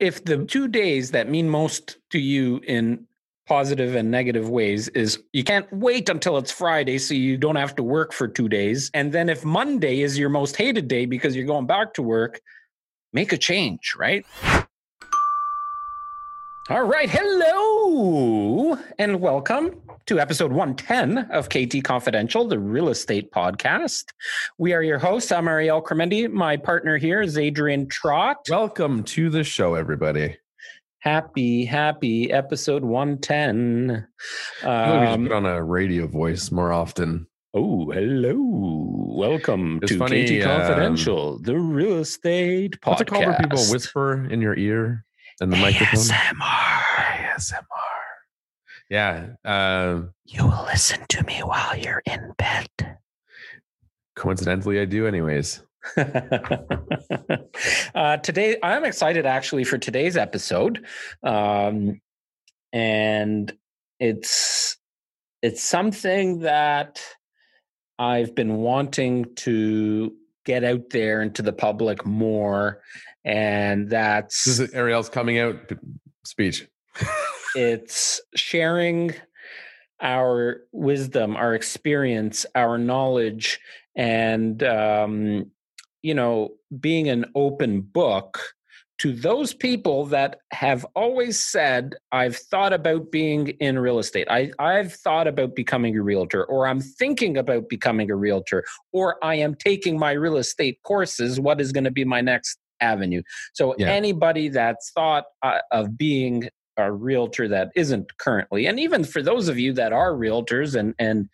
if 0.00 0.24
the 0.24 0.44
two 0.44 0.66
days 0.66 1.10
that 1.12 1.28
mean 1.28 1.48
most 1.48 1.98
to 2.10 2.18
you 2.18 2.60
in 2.66 3.06
positive 3.46 3.94
and 3.96 4.10
negative 4.10 4.48
ways 4.48 4.88
is 4.88 5.22
you 5.32 5.44
can't 5.44 5.70
wait 5.72 6.08
until 6.08 6.38
it's 6.38 6.52
Friday 6.52 6.98
so 6.98 7.14
you 7.14 7.36
don't 7.36 7.56
have 7.56 7.74
to 7.74 7.82
work 7.82 8.12
for 8.12 8.28
two 8.28 8.48
days. 8.48 8.90
And 8.94 9.12
then 9.12 9.28
if 9.28 9.44
Monday 9.44 10.00
is 10.00 10.18
your 10.18 10.28
most 10.28 10.56
hated 10.56 10.88
day 10.88 11.04
because 11.04 11.34
you're 11.36 11.46
going 11.46 11.66
back 11.66 11.94
to 11.94 12.02
work, 12.02 12.40
make 13.12 13.32
a 13.32 13.36
change, 13.36 13.94
right? 13.98 14.24
All 16.70 16.84
right. 16.84 17.10
Hello 17.10 18.78
and 18.96 19.20
welcome 19.20 19.82
to 20.06 20.20
episode 20.20 20.52
110 20.52 21.28
of 21.32 21.48
KT 21.48 21.82
Confidential, 21.82 22.46
the 22.46 22.60
real 22.60 22.90
estate 22.90 23.32
podcast. 23.32 24.04
We 24.56 24.72
are 24.72 24.80
your 24.80 25.00
hosts. 25.00 25.32
I'm 25.32 25.48
Ariel 25.48 25.82
Cremendi. 25.82 26.30
My 26.30 26.56
partner 26.56 26.96
here 26.96 27.22
is 27.22 27.36
Adrian 27.36 27.88
Trott. 27.88 28.46
Welcome 28.48 29.02
to 29.02 29.30
the 29.30 29.42
show, 29.42 29.74
everybody. 29.74 30.36
Happy, 31.00 31.64
happy 31.64 32.30
episode 32.30 32.84
110. 32.84 34.06
Um, 34.62 35.00
we 35.00 35.06
should 35.08 35.22
put 35.24 35.32
on 35.32 35.46
a 35.46 35.64
radio 35.64 36.06
voice 36.06 36.52
more 36.52 36.72
often. 36.72 37.26
Oh, 37.52 37.90
hello. 37.90 38.36
Welcome 39.18 39.80
it's 39.82 39.90
to 39.90 39.98
funny, 39.98 40.40
KT 40.40 40.44
Confidential, 40.44 41.34
um, 41.34 41.42
the 41.42 41.58
real 41.58 41.98
estate 41.98 42.80
podcast. 42.80 42.86
What's 42.86 43.00
it 43.00 43.08
called 43.08 43.26
where 43.26 43.38
people 43.40 43.58
whisper 43.58 44.28
in 44.30 44.40
your 44.40 44.56
ear? 44.56 45.04
And 45.40 45.52
the 45.52 45.56
microphone. 45.56 46.00
ASMR. 46.00 47.34
ASMR. 47.34 47.64
Yeah. 48.88 49.30
Um, 49.44 50.14
you 50.24 50.44
will 50.44 50.64
listen 50.64 51.04
to 51.08 51.22
me 51.24 51.40
while 51.40 51.76
you're 51.76 52.02
in 52.06 52.32
bed. 52.36 52.68
Coincidentally, 54.16 54.80
I 54.80 54.84
do, 54.84 55.06
anyways. 55.06 55.62
uh, 55.96 56.08
today, 58.18 58.56
I'm 58.62 58.84
excited 58.84 59.24
actually 59.24 59.64
for 59.64 59.78
today's 59.78 60.16
episode, 60.16 60.84
um, 61.22 62.00
and 62.72 63.52
it's 63.98 64.76
it's 65.40 65.62
something 65.62 66.40
that 66.40 67.02
I've 67.98 68.34
been 68.34 68.56
wanting 68.56 69.34
to 69.36 70.12
get 70.44 70.64
out 70.64 70.90
there 70.90 71.22
into 71.22 71.42
the 71.42 71.52
public 71.52 72.04
more 72.04 72.82
and 73.24 73.90
that's 73.90 74.44
this 74.44 74.60
is 74.60 74.72
Ariel's 74.72 75.08
coming 75.08 75.38
out 75.38 75.56
speech. 76.24 76.66
it's 77.54 78.20
sharing 78.34 79.14
our 80.00 80.62
wisdom, 80.72 81.36
our 81.36 81.54
experience, 81.54 82.46
our 82.54 82.78
knowledge, 82.78 83.60
and 83.96 84.62
um, 84.62 85.50
you 86.02 86.14
know, 86.14 86.50
being 86.80 87.08
an 87.08 87.26
open 87.34 87.82
book 87.82 88.40
to 89.00 89.14
those 89.14 89.54
people 89.54 90.04
that 90.06 90.40
have 90.52 90.84
always 90.94 91.42
said, 91.42 91.94
I've 92.12 92.36
thought 92.36 92.74
about 92.74 93.10
being 93.10 93.48
in 93.48 93.78
real 93.78 93.98
estate. 93.98 94.28
I, 94.30 94.50
I've 94.58 94.92
thought 94.92 95.26
about 95.26 95.56
becoming 95.56 95.96
a 95.96 96.02
realtor, 96.02 96.44
or 96.44 96.66
I'm 96.66 96.82
thinking 96.82 97.38
about 97.38 97.70
becoming 97.70 98.10
a 98.10 98.14
realtor, 98.14 98.62
or 98.92 99.16
I 99.24 99.36
am 99.36 99.54
taking 99.54 99.98
my 99.98 100.12
real 100.12 100.36
estate 100.36 100.80
courses. 100.82 101.40
What 101.40 101.62
is 101.62 101.72
going 101.72 101.84
to 101.84 101.90
be 101.90 102.04
my 102.04 102.20
next 102.20 102.58
avenue. 102.80 103.22
So 103.52 103.74
yeah. 103.78 103.88
anybody 103.88 104.48
that's 104.48 104.90
thought 104.92 105.24
uh, 105.42 105.58
of 105.70 105.96
being 105.96 106.48
a 106.76 106.90
realtor 106.90 107.48
that 107.48 107.70
isn't 107.76 108.16
currently, 108.18 108.66
and 108.66 108.80
even 108.80 109.04
for 109.04 109.22
those 109.22 109.48
of 109.48 109.58
you 109.58 109.72
that 109.74 109.92
are 109.92 110.12
realtors 110.12 110.74
and 110.74 110.94
and 110.98 111.28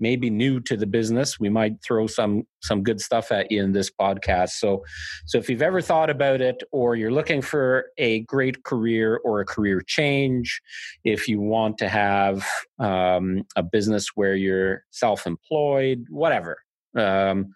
maybe 0.00 0.28
new 0.28 0.58
to 0.58 0.76
the 0.76 0.86
business, 0.86 1.38
we 1.38 1.48
might 1.48 1.80
throw 1.80 2.08
some 2.08 2.42
some 2.60 2.82
good 2.82 3.00
stuff 3.00 3.30
at 3.30 3.52
you 3.52 3.62
in 3.62 3.72
this 3.72 3.88
podcast. 3.88 4.50
So 4.50 4.82
so 5.26 5.38
if 5.38 5.48
you've 5.48 5.62
ever 5.62 5.80
thought 5.80 6.10
about 6.10 6.40
it, 6.40 6.62
or 6.72 6.96
you're 6.96 7.12
looking 7.12 7.40
for 7.40 7.86
a 7.98 8.20
great 8.22 8.64
career 8.64 9.20
or 9.24 9.40
a 9.40 9.44
career 9.44 9.80
change, 9.80 10.60
if 11.04 11.28
you 11.28 11.40
want 11.40 11.78
to 11.78 11.88
have 11.88 12.44
um, 12.80 13.44
a 13.54 13.62
business 13.62 14.08
where 14.16 14.34
you're 14.34 14.84
self-employed, 14.90 16.06
whatever. 16.10 16.58
Um, 16.96 17.54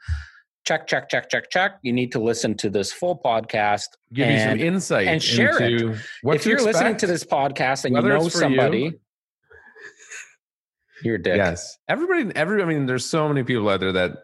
check, 0.67 0.87
check, 0.87 1.09
check, 1.09 1.31
check, 1.31 1.49
check. 1.51 1.79
You 1.83 1.93
need 1.93 2.13
to 2.13 2.19
listen 2.19 2.57
to 2.59 2.69
this 2.69 2.93
full 2.93 3.19
podcast. 3.25 3.89
Give 4.13 4.27
and, 4.27 4.59
you 4.61 4.67
some 4.67 4.75
insight 4.75 5.07
and 5.07 5.23
share 5.23 5.63
it. 5.63 5.73
if 5.73 6.45
you're 6.45 6.57
expect, 6.57 6.65
listening 6.65 6.97
to 6.99 7.07
this 7.07 7.25
podcast 7.25 7.85
and 7.85 7.95
you 7.95 8.03
know 8.03 8.29
somebody, 8.29 8.79
you, 8.79 9.01
you're 11.03 11.19
dead. 11.19 11.37
Yes, 11.37 11.79
everybody. 11.89 12.31
Every. 12.35 12.63
I 12.63 12.67
mean, 12.67 12.87
there's 12.87 13.07
so 13.07 13.29
many 13.29 13.45
people 13.45 13.69
out 13.69 13.81
there 13.81 13.93
that 13.93 14.19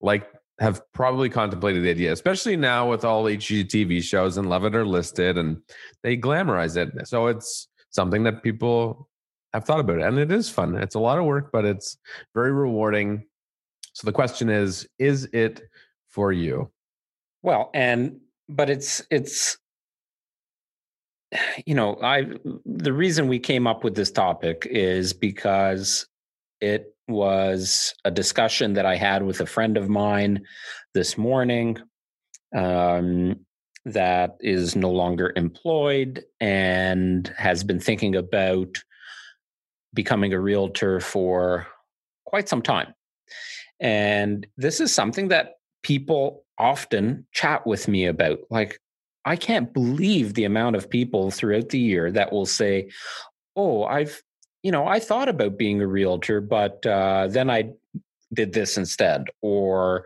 like 0.00 0.28
have 0.58 0.82
probably 0.92 1.30
contemplated 1.30 1.84
the 1.84 1.90
idea, 1.90 2.12
especially 2.12 2.56
now 2.56 2.90
with 2.90 3.04
all 3.04 3.24
HGTV 3.24 4.02
shows 4.02 4.36
and 4.36 4.50
Love 4.50 4.64
It 4.64 4.74
or 4.74 4.84
List 4.84 5.18
It, 5.18 5.38
and 5.38 5.58
they 6.02 6.16
glamorize 6.16 6.76
it. 6.76 7.06
So 7.06 7.28
it's 7.28 7.68
something 7.90 8.24
that 8.24 8.42
people 8.42 9.08
have 9.52 9.64
thought 9.64 9.80
about, 9.80 10.00
it. 10.00 10.02
and 10.02 10.18
it 10.18 10.32
is 10.32 10.50
fun. 10.50 10.76
It's 10.76 10.96
a 10.96 11.00
lot 11.00 11.18
of 11.18 11.24
work, 11.24 11.50
but 11.52 11.64
it's 11.64 11.96
very 12.34 12.52
rewarding 12.52 13.24
so 13.98 14.06
the 14.06 14.12
question 14.12 14.48
is, 14.48 14.86
is 15.00 15.24
it 15.32 15.60
for 16.06 16.30
you? 16.30 16.70
Well, 17.42 17.68
and 17.74 18.20
but 18.48 18.70
it's 18.70 19.02
it's 19.10 19.58
you 21.66 21.74
know, 21.74 21.98
I 22.00 22.26
the 22.64 22.92
reason 22.92 23.26
we 23.26 23.40
came 23.40 23.66
up 23.66 23.82
with 23.82 23.96
this 23.96 24.12
topic 24.12 24.68
is 24.70 25.12
because 25.12 26.06
it 26.60 26.94
was 27.08 27.92
a 28.04 28.12
discussion 28.12 28.74
that 28.74 28.86
I 28.86 28.94
had 28.94 29.24
with 29.24 29.40
a 29.40 29.46
friend 29.46 29.76
of 29.76 29.88
mine 29.88 30.44
this 30.94 31.18
morning 31.18 31.76
um, 32.56 33.34
that 33.84 34.36
is 34.38 34.76
no 34.76 34.92
longer 34.92 35.32
employed 35.34 36.22
and 36.38 37.26
has 37.36 37.64
been 37.64 37.80
thinking 37.80 38.14
about 38.14 38.76
becoming 39.92 40.32
a 40.34 40.38
realtor 40.38 41.00
for 41.00 41.66
quite 42.24 42.48
some 42.48 42.62
time. 42.62 42.94
And 43.80 44.46
this 44.56 44.80
is 44.80 44.94
something 44.94 45.28
that 45.28 45.54
people 45.82 46.44
often 46.58 47.26
chat 47.32 47.66
with 47.66 47.88
me 47.88 48.06
about. 48.06 48.38
Like, 48.50 48.80
I 49.24 49.36
can't 49.36 49.72
believe 49.72 50.34
the 50.34 50.44
amount 50.44 50.76
of 50.76 50.90
people 50.90 51.30
throughout 51.30 51.68
the 51.68 51.78
year 51.78 52.10
that 52.12 52.32
will 52.32 52.46
say, 52.46 52.90
Oh, 53.56 53.84
I've, 53.84 54.22
you 54.62 54.72
know, 54.72 54.86
I 54.86 55.00
thought 55.00 55.28
about 55.28 55.58
being 55.58 55.80
a 55.80 55.86
realtor, 55.86 56.40
but 56.40 56.84
uh, 56.86 57.26
then 57.28 57.50
I 57.50 57.70
did 58.32 58.52
this 58.52 58.76
instead. 58.76 59.24
Or 59.42 60.04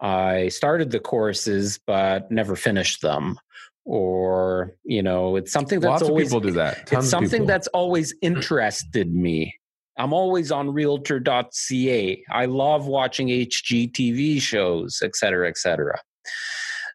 I 0.00 0.48
started 0.48 0.90
the 0.90 1.00
courses, 1.00 1.78
but 1.86 2.30
never 2.30 2.56
finished 2.56 3.02
them. 3.02 3.38
Or, 3.84 4.74
you 4.84 5.02
know, 5.02 5.36
it's 5.36 5.52
something 5.52 5.80
that's 5.80 6.02
Lots 6.02 6.02
always, 6.02 6.28
people 6.28 6.40
do 6.40 6.50
that. 6.52 6.86
Tons 6.86 7.04
it's 7.04 7.10
something 7.10 7.46
that's 7.46 7.68
always 7.68 8.14
interested 8.20 9.12
me. 9.14 9.54
I'm 9.98 10.12
always 10.12 10.52
on 10.52 10.72
realtor.ca. 10.72 12.24
I 12.30 12.44
love 12.46 12.86
watching 12.86 13.28
HGTV 13.28 14.40
shows, 14.40 15.00
et 15.02 15.16
cetera, 15.16 15.48
et 15.48 15.58
cetera. 15.58 16.00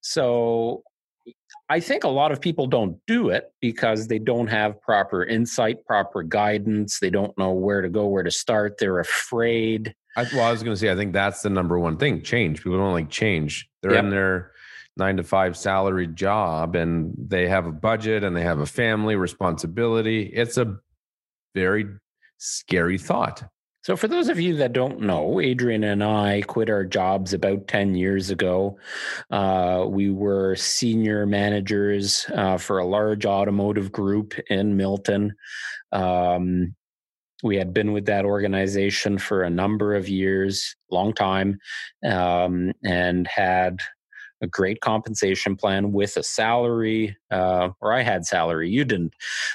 So 0.02 0.84
I 1.70 1.80
think 1.80 2.04
a 2.04 2.10
lot 2.10 2.32
of 2.32 2.40
people 2.40 2.68
don't 2.68 2.98
do 3.08 3.30
it 3.30 3.52
because 3.62 4.08
they 4.08 4.20
don't 4.20 4.48
have 4.48 4.82
proper 4.82 5.24
insight, 5.24 5.86
proper 5.86 6.24
guidance. 6.24 7.00
They 7.00 7.10
don't 7.10 7.38
know 7.38 7.52
where 7.52 7.82
to 7.82 7.90
go, 7.90 8.08
where 8.08 8.24
to 8.24 8.32
start. 8.32 8.78
They're 8.78 9.00
afraid. 9.00 9.94
I, 10.16 10.24
well, 10.34 10.44
I 10.44 10.52
was 10.52 10.64
going 10.64 10.76
to 10.76 10.80
say, 10.80 10.92
I 10.92 10.96
think 10.96 11.14
that's 11.14 11.42
the 11.42 11.50
number 11.50 11.80
one 11.80 11.98
thing 11.98 12.22
change. 12.22 12.64
People 12.64 12.78
don't 12.78 12.94
like 12.94 13.10
change. 13.10 13.70
They're 13.82 13.94
yep. 13.94 14.04
in 14.04 14.10
their 14.12 14.52
nine 14.98 15.18
to 15.18 15.24
five 15.24 15.58
salary 15.58 16.08
job 16.08 16.76
and 16.76 17.14
they 17.18 17.48
have 17.48 17.66
a 17.66 17.72
budget 17.72 18.24
and 18.24 18.36
they 18.36 18.44
have 18.44 18.60
a 18.60 18.66
family 18.66 19.16
responsibility. 19.16 20.24
It's 20.24 20.58
a 20.58 20.78
very 21.56 21.86
scary 22.44 22.98
thought. 22.98 23.44
So, 23.84 23.98
for 23.98 24.08
those 24.08 24.30
of 24.30 24.40
you 24.40 24.56
that 24.58 24.72
don't 24.72 25.02
know, 25.02 25.42
Adrian 25.42 25.84
and 25.84 26.04
I 26.04 26.42
quit 26.42 26.70
our 26.70 26.86
jobs 26.86 27.34
about 27.34 27.68
10 27.68 27.96
years 27.96 28.30
ago. 28.30 28.78
Uh, 29.30 29.86
we 29.88 30.10
were 30.10 30.56
senior 30.56 31.26
managers 31.26 32.26
uh, 32.34 32.58
for 32.58 32.78
a 32.78 32.86
large 32.86 33.26
automotive 33.26 33.92
group 33.92 34.36
in 34.50 34.78
Milton. 34.78 35.34
Um, 35.92 36.76
we 37.44 37.58
had 37.58 37.74
been 37.74 37.92
with 37.92 38.06
that 38.06 38.24
organization 38.24 39.18
for 39.18 39.44
a 39.44 39.50
number 39.50 39.96
of 39.96 40.08
years, 40.08 40.78
long 40.90 41.12
time, 41.12 41.60
um, 42.06 42.72
and 42.86 43.28
had 43.28 43.82
a 44.44 44.48
great 44.48 44.82
compensation 44.82 45.56
plan 45.56 45.94
with 45.94 46.18
a 46.18 46.22
salary, 46.22 47.16
uh, 47.32 47.70
or 47.80 47.94
I 47.94 48.02
had 48.02 48.26
salary, 48.26 48.70
you 48.70 48.84
didn't. 48.84 49.14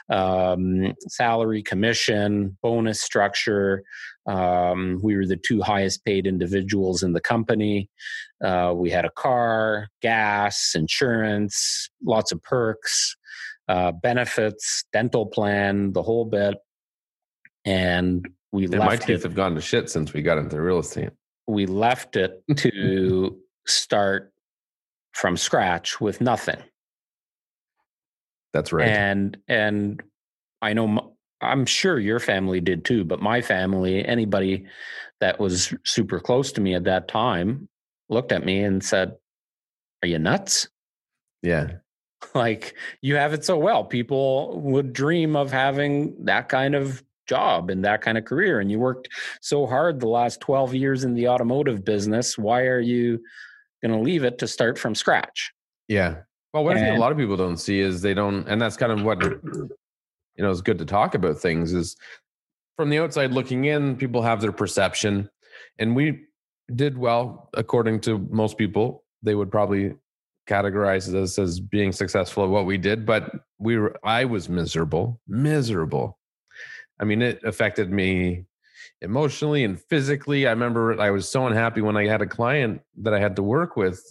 Um, 0.09 0.95
salary, 1.09 1.63
commission, 1.63 2.57
bonus 2.63 3.01
structure. 3.01 3.85
Um, 4.27 4.99
we 5.03 5.15
were 5.15 5.27
the 5.27 5.37
two 5.37 5.61
highest 5.61 6.05
paid 6.05 6.27
individuals 6.27 7.03
in 7.03 7.13
the 7.13 7.21
company. 7.21 7.91
Uh, 8.43 8.73
we 8.75 8.91
had 8.91 9.05
a 9.05 9.11
car, 9.11 9.89
gas, 10.01 10.73
insurance, 10.75 11.91
lots 12.03 12.33
of 12.33 12.43
perks, 12.43 13.15
uh, 13.69 13.93
benefits, 13.93 14.85
dental 14.93 15.27
plan, 15.27 15.93
the 15.93 16.03
whole 16.03 16.25
bit. 16.25 16.57
And 17.67 18.27
we 18.53 18.65
and 18.65 18.79
left 18.79 18.85
my 18.87 18.97
teeth 18.97 19.19
it, 19.19 19.23
have 19.25 19.35
gone 19.35 19.55
to 19.55 19.61
shit 19.61 19.91
since 19.91 20.15
we 20.15 20.23
got 20.23 20.39
into 20.39 20.61
real 20.61 20.79
estate. 20.79 21.11
We 21.47 21.67
left 21.67 22.17
it 22.17 22.43
to 22.57 23.39
start 23.67 24.33
from 25.13 25.37
scratch 25.37 26.01
with 26.01 26.21
nothing. 26.21 26.63
That's 28.53 28.73
right. 28.73 28.89
And 28.89 29.37
and 29.49 30.03
I 30.63 30.73
know 30.73 31.15
I'm 31.41 31.67
sure 31.67 31.99
your 31.99 32.19
family 32.19 32.61
did 32.61 32.85
too, 32.85 33.05
but 33.05 33.21
my 33.21 33.41
family, 33.41 34.05
anybody 34.05 34.67
that 35.21 35.39
was 35.39 35.75
super 35.85 36.21
close 36.21 36.53
to 36.53 36.61
me 36.61 36.75
at 36.75 36.85
that 36.85 37.09
time, 37.09 37.69
looked 38.09 38.33
at 38.33 38.45
me 38.45 38.63
and 38.63 38.83
said, 38.83 39.15
"Are 40.03 40.09
you 40.09 40.19
nuts?" 40.19 40.69
yeah. 41.43 41.73
like 42.35 42.75
you 43.01 43.17
have 43.17 43.33
it 43.33 43.45
so 43.45 43.57
well. 43.57 43.85
People 43.85 44.61
would 44.61 44.93
dream 44.93 45.37
of 45.37 45.53
having 45.53 46.25
that 46.25 46.49
kind 46.49 46.75
of 46.75 47.03
job 47.29 47.71
and 47.71 47.85
that 47.85 48.01
kind 48.01 48.17
of 48.17 48.25
career 48.25 48.59
and 48.59 48.71
you 48.71 48.79
worked 48.79 49.09
so 49.43 49.67
hard 49.67 50.01
the 50.01 50.09
last 50.09 50.41
12 50.41 50.75
years 50.75 51.05
in 51.05 51.15
the 51.15 51.29
automotive 51.29 51.85
business. 51.85 52.39
Why 52.39 52.63
are 52.63 52.81
you 52.81 53.23
going 53.83 53.97
to 53.97 54.01
leave 54.05 54.25
it 54.25 54.39
to 54.39 54.47
start 54.47 54.79
from 54.79 54.95
scratch? 54.95 55.53
Yeah. 55.89 56.17
Well, 56.53 56.65
what 56.65 56.77
I 56.77 56.81
think 56.81 56.97
a 56.97 57.01
lot 57.01 57.13
of 57.13 57.19
people 57.19 57.37
don't 57.37 57.59
see 57.59 57.81
is 57.81 58.01
they 58.01 58.15
don't, 58.15 58.49
and 58.49 58.61
that's 58.61 58.77
kind 58.77 58.93
of 58.93 59.03
what 59.03 59.23
you 59.23 59.69
know 60.39 60.51
is 60.51 60.63
good 60.63 60.79
to 60.79 60.87
talk 60.87 61.15
about 61.15 61.39
things 61.39 61.73
is 61.73 61.97
from 62.77 62.91
the 62.91 62.99
outside 63.01 63.33
looking 63.33 63.67
in, 63.67 63.97
people 63.97 64.23
have 64.23 64.41
their 64.41 64.53
perception, 64.53 65.29
and 65.79 65.95
we 65.95 66.25
did 66.75 66.97
well 66.97 67.51
according 67.55 68.01
to 68.01 68.19
most 68.31 68.57
people. 68.57 69.05
They 69.23 69.35
would 69.35 69.51
probably 69.51 69.95
categorize 70.49 71.13
us 71.15 71.39
as 71.39 71.61
being 71.61 71.93
successful 71.93 72.45
at 72.45 72.51
what 72.51 72.65
we 72.65 72.79
did, 72.79 73.05
but 73.05 73.31
we 73.59 73.77
were. 73.77 73.97
I 74.03 74.25
was 74.25 74.49
miserable, 74.49 75.21
miserable. 75.29 76.19
I 76.99 77.05
mean, 77.05 77.21
it 77.21 77.45
affected 77.45 77.91
me 77.91 78.47
emotionally 79.01 79.65
and 79.65 79.81
physically. 79.81 80.47
I 80.47 80.51
remember 80.51 81.01
I 81.01 81.11
was 81.11 81.29
so 81.29 81.47
unhappy 81.47 81.81
when 81.81 81.97
I 81.97 82.07
had 82.07 82.23
a 82.23 82.27
client 82.27 82.83
that 82.99 83.15
I 83.15 83.21
had 83.21 83.37
to 83.37 83.43
work 83.43 83.77
with. 83.77 84.03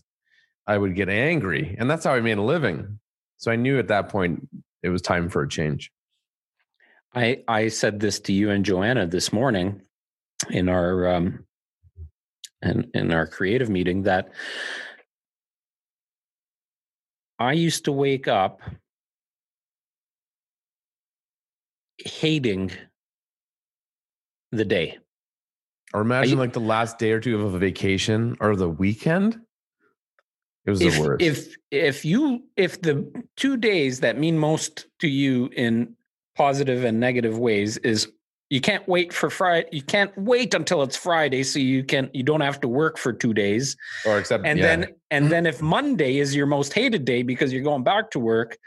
I 0.66 0.78
would 0.78 0.96
get 0.96 1.10
angry, 1.10 1.76
and 1.80 1.90
that's 1.90 2.04
how 2.04 2.14
I 2.14 2.20
made 2.20 2.38
a 2.38 2.42
living. 2.42 3.00
So 3.38 3.52
I 3.52 3.56
knew 3.56 3.80
at 3.80 3.88
that 3.88 4.10
point 4.10 4.48
it 4.84 4.90
was 4.90 5.02
time 5.02 5.30
for 5.30 5.44
a 5.44 5.50
change. 5.50 5.92
I 7.16 7.44
I 7.48 7.70
said 7.70 8.00
this 8.00 8.20
to 8.22 8.34
you 8.34 8.50
and 8.50 8.66
Joanna 8.66 9.08
this 9.08 9.32
morning 9.32 9.82
in 10.50 10.70
our 10.70 11.08
um 11.08 11.46
in, 12.62 12.90
in 12.94 13.12
our 13.12 13.28
creative 13.28 13.70
meeting 13.70 14.04
that 14.04 14.30
I 17.40 17.54
used 17.54 17.86
to 17.86 17.92
wake 17.92 18.28
up 18.28 18.62
hating 21.98 22.72
the 24.52 24.66
day. 24.66 24.98
Or 25.94 26.02
imagine 26.02 26.32
you- 26.32 26.38
like 26.38 26.54
the 26.54 26.60
last 26.60 27.00
day 27.00 27.12
or 27.12 27.20
two 27.20 27.36
of 27.40 27.54
a 27.54 27.58
vacation 27.58 28.38
or 28.40 28.56
the 28.56 28.70
weekend. 28.70 29.40
It 30.66 30.72
was 30.72 30.82
if 30.82 30.96
the 30.96 31.02
worst. 31.02 31.22
if 31.22 31.56
if 31.72 32.04
you 32.04 32.44
if 32.58 32.82
the 32.82 33.10
two 33.38 33.56
days 33.56 34.02
that 34.02 34.20
mean 34.20 34.38
most 34.38 34.88
to 35.00 35.08
you 35.08 35.50
in 35.56 35.96
positive 36.36 36.84
and 36.84 37.00
negative 37.00 37.40
ways 37.40 37.78
is 37.78 38.12
you 38.50 38.60
can't 38.60 38.86
wait 38.86 39.14
for 39.14 39.30
Friday 39.30 39.70
you 39.72 39.82
can't 39.82 40.12
wait 40.18 40.54
until 40.54 40.84
it's 40.84 40.98
Friday 40.98 41.44
so 41.44 41.58
you 41.60 41.86
can 41.86 42.10
you 42.14 42.22
don't 42.22 42.42
have 42.42 42.60
to 42.60 42.68
work 42.68 42.98
for 42.98 43.14
2 43.14 43.34
days 43.34 43.78
or 44.06 44.20
except 44.20 44.46
and 44.46 44.60
yeah. 44.60 44.66
then 44.66 44.88
and 45.10 45.24
mm-hmm. 45.24 45.32
then 45.32 45.46
if 45.46 45.62
Monday 45.62 46.18
is 46.18 46.36
your 46.36 46.46
most 46.46 46.74
hated 46.74 47.06
day 47.06 47.24
because 47.24 47.54
you're 47.54 47.64
going 47.64 47.84
back 47.84 48.12
to 48.12 48.20
work 48.20 48.58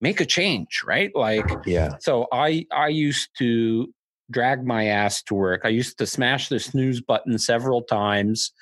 make 0.00 0.20
a 0.20 0.26
change 0.26 0.82
right 0.84 1.12
like 1.14 1.48
yeah. 1.66 1.94
so 2.00 2.26
I 2.32 2.66
I 2.72 2.88
used 2.88 3.30
to 3.38 3.92
drag 4.30 4.64
my 4.64 4.86
ass 4.86 5.22
to 5.24 5.34
work. 5.34 5.62
I 5.64 5.68
used 5.68 5.98
to 5.98 6.06
smash 6.06 6.48
the 6.48 6.60
snooze 6.60 7.00
button 7.00 7.38
several 7.38 7.82
times. 7.82 8.52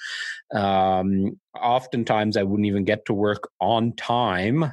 Um, 0.55 1.39
oftentimes, 1.61 2.37
I 2.37 2.43
wouldn't 2.43 2.67
even 2.67 2.85
get 2.85 3.05
to 3.07 3.15
work 3.15 3.49
on 3.61 3.93
time. 3.93 4.73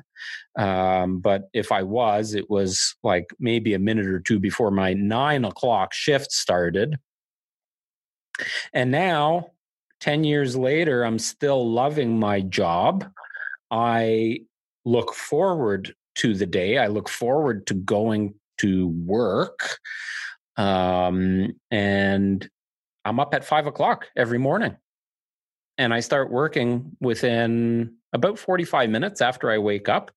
Um, 0.57 1.19
but 1.19 1.49
if 1.53 1.71
I 1.71 1.83
was, 1.83 2.33
it 2.33 2.49
was 2.49 2.95
like 3.03 3.33
maybe 3.39 3.73
a 3.73 3.79
minute 3.79 4.05
or 4.05 4.19
two 4.19 4.39
before 4.39 4.71
my 4.71 4.93
nine 4.93 5.45
o'clock 5.45 5.93
shift 5.93 6.31
started. 6.31 6.97
And 8.73 8.91
now, 8.91 9.51
10 10.01 10.23
years 10.23 10.55
later, 10.55 11.03
I'm 11.03 11.19
still 11.19 11.71
loving 11.71 12.19
my 12.19 12.41
job. 12.41 13.09
I 13.71 14.41
look 14.85 15.13
forward 15.13 15.95
to 16.15 16.33
the 16.35 16.45
day. 16.45 16.77
I 16.77 16.87
look 16.87 17.09
forward 17.09 17.65
to 17.67 17.73
going 17.73 18.35
to 18.59 18.87
work. 19.05 19.79
Um, 20.57 21.53
and 21.71 22.47
I'm 23.05 23.19
up 23.19 23.33
at 23.33 23.45
five 23.45 23.67
o'clock 23.67 24.07
every 24.15 24.37
morning. 24.37 24.77
And 25.77 25.93
I 25.93 26.01
start 26.01 26.31
working 26.31 26.95
within 27.01 27.95
about 28.13 28.37
45 28.37 28.89
minutes 28.89 29.21
after 29.21 29.49
I 29.49 29.57
wake 29.57 29.89
up. 29.89 30.11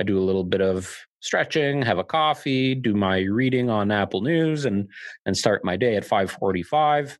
I 0.00 0.02
do 0.02 0.18
a 0.18 0.24
little 0.24 0.42
bit 0.42 0.60
of 0.60 0.96
stretching, 1.20 1.82
have 1.82 1.98
a 1.98 2.04
coffee, 2.04 2.74
do 2.74 2.94
my 2.94 3.20
reading 3.20 3.70
on 3.70 3.92
Apple 3.92 4.20
News, 4.20 4.64
and 4.64 4.88
and 5.24 5.36
start 5.36 5.64
my 5.64 5.76
day 5.76 5.96
at 5.96 6.04
545. 6.04 7.18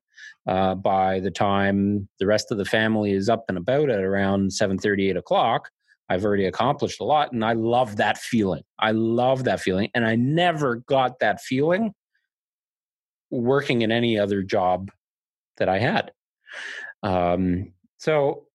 Uh, 0.48 0.74
by 0.74 1.18
the 1.20 1.30
time 1.30 2.08
the 2.20 2.26
rest 2.26 2.52
of 2.52 2.58
the 2.58 2.64
family 2.64 3.12
is 3.12 3.28
up 3.28 3.44
and 3.48 3.58
about 3.58 3.90
at 3.90 4.00
around 4.00 4.52
7 4.52 4.78
8 4.84 5.16
o'clock, 5.16 5.70
I've 6.08 6.24
already 6.24 6.46
accomplished 6.46 7.00
a 7.00 7.04
lot. 7.04 7.32
And 7.32 7.44
I 7.44 7.52
love 7.52 7.96
that 7.96 8.18
feeling. 8.18 8.62
I 8.78 8.92
love 8.92 9.44
that 9.44 9.60
feeling. 9.60 9.90
And 9.94 10.06
I 10.06 10.16
never 10.16 10.76
got 10.86 11.18
that 11.18 11.40
feeling 11.40 11.92
working 13.30 13.82
in 13.82 13.90
any 13.92 14.18
other 14.18 14.42
job 14.42 14.90
that 15.58 15.68
I 15.68 15.78
had. 15.78 16.12
Um, 17.02 17.72
so, 17.98 18.46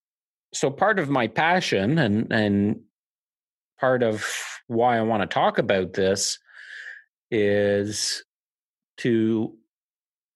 so 0.54 0.70
part 0.70 1.00
of 1.00 1.10
my 1.10 1.28
passion 1.28 1.98
and 1.98 2.32
and 2.32 2.82
part 3.80 4.04
of 4.04 4.26
why 4.68 4.98
I 4.98 5.02
want 5.02 5.22
to 5.24 5.34
talk 5.34 5.58
about 5.58 5.94
this 5.94 6.40
is 7.30 8.24
to 8.98 9.56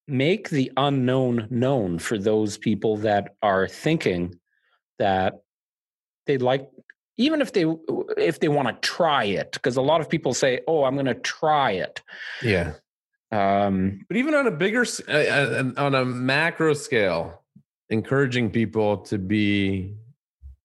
make 0.08 0.50
the 0.50 0.72
unknown 0.78 1.48
known 1.50 2.00
for 2.00 2.18
those 2.18 2.58
people 2.58 2.98
that 2.98 3.36
are 3.42 3.68
thinking 3.68 4.40
that 5.00 5.42
they'd 6.28 6.42
like 6.42 6.70
even 7.18 7.42
if 7.42 7.54
they 7.54 7.66
if 8.18 8.40
they 8.40 8.48
want 8.48 8.68
to 8.68 8.88
try 8.88 9.24
it 9.24 9.52
because 9.54 9.78
a 9.78 9.81
lot 9.81 10.02
of 10.02 10.10
people 10.10 10.34
say 10.34 10.62
oh 10.68 10.84
i'm 10.84 10.94
going 10.94 11.06
to 11.06 11.16
try 11.16 11.72
it 11.72 12.02
Yeah. 12.42 12.74
Um 13.31 14.06
But 14.07 14.18
even 14.18 14.33
on 14.36 14.48
a 14.48 14.51
bigger, 14.51 14.86
uh, 15.07 15.12
uh, 15.12 15.72
on 15.77 15.95
a 15.95 16.06
macro 16.06 16.74
scale, 16.74 17.42
encouraging 17.89 18.50
people 18.50 18.98
to 18.98 19.18
be 19.18 19.95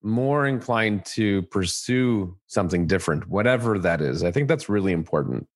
more 0.02 0.46
inclined 0.46 1.04
to 1.04 1.42
pursue 1.42 2.36
something 2.46 2.86
different, 2.86 3.28
whatever 3.28 3.78
that 3.78 4.00
is. 4.00 4.24
I 4.24 4.30
think 4.30 4.48
that's 4.48 4.68
really 4.68 4.92
important 4.92 5.46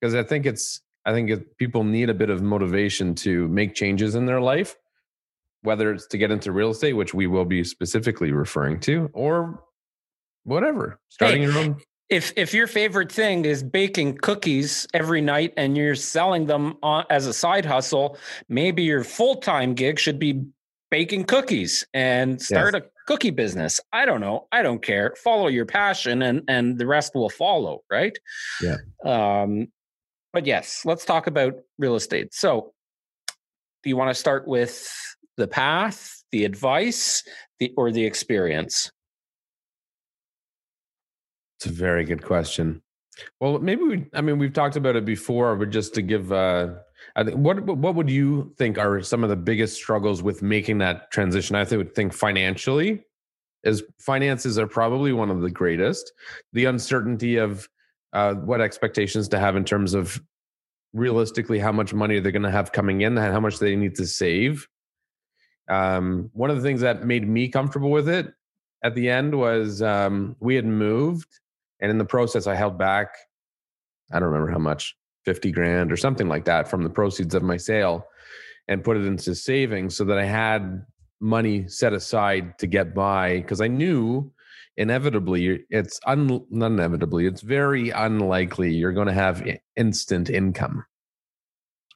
because 0.00 0.14
I 0.14 0.22
think 0.22 0.44
it's, 0.44 0.80
I 1.06 1.12
think 1.12 1.30
it, 1.30 1.56
people 1.56 1.84
need 1.84 2.10
a 2.10 2.14
bit 2.14 2.30
of 2.30 2.42
motivation 2.42 3.14
to 3.16 3.48
make 3.48 3.74
changes 3.74 4.14
in 4.14 4.26
their 4.26 4.40
life, 4.40 4.76
whether 5.62 5.92
it's 5.92 6.06
to 6.08 6.18
get 6.18 6.30
into 6.30 6.52
real 6.52 6.70
estate, 6.70 6.92
which 6.94 7.14
we 7.14 7.26
will 7.26 7.46
be 7.46 7.64
specifically 7.64 8.32
referring 8.32 8.80
to, 8.80 9.10
or 9.14 9.64
whatever, 10.44 11.00
starting 11.08 11.42
Hey, 11.42 11.48
your 11.48 11.58
own. 11.58 11.76
If 12.10 12.32
if 12.36 12.52
your 12.52 12.66
favorite 12.66 13.10
thing 13.10 13.44
is 13.44 13.62
baking 13.62 14.18
cookies 14.18 14.86
every 14.92 15.20
night 15.20 15.52
and 15.56 15.76
you're 15.76 15.94
selling 15.94 16.46
them 16.46 16.76
on, 16.82 17.04
as 17.10 17.26
a 17.26 17.32
side 17.32 17.64
hustle 17.64 18.18
maybe 18.48 18.82
your 18.82 19.04
full-time 19.04 19.74
gig 19.74 19.98
should 19.98 20.18
be 20.18 20.44
baking 20.90 21.24
cookies 21.24 21.86
and 21.94 22.40
start 22.40 22.74
a 22.74 22.84
cookie 23.06 23.30
business. 23.30 23.80
I 23.92 24.04
don't 24.06 24.20
know. 24.20 24.46
I 24.52 24.62
don't 24.62 24.80
care. 24.82 25.14
Follow 25.22 25.48
your 25.48 25.66
passion 25.66 26.22
and 26.22 26.42
and 26.48 26.78
the 26.78 26.86
rest 26.86 27.14
will 27.14 27.30
follow 27.30 27.82
right? 27.90 28.16
Yeah. 28.62 28.76
um 29.04 29.68
but 30.32 30.46
yes 30.46 30.82
let's 30.84 31.04
talk 31.04 31.26
about 31.26 31.54
real 31.78 31.96
estate. 31.96 32.34
So 32.34 32.72
do 33.82 33.90
you 33.90 33.96
want 33.96 34.10
to 34.10 34.14
start 34.14 34.46
with 34.46 34.90
the 35.36 35.48
path 35.48 36.22
the 36.32 36.44
advice 36.44 37.22
the 37.58 37.72
or 37.76 37.90
the 37.90 38.04
experience 38.04 38.90
It's 41.64 41.72
a 41.72 41.74
very 41.74 42.04
good 42.04 42.22
question. 42.22 42.82
Well, 43.40 43.58
maybe 43.58 43.82
we. 43.84 44.06
I 44.12 44.20
mean, 44.20 44.38
we've 44.38 44.52
talked 44.52 44.76
about 44.76 44.96
it 44.96 45.06
before, 45.06 45.56
but 45.56 45.70
just 45.70 45.94
to 45.94 46.02
give, 46.02 46.30
uh, 46.30 46.74
I 47.16 47.24
think 47.24 47.38
what 47.38 47.64
what 47.64 47.94
would 47.94 48.10
you 48.10 48.52
think 48.58 48.76
are 48.76 49.00
some 49.00 49.24
of 49.24 49.30
the 49.30 49.36
biggest 49.36 49.76
struggles 49.76 50.22
with 50.22 50.42
making 50.42 50.76
that 50.78 51.10
transition? 51.10 51.56
I 51.56 51.64
think 51.64 51.78
would 51.78 51.94
think 51.94 52.12
financially, 52.12 53.02
is 53.62 53.82
finances 53.98 54.58
are 54.58 54.66
probably 54.66 55.14
one 55.14 55.30
of 55.30 55.40
the 55.40 55.48
greatest. 55.48 56.12
The 56.52 56.66
uncertainty 56.66 57.38
of 57.38 57.66
uh, 58.12 58.34
what 58.34 58.60
expectations 58.60 59.26
to 59.28 59.38
have 59.38 59.56
in 59.56 59.64
terms 59.64 59.94
of 59.94 60.20
realistically 60.92 61.60
how 61.60 61.72
much 61.72 61.94
money 61.94 62.20
they're 62.20 62.30
going 62.30 62.42
to 62.42 62.50
have 62.50 62.72
coming 62.72 63.00
in 63.00 63.16
and 63.16 63.32
how 63.32 63.40
much 63.40 63.58
they 63.58 63.74
need 63.74 63.94
to 63.94 64.06
save. 64.06 64.68
Um, 65.70 66.28
one 66.34 66.50
of 66.50 66.56
the 66.56 66.62
things 66.62 66.82
that 66.82 67.06
made 67.06 67.26
me 67.26 67.48
comfortable 67.48 67.90
with 67.90 68.06
it 68.06 68.34
at 68.82 68.94
the 68.94 69.08
end 69.08 69.34
was 69.34 69.80
um, 69.80 70.36
we 70.40 70.56
had 70.56 70.66
moved 70.66 71.40
and 71.84 71.90
in 71.90 71.98
the 71.98 72.04
process 72.04 72.46
i 72.46 72.54
held 72.54 72.78
back 72.78 73.14
i 74.10 74.18
don't 74.18 74.30
remember 74.30 74.50
how 74.50 74.58
much 74.58 74.96
50 75.26 75.52
grand 75.52 75.92
or 75.92 75.96
something 75.96 76.28
like 76.28 76.46
that 76.46 76.66
from 76.66 76.82
the 76.82 76.88
proceeds 76.88 77.34
of 77.34 77.42
my 77.42 77.58
sale 77.58 78.06
and 78.68 78.82
put 78.82 78.96
it 78.96 79.04
into 79.04 79.34
savings 79.34 79.94
so 79.94 80.04
that 80.04 80.18
i 80.18 80.24
had 80.24 80.82
money 81.20 81.68
set 81.68 81.92
aside 81.92 82.58
to 82.58 82.66
get 82.66 82.94
by 82.94 83.36
because 83.36 83.60
i 83.60 83.68
knew 83.68 84.32
inevitably 84.78 85.60
it's 85.68 86.00
un, 86.06 86.42
not 86.50 86.72
inevitably 86.72 87.26
it's 87.26 87.42
very 87.42 87.90
unlikely 87.90 88.72
you're 88.72 88.92
going 88.92 89.06
to 89.06 89.12
have 89.12 89.46
instant 89.76 90.30
income 90.30 90.84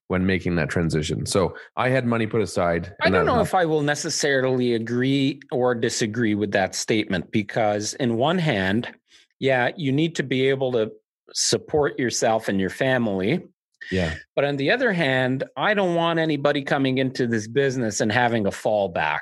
when 0.09 0.25
making 0.25 0.57
that 0.57 0.69
transition. 0.69 1.25
So 1.27 1.55
I 1.77 1.91
had 1.91 2.07
money 2.07 2.27
put 2.27 2.41
aside. 2.41 2.95
I 3.03 3.11
don't 3.11 3.27
know 3.27 3.41
if 3.41 3.55
I 3.55 3.67
will 3.67 3.83
necessarily 3.83 4.75
agree 4.75 5.41
or 5.53 5.75
disagree 5.75 6.35
with 6.35 6.51
that 6.53 6.75
statement 6.75 7.31
because, 7.31 7.95
in 7.95 8.17
one 8.17 8.39
hand, 8.39 8.91
yeah, 9.39 9.71
you 9.77 9.93
need 9.93 10.17
to 10.17 10.23
be 10.23 10.49
able 10.49 10.73
to 10.73 10.91
support 11.33 11.99
yourself 11.99 12.49
and 12.49 12.61
your 12.61 12.71
family. 12.71 13.43
yeah, 13.91 14.15
But 14.35 14.45
on 14.45 14.57
the 14.57 14.71
other 14.71 14.93
hand, 14.93 15.45
I 15.57 15.75
don't 15.75 15.95
want 15.95 16.19
anybody 16.19 16.63
coming 16.63 16.99
into 16.99 17.27
this 17.27 17.47
business 17.47 18.01
and 18.01 18.11
having 18.11 18.47
a 18.47 18.51
fallback, 18.51 19.21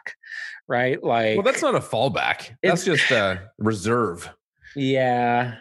right? 0.69 1.03
Like, 1.03 1.37
well, 1.37 1.45
that's 1.45 1.63
not 1.63 1.75
a 1.75 1.81
fallback. 1.81 2.57
That's 2.63 2.85
just 2.85 3.11
a 3.11 3.51
reserve. 3.59 4.31
yeah. 4.75 5.57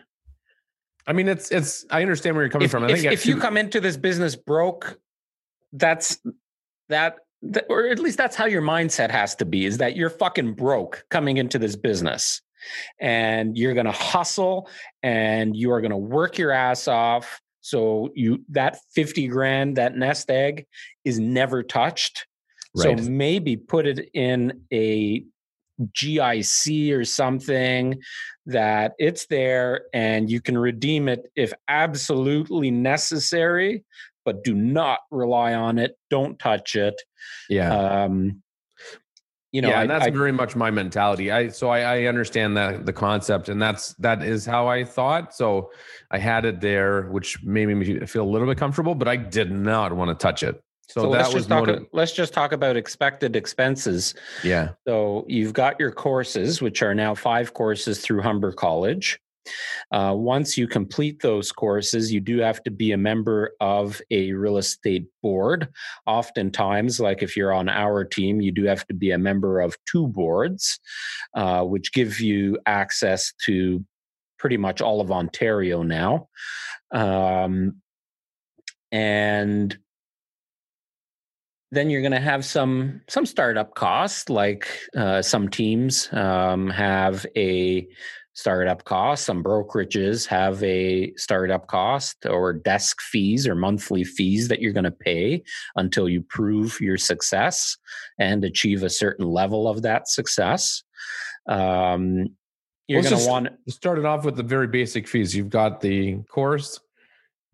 I 1.08 1.14
mean, 1.14 1.28
it's 1.28 1.52
it's. 1.52 1.86
I 1.92 2.02
understand 2.02 2.36
where 2.36 2.44
you're 2.46 2.50
coming 2.50 2.66
If, 2.66 2.72
from. 2.72 2.84
I 2.84 2.88
if, 2.90 3.02
think 3.02 3.14
if 3.14 3.28
you 3.28 3.38
come 3.38 3.58
into 3.58 3.80
this 3.80 3.96
business 3.96 4.36
broke, 4.36 4.98
that's 5.72 6.18
that, 6.90 7.18
that, 7.44 7.66
or 7.70 7.86
at 7.90 8.00
least 8.00 8.18
that's 8.18 8.36
how 8.36 8.46
your 8.46 8.64
mindset 8.64 9.12
has 9.12 9.36
to 9.36 9.46
be 9.46 9.66
is 9.68 9.78
that 9.78 9.96
you're 9.96 10.10
fucking 10.10 10.54
broke 10.54 11.06
coming 11.12 11.38
into 11.38 11.60
this 11.60 11.76
business 11.76 12.42
and 13.00 13.58
you're 13.58 13.74
going 13.74 13.86
to 13.86 13.92
hustle 13.92 14.70
and 15.04 15.56
you 15.56 15.72
are 15.72 15.82
going 15.82 15.92
to 15.92 15.98
work 15.98 16.38
your 16.38 16.52
ass 16.52 16.88
off. 16.88 17.42
So 17.62 18.12
you, 18.16 18.44
that 18.50 18.78
50 18.94 19.28
grand, 19.28 19.78
that 19.78 19.98
nest 19.98 20.30
egg 20.30 20.66
is 21.04 21.20
never 21.20 21.64
touched. 21.64 22.28
Right. 22.76 23.00
So 23.00 23.10
maybe 23.10 23.58
put 23.58 23.88
it 23.88 24.10
in 24.14 24.62
a 24.72 25.26
GIC 25.82 26.94
or 26.94 27.04
something 27.04 28.02
that 28.46 28.94
it's 28.98 29.26
there 29.28 29.86
and 29.94 30.30
you 30.30 30.42
can 30.42 30.58
redeem 30.58 31.08
it 31.08 31.32
if 31.36 31.54
absolutely 31.68 32.72
necessary, 32.72 33.84
but 34.24 34.44
do 34.44 34.54
not 34.54 35.00
rely 35.12 35.54
on 35.54 35.78
it. 35.78 35.98
Don't 36.10 36.38
touch 36.40 36.76
it. 36.76 37.02
yeah, 37.50 38.04
Um, 38.04 38.42
you 39.56 39.62
know, 39.62 39.70
yeah, 39.70 39.80
I, 39.80 39.82
and 39.84 39.90
that's 39.90 40.06
I- 40.06 40.10
very 40.10 40.34
much 40.34 40.54
my 40.58 40.70
mentality. 40.70 41.32
I 41.32 41.48
so 41.48 41.70
I, 41.70 41.80
I 41.80 42.04
understand 42.08 42.58
that 42.58 42.86
the 42.86 42.92
concept, 42.92 43.48
and 43.48 43.62
that's 43.62 43.94
that 43.96 44.22
is 44.22 44.46
how 44.46 44.68
I 44.68 44.84
thought. 44.84 45.34
So 45.34 45.72
I 46.12 46.18
had 46.18 46.44
it 46.44 46.60
there, 46.60 47.04
which 47.04 47.42
made 47.42 47.68
me 47.68 48.06
feel 48.06 48.24
a 48.24 48.32
little 48.34 48.48
bit 48.48 48.58
comfortable, 48.58 48.96
but 48.96 49.08
I 49.08 49.16
did 49.16 49.52
not 49.52 49.94
want 49.94 50.10
to 50.10 50.22
touch 50.22 50.44
it. 50.44 50.62
So, 50.90 51.04
so 51.04 51.12
that 51.12 51.18
let's 51.20 51.28
was 51.34 51.44
just 51.44 51.50
talk. 51.50 51.68
motiv- 51.68 51.88
let's 51.94 52.12
just 52.12 52.34
talk 52.34 52.52
about 52.52 52.76
expected 52.76 53.36
expenses. 53.38 54.14
yeah, 54.44 54.72
So 54.86 55.26
you've 55.28 55.54
got 55.54 55.80
your 55.80 55.92
courses, 55.92 56.62
which 56.62 56.82
are 56.84 56.94
now 56.94 57.16
five 57.16 57.54
courses 57.54 58.02
through 58.02 58.22
Humber 58.22 58.52
College. 58.52 59.20
Uh, 59.92 60.14
once 60.16 60.58
you 60.58 60.68
complete 60.68 61.22
those 61.22 61.52
courses, 61.52 62.12
you 62.12 62.20
do 62.20 62.40
have 62.40 62.64
to 62.64 62.72
be 62.72 62.92
a 62.92 62.98
member 62.98 63.52
of 63.60 64.02
a 64.12 64.32
real 64.34 64.58
estate 64.58 65.06
board. 65.22 65.68
Oftentimes, 66.06 67.00
like 67.00 67.22
if 67.22 67.36
you're 67.38 67.54
on 67.54 67.70
our 67.70 68.04
team, 68.04 68.42
you 68.42 68.52
do 68.52 68.66
have 68.66 68.86
to 68.88 68.94
be 68.94 69.12
a 69.12 69.18
member 69.18 69.60
of 69.60 69.78
two 69.90 70.08
boards, 70.08 70.80
uh, 71.36 71.64
which 71.64 71.94
give 71.94 72.20
you 72.20 72.58
access 72.66 73.34
to 73.46 73.84
pretty 74.38 74.58
much 74.58 74.82
all 74.82 75.02
of 75.02 75.12
Ontario 75.12 75.84
now. 75.84 76.28
Um, 76.92 77.82
and 78.92 79.78
then 81.72 81.90
you're 81.90 82.02
going 82.02 82.12
to 82.12 82.20
have 82.20 82.46
some 82.46 83.02
some 83.08 83.26
startup 83.26 83.76
costs 83.76 84.30
like 84.30 84.68
uh, 84.96 85.22
some 85.22 85.50
teams 85.50 86.10
um, 86.14 86.70
have 86.70 87.26
a 87.36 87.88
startup 88.36 88.84
cost 88.84 89.26
some 89.26 89.44
brokerages 89.44 90.28
have 90.28 90.62
a 90.64 91.14
startup 91.16 91.68
cost 91.68 92.26
or 92.26 92.54
desk 92.54 93.02
fees 93.02 93.48
or 93.48 93.56
monthly 93.56 94.04
fees 94.04 94.48
that 94.48 94.62
you're 94.62 94.74
going 94.74 94.84
to 94.84 94.92
pay 94.92 95.42
until 95.78 96.08
you 96.08 96.22
prove 96.22 96.80
your 96.80 96.98
success 96.98 97.78
and 98.20 98.44
achieve 98.44 98.84
a 98.84 98.90
certain 98.90 99.26
level 99.26 99.68
of 99.68 99.82
that 99.82 100.08
success 100.08 100.84
um, 101.48 102.28
you're 102.88 103.02
going 103.02 103.18
to 103.18 103.28
want 103.28 103.50
started 103.68 104.06
off 104.06 104.26
with 104.26 104.36
the 104.36 104.44
very 104.44 104.68
basic 104.68 105.08
fees. 105.08 105.36
You've 105.36 105.50
got 105.50 105.82
the 105.82 106.18
course, 106.30 106.80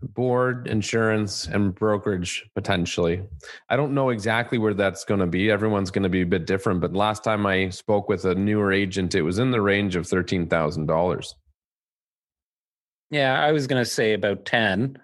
board, 0.01 0.67
insurance, 0.67 1.47
and 1.47 1.73
brokerage 1.75 2.45
potentially. 2.55 3.23
I 3.69 3.75
don't 3.75 3.93
know 3.93 4.09
exactly 4.09 4.57
where 4.57 4.73
that's 4.73 5.03
going 5.05 5.19
to 5.19 5.27
be. 5.27 5.51
Everyone's 5.51 5.91
going 5.91 6.03
to 6.03 6.09
be 6.09 6.21
a 6.21 6.25
bit 6.25 6.45
different. 6.45 6.81
But 6.81 6.93
last 6.93 7.23
time 7.23 7.45
I 7.45 7.69
spoke 7.69 8.09
with 8.09 8.25
a 8.25 8.35
newer 8.35 8.71
agent, 8.71 9.15
it 9.15 9.21
was 9.21 9.39
in 9.39 9.51
the 9.51 9.61
range 9.61 9.95
of 9.95 10.07
thirteen 10.07 10.47
thousand 10.47 10.87
dollars. 10.87 11.35
yeah 13.09 13.43
i 13.43 13.51
was 13.51 13.67
going 13.67 13.81
to 13.83 13.89
say 13.89 14.13
about 14.13 14.45
10 14.45 14.97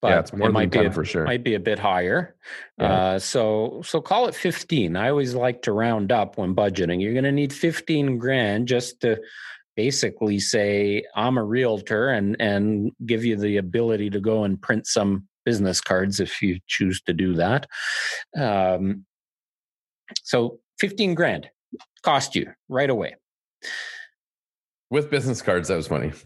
but 0.00 0.08
Yeah, 0.10 0.18
it's 0.20 0.32
more 0.34 0.48
it 0.48 0.52
than 0.52 0.52
might 0.54 0.70
be 0.70 0.84
a, 0.84 0.92
for 0.92 1.04
sure. 1.04 1.24
might 1.24 1.42
be 1.42 1.54
a 1.54 1.60
bit 1.60 1.78
higher. 1.78 2.36
Yeah. 2.78 2.92
Uh, 2.92 3.18
so 3.18 3.80
so 3.82 4.02
call 4.02 4.28
it 4.28 4.34
15. 4.34 4.96
I 4.96 5.08
always 5.08 5.34
like 5.34 5.62
to 5.62 5.72
round 5.72 6.12
up 6.12 6.36
when 6.36 6.54
budgeting. 6.54 7.00
You're 7.00 7.14
going 7.14 7.24
to 7.24 7.32
need 7.32 7.54
15 7.54 8.18
grand 8.18 8.68
just 8.68 9.00
to 9.00 9.18
basically 9.76 10.38
say 10.38 11.04
I'm 11.14 11.38
a 11.38 11.44
realtor 11.44 12.08
and 12.08 12.36
and 12.40 12.92
give 13.04 13.24
you 13.24 13.36
the 13.36 13.56
ability 13.56 14.10
to 14.10 14.20
go 14.20 14.44
and 14.44 14.60
print 14.60 14.86
some 14.86 15.28
business 15.44 15.80
cards 15.80 16.20
if 16.20 16.40
you 16.40 16.58
choose 16.66 17.00
to 17.02 17.12
do 17.12 17.34
that. 17.34 17.66
Um, 18.36 19.04
so 20.22 20.58
15 20.80 21.14
grand 21.14 21.48
cost 22.02 22.34
you 22.34 22.52
right 22.68 22.90
away. 22.90 23.16
With 24.90 25.10
business 25.10 25.42
cards, 25.42 25.68
that 25.68 25.76
was 25.76 25.88
funny. 25.88 26.12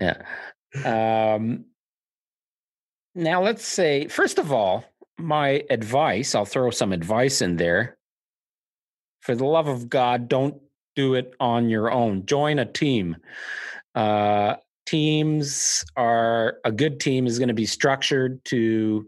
Yeah. 0.00 0.16
Um, 0.84 1.66
now, 3.14 3.42
let's 3.42 3.66
say, 3.66 4.08
first 4.08 4.38
of 4.38 4.52
all, 4.52 4.84
my 5.16 5.64
advice, 5.70 6.34
I'll 6.34 6.44
throw 6.44 6.70
some 6.70 6.92
advice 6.92 7.40
in 7.40 7.56
there. 7.56 7.96
For 9.20 9.34
the 9.34 9.46
love 9.46 9.68
of 9.68 9.88
God, 9.88 10.28
don't 10.28 10.60
do 10.96 11.14
it 11.14 11.34
on 11.38 11.68
your 11.68 11.90
own. 11.90 12.26
Join 12.26 12.58
a 12.58 12.64
team. 12.64 13.16
Uh, 13.94 14.56
teams 14.86 15.84
are 15.96 16.58
a 16.64 16.72
good 16.72 16.98
team 17.00 17.26
is 17.26 17.38
going 17.38 17.48
to 17.48 17.54
be 17.54 17.66
structured 17.66 18.44
to 18.46 19.06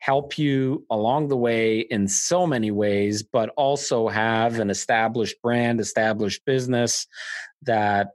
help 0.00 0.38
you 0.38 0.84
along 0.90 1.28
the 1.28 1.36
way 1.36 1.80
in 1.80 2.06
so 2.06 2.46
many 2.46 2.70
ways, 2.70 3.22
but 3.22 3.50
also 3.56 4.08
have 4.08 4.58
an 4.58 4.70
established 4.70 5.36
brand, 5.42 5.80
established 5.80 6.44
business 6.44 7.06
that 7.62 8.08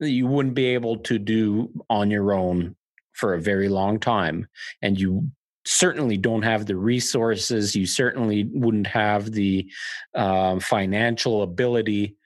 you 0.00 0.26
wouldn't 0.26 0.54
be 0.54 0.66
able 0.66 0.98
to 0.98 1.18
do 1.18 1.70
on 1.90 2.10
your 2.10 2.32
own 2.32 2.76
for 3.12 3.34
a 3.34 3.40
very 3.40 3.68
long 3.68 3.98
time. 3.98 4.46
And 4.80 4.98
you 4.98 5.30
certainly 5.68 6.16
don't 6.16 6.42
have 6.42 6.64
the 6.64 6.76
resources. 6.76 7.76
You 7.76 7.84
certainly 7.84 8.44
wouldn't 8.54 8.86
have 8.86 9.32
the 9.32 9.70
um, 10.14 10.60
financial 10.60 11.42
ability. 11.42 12.16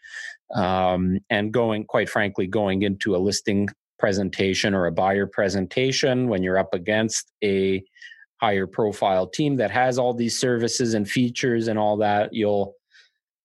Um, 0.54 1.18
and 1.28 1.52
going, 1.52 1.84
quite 1.84 2.08
frankly, 2.08 2.46
going 2.46 2.82
into 2.82 3.16
a 3.16 3.18
listing 3.18 3.68
presentation 3.98 4.74
or 4.74 4.86
a 4.86 4.92
buyer 4.92 5.26
presentation 5.26 6.28
when 6.28 6.42
you're 6.42 6.58
up 6.58 6.72
against 6.72 7.32
a 7.42 7.82
higher 8.40 8.66
profile 8.66 9.26
team 9.26 9.56
that 9.56 9.70
has 9.70 9.98
all 9.98 10.14
these 10.14 10.38
services 10.38 10.94
and 10.94 11.08
features 11.08 11.68
and 11.68 11.78
all 11.78 11.96
that, 11.96 12.32
you'll 12.32 12.74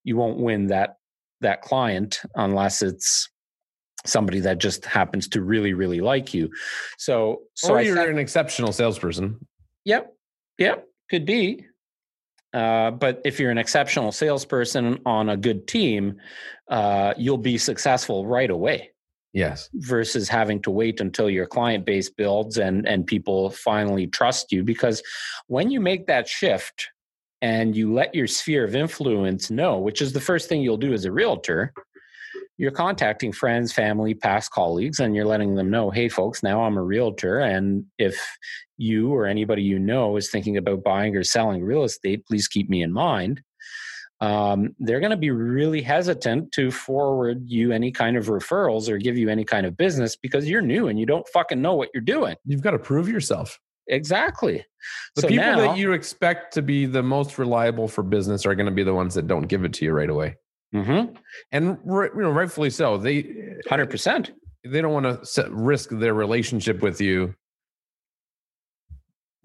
you 0.04 0.16
won't 0.16 0.38
win 0.38 0.68
that 0.68 0.98
that 1.42 1.62
client 1.62 2.22
unless 2.36 2.82
it's 2.82 3.30
somebody 4.06 4.39
that 4.39 4.58
just 4.58 4.86
happens 4.86 5.27
to 5.27 5.42
really 5.42 5.74
really 5.74 6.00
like 6.00 6.34
you 6.34 6.50
so 6.98 7.42
so 7.56 7.74
or 7.74 7.80
I 7.80 7.82
you're 7.82 7.96
said- 7.96 8.10
an 8.10 8.18
exceptional 8.18 8.72
salesperson. 8.72 9.38
Yep 9.88 10.13
yep 10.60 10.86
could 11.10 11.25
be 11.25 11.65
uh, 12.53 12.91
but 12.91 13.22
if 13.25 13.39
you're 13.39 13.51
an 13.51 13.58
exceptional 13.58 14.12
salesperson 14.12 15.00
on 15.06 15.29
a 15.29 15.38
good 15.38 15.65
team 15.67 16.17
uh, 16.70 17.13
you'll 17.17 17.38
be 17.38 17.58
successful 17.58 18.25
right 18.25 18.51
away 18.51 18.91
Yes. 19.34 19.70
versus 19.74 20.27
having 20.27 20.62
to 20.63 20.72
wait 20.72 21.00
until 21.00 21.29
your 21.29 21.46
client 21.46 21.86
base 21.86 22.10
builds 22.10 22.58
and 22.58 22.88
and 22.88 23.06
people 23.06 23.51
finally 23.51 24.08
trust 24.08 24.51
you 24.51 24.63
because 24.63 25.01
when 25.48 25.70
you 25.70 25.79
make 25.79 26.08
that 26.08 26.27
shift 26.27 26.89
and 27.41 27.75
you 27.75 27.94
let 27.94 28.15
your 28.15 28.25
sphere 28.27 28.63
of 28.65 28.75
influence 28.75 29.51
know 29.51 29.77
which 29.79 30.01
is 30.01 30.12
the 30.12 30.22
first 30.22 30.50
thing 30.50 30.62
you'll 30.62 30.75
do 30.77 30.94
as 30.94 31.06
a 31.06 31.12
realtor 31.12 31.72
you're 32.58 32.72
contacting 32.72 33.32
friends 33.32 33.72
family 33.72 34.15
past 34.15 34.50
colleagues 34.51 35.00
and 35.00 35.15
you're 35.15 35.25
letting 35.34 35.53
them 35.56 35.70
know 35.70 35.91
hey 35.91 36.10
folks 36.10 36.41
now 36.41 36.63
i'm 36.63 36.77
a 36.77 36.84
realtor 36.84 37.39
and 37.39 37.86
if 38.00 38.17
you 38.77 39.13
or 39.13 39.25
anybody 39.25 39.63
you 39.63 39.79
know 39.79 40.17
is 40.17 40.29
thinking 40.29 40.57
about 40.57 40.84
buying 40.84 41.15
or 41.15 41.24
selling 41.24 41.63
real 41.63 41.84
estate 41.84 42.25
please 42.25 42.48
keep 42.48 42.69
me 42.69 42.81
in 42.81 42.91
mind 42.91 43.41
um, 44.19 44.75
they're 44.79 45.00
going 45.00 45.12
to 45.12 45.17
be 45.17 45.29
really 45.29 45.81
hesitant 45.81 46.51
to 46.53 46.72
forward 46.72 47.43
you 47.46 47.72
any 47.72 47.91
kind 47.91 48.17
of 48.17 48.27
referrals 48.27 48.89
or 48.89 48.98
give 48.98 49.17
you 49.17 49.29
any 49.29 49.43
kind 49.43 49.65
of 49.65 49.77
business 49.77 50.15
because 50.15 50.50
you're 50.50 50.62
new 50.62 50.88
and 50.88 51.00
you 51.00 51.05
don't 51.05 51.27
fucking 51.29 51.62
know 51.62 51.75
what 51.75 51.89
you're 51.93 52.01
doing. 52.01 52.36
You've 52.46 52.62
got 52.62 52.72
to 52.72 52.79
prove 52.79 53.07
yourself. 53.07 53.60
Exactly. 53.88 54.65
The 55.15 55.22
so 55.22 55.27
people 55.27 55.46
now, 55.46 55.60
that 55.60 55.77
you 55.77 55.93
expect 55.93 56.53
to 56.55 56.62
be 56.62 56.86
the 56.86 57.03
most 57.03 57.38
reliable 57.38 57.88
for 57.88 58.03
business 58.03 58.46
are 58.46 58.55
going 58.55 58.65
to 58.65 58.72
be 58.72 58.84
the 58.84 58.93
ones 58.93 59.13
that 59.13 59.27
don't 59.27 59.48
give 59.48 59.63
it 59.63 59.74
to 59.74 59.86
you 59.86 59.91
right 59.91 60.10
away. 60.10 60.36
Mm-hmm. 60.75 61.15
and 61.53 61.77
you 61.86 62.12
know 62.17 62.29
rightfully 62.29 62.69
so. 62.69 62.98
They 62.98 63.55
Hundred 63.69 63.89
percent. 63.89 64.34
they 64.65 64.81
don't 64.81 64.91
want 64.91 65.24
to 65.25 65.50
risk 65.50 65.91
their 65.91 66.13
relationship 66.13 66.81
with 66.81 67.00
you 67.00 67.34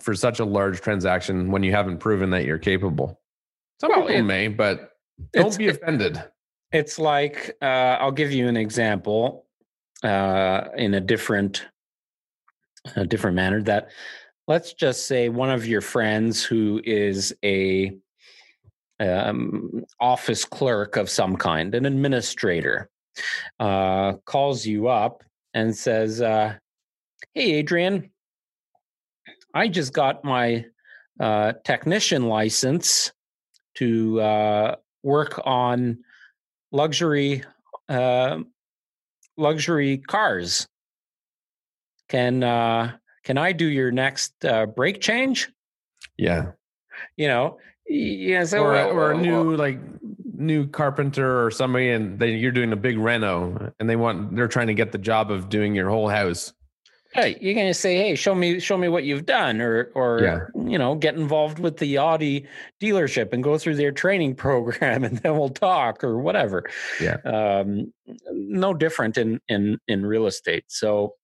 for 0.03 0.15
such 0.15 0.41
a 0.41 0.45
large 0.45 0.81
transaction 0.81 1.51
when 1.51 1.63
you 1.63 1.73
haven't 1.73 1.99
proven 1.99 2.31
that 2.31 2.45
you're 2.45 2.59
capable. 2.59 3.21
Some 3.81 3.91
Well, 3.91 4.03
people 4.03 4.17
it- 4.17 4.23
may, 4.23 4.49
but 4.49 4.91
don't 5.33 5.57
be 5.57 5.69
offended. 5.69 6.23
it's 6.73 6.99
like 6.99 7.57
uh, 7.63 7.99
I'll 8.01 8.13
give 8.13 8.33
you 8.33 8.49
an 8.49 8.57
example 8.57 9.47
uh, 10.03 10.65
in 10.77 10.95
a 10.95 11.01
different 11.01 11.67
a 12.97 13.07
different 13.07 13.37
manner. 13.37 13.63
That 13.63 13.91
let's 14.49 14.73
just 14.73 15.07
say 15.07 15.29
one 15.29 15.51
of 15.51 15.67
your 15.67 15.81
friends 15.81 16.43
who 16.45 16.81
is 16.85 17.33
a 17.45 17.97
um, 19.01 19.85
office 20.01 20.45
clerk 20.45 20.97
of 20.97 21.09
some 21.11 21.37
kind, 21.37 21.75
an 21.75 21.87
administrator, 21.87 22.89
uh, 23.61 24.15
calls 24.27 24.65
you 24.67 24.89
up 24.89 25.23
and 25.55 25.77
says, 25.77 26.21
uh, 26.23 26.55
"Hey, 27.35 27.53
Adrian, 27.55 28.11
I 29.55 29.69
just 29.69 29.93
got 29.93 30.25
my 30.25 30.65
uh, 31.21 31.53
technician 31.65 32.29
license 32.29 33.13
to 33.77 34.21
uh, 34.21 34.77
work 35.03 35.41
on 35.45 35.99
luxury 36.71 37.45
uh, 37.89 38.39
luxury 39.37 39.99
cars. 39.99 40.67
Can 42.09 42.43
uh, 42.43 42.93
can 43.25 43.39
I 43.39 43.53
do 43.53 43.67
your 43.67 43.91
next 43.91 44.45
uh, 44.45 44.67
brake 44.67 45.01
change? 45.01 45.51
Yeah. 46.17 46.53
You 47.17 47.29
know, 47.29 47.59
yeah. 47.89 48.45
So 48.45 48.63
or, 48.63 48.75
a- 48.75 48.89
or 48.89 49.13
a 49.13 49.19
new 49.19 49.57
like 49.57 49.79
new 50.35 50.67
carpenter 50.67 51.45
or 51.45 51.51
somebody 51.51 51.91
and 51.91 52.19
they, 52.19 52.33
you're 52.35 52.51
doing 52.53 52.73
a 52.73 52.77
big 52.77 52.99
reno 52.99 53.73
and 53.79 53.89
they 53.89 53.97
want 53.97 54.35
they're 54.35 54.49
trying 54.49 54.67
to 54.67 54.75
get 54.75 54.91
the 54.91 54.99
job 54.99 55.31
of 55.31 55.49
doing 55.49 55.75
your 55.75 55.89
whole 55.89 56.09
house 56.09 56.53
Hey, 57.15 57.37
you're 57.43 57.55
gonna 57.55 57.75
say, 57.75 57.97
"Hey, 57.97 58.15
show 58.15 58.35
me, 58.35 58.59
show 58.59 58.77
me 58.79 58.89
what 58.89 59.05
you've 59.05 59.27
done," 59.27 59.61
or, 59.61 59.91
or 59.95 60.21
Yeah. 60.23 60.41
you 60.67 60.79
know, 60.79 60.95
get 60.95 61.15
involved 61.15 61.59
with 61.59 61.77
the 61.77 61.99
Audi 61.99 62.47
dealership 62.81 63.33
and 63.35 63.43
go 63.43 63.59
through 63.59 63.77
their 63.77 63.93
training 63.93 64.35
program, 64.47 65.05
and 65.05 65.19
then 65.19 65.37
we'll 65.37 65.51
talk 65.51 66.03
or 66.03 66.19
whatever. 66.19 66.65
Yeah. 67.01 67.17
um, 67.25 67.93
no 68.33 68.73
different 68.73 69.19
in 69.19 69.41
in 69.49 69.79
in 69.89 70.07
real 70.07 70.27
estate. 70.27 70.65
So, 70.69 71.15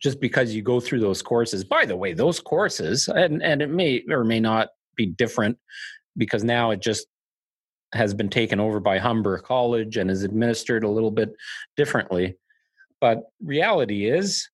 just 0.00 0.20
because 0.20 0.54
you 0.54 0.60
go 0.60 0.78
through 0.78 1.00
those 1.00 1.22
courses, 1.22 1.64
by 1.64 1.86
the 1.86 1.96
way, 1.96 2.12
those 2.12 2.38
courses, 2.40 3.08
and 3.08 3.42
and 3.42 3.62
it 3.62 3.70
may 3.70 4.02
or 4.10 4.24
may 4.24 4.40
not 4.40 4.68
be 4.94 5.06
different 5.06 5.58
because 6.16 6.44
now 6.44 6.70
it 6.70 6.80
just 6.82 7.06
has 7.94 8.12
been 8.12 8.28
taken 8.28 8.60
over 8.60 8.78
by 8.80 8.98
Humber 8.98 9.38
College 9.38 9.96
and 9.96 10.10
is 10.10 10.22
administered 10.22 10.84
a 10.84 10.88
little 10.88 11.10
bit 11.12 11.32
differently. 11.76 12.36
But 13.00 13.22
reality 13.42 14.06
is, 14.08 14.48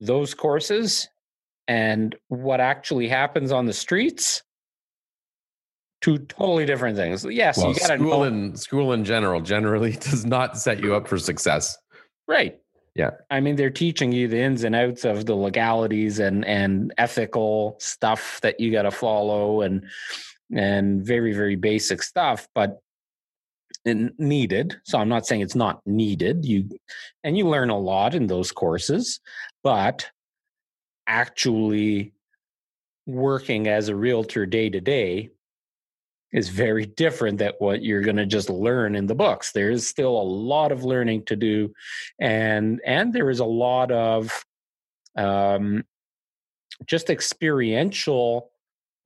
those 0.00 0.34
courses 0.34 1.08
and 1.66 2.14
what 2.28 2.60
actually 2.60 3.08
happens 3.08 3.52
on 3.52 3.66
the 3.66 3.72
streets, 3.72 4.42
two 6.00 6.18
totally 6.18 6.66
different 6.66 6.96
things. 6.96 7.24
Yes, 7.24 7.58
well 7.58 7.72
you 7.72 7.74
got 7.74 7.98
school 7.98 8.24
in 8.24 8.56
school 8.56 8.92
in 8.92 9.04
general 9.04 9.40
generally 9.40 9.92
does 10.00 10.24
not 10.24 10.58
set 10.58 10.80
you 10.80 10.94
up 10.94 11.08
for 11.08 11.18
success 11.18 11.76
right? 12.28 12.60
Yeah. 12.94 13.10
I 13.30 13.40
mean, 13.40 13.56
they're 13.56 13.70
teaching 13.70 14.12
you 14.12 14.28
the 14.28 14.40
ins 14.40 14.62
and 14.62 14.76
outs 14.76 15.04
of 15.04 15.26
the 15.26 15.34
legalities 15.34 16.20
and 16.20 16.44
and 16.44 16.92
ethical 16.98 17.76
stuff 17.80 18.40
that 18.42 18.60
you 18.60 18.70
got 18.70 18.82
to 18.82 18.90
follow 18.90 19.62
and 19.62 19.84
and 20.54 21.04
very 21.04 21.32
very 21.32 21.56
basic 21.56 22.02
stuff, 22.02 22.46
but 22.54 22.80
needed. 23.84 24.76
So 24.84 24.98
I'm 24.98 25.08
not 25.08 25.26
saying 25.26 25.40
it's 25.40 25.54
not 25.54 25.80
needed. 25.86 26.44
You 26.44 26.68
and 27.24 27.36
you 27.36 27.48
learn 27.48 27.70
a 27.70 27.78
lot 27.78 28.14
in 28.14 28.26
those 28.26 28.52
courses, 28.52 29.20
but 29.62 30.10
actually 31.06 32.12
working 33.06 33.68
as 33.68 33.88
a 33.88 33.96
realtor 33.96 34.44
day 34.44 34.68
to 34.68 34.80
day 34.80 35.30
is 36.32 36.50
very 36.50 36.84
different 36.84 37.38
than 37.38 37.52
what 37.58 37.82
you're 37.82 38.02
going 38.02 38.16
to 38.16 38.26
just 38.26 38.50
learn 38.50 38.94
in 38.94 39.06
the 39.06 39.14
books 39.14 39.52
there 39.52 39.70
is 39.70 39.88
still 39.88 40.20
a 40.20 40.22
lot 40.22 40.70
of 40.70 40.84
learning 40.84 41.24
to 41.24 41.34
do 41.34 41.72
and 42.20 42.82
and 42.84 43.14
there 43.14 43.30
is 43.30 43.40
a 43.40 43.44
lot 43.46 43.90
of 43.90 44.44
um 45.16 45.82
just 46.84 47.08
experiential 47.08 48.50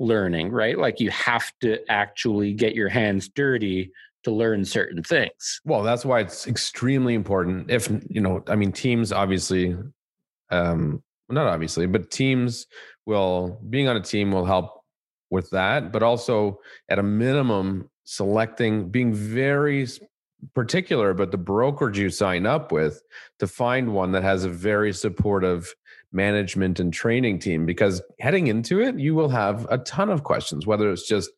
learning 0.00 0.50
right 0.50 0.78
like 0.78 0.98
you 0.98 1.10
have 1.10 1.52
to 1.60 1.78
actually 1.88 2.52
get 2.52 2.74
your 2.74 2.88
hands 2.88 3.28
dirty 3.28 3.92
to 4.24 4.30
learn 4.30 4.64
certain 4.64 5.02
things. 5.02 5.60
Well 5.64 5.82
that's 5.82 6.04
why 6.04 6.20
it's 6.20 6.46
extremely 6.46 7.14
important. 7.14 7.70
If 7.70 7.90
you 8.08 8.20
know 8.20 8.42
i 8.48 8.56
mean 8.56 8.72
teams 8.72 9.12
obviously 9.12 9.76
um 10.50 11.02
not 11.28 11.46
obviously 11.46 11.86
but 11.86 12.10
teams 12.10 12.66
will 13.06 13.60
being 13.68 13.88
on 13.88 13.96
a 13.96 14.00
team 14.00 14.30
will 14.30 14.44
help 14.44 14.82
with 15.30 15.50
that 15.50 15.92
but 15.92 16.02
also 16.02 16.60
at 16.88 16.98
a 16.98 17.02
minimum 17.02 17.88
selecting 18.04 18.90
being 18.90 19.14
very 19.14 19.86
particular 20.54 21.10
about 21.10 21.30
the 21.30 21.38
brokerage 21.38 21.98
you 21.98 22.10
sign 22.10 22.46
up 22.46 22.72
with 22.72 23.02
to 23.38 23.46
find 23.46 23.94
one 23.94 24.12
that 24.12 24.22
has 24.22 24.44
a 24.44 24.48
very 24.48 24.92
supportive 24.92 25.74
management 26.12 26.78
and 26.80 26.92
training 26.92 27.38
team 27.38 27.64
because 27.64 28.02
heading 28.20 28.48
into 28.48 28.80
it 28.80 28.98
you 28.98 29.14
will 29.14 29.30
have 29.30 29.66
a 29.70 29.78
ton 29.78 30.10
of 30.10 30.24
questions 30.24 30.66
whether 30.66 30.90
it's 30.90 31.08
just 31.08 31.30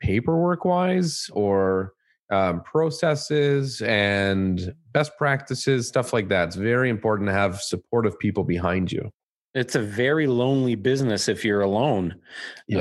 paperwork 0.00 0.64
wise 0.64 1.30
or 1.32 1.94
um, 2.30 2.62
processes 2.62 3.82
and 3.82 4.74
best 4.92 5.12
practices 5.18 5.88
stuff 5.88 6.12
like 6.12 6.28
that. 6.28 6.48
It's 6.48 6.56
very 6.56 6.90
important 6.90 7.28
to 7.28 7.32
have 7.32 7.60
supportive 7.60 8.18
people 8.18 8.44
behind 8.44 8.92
you. 8.92 9.10
It's 9.54 9.74
a 9.74 9.80
very 9.80 10.28
lonely 10.28 10.76
business 10.76 11.28
if 11.28 11.44
you're 11.44 11.60
alone. 11.60 12.14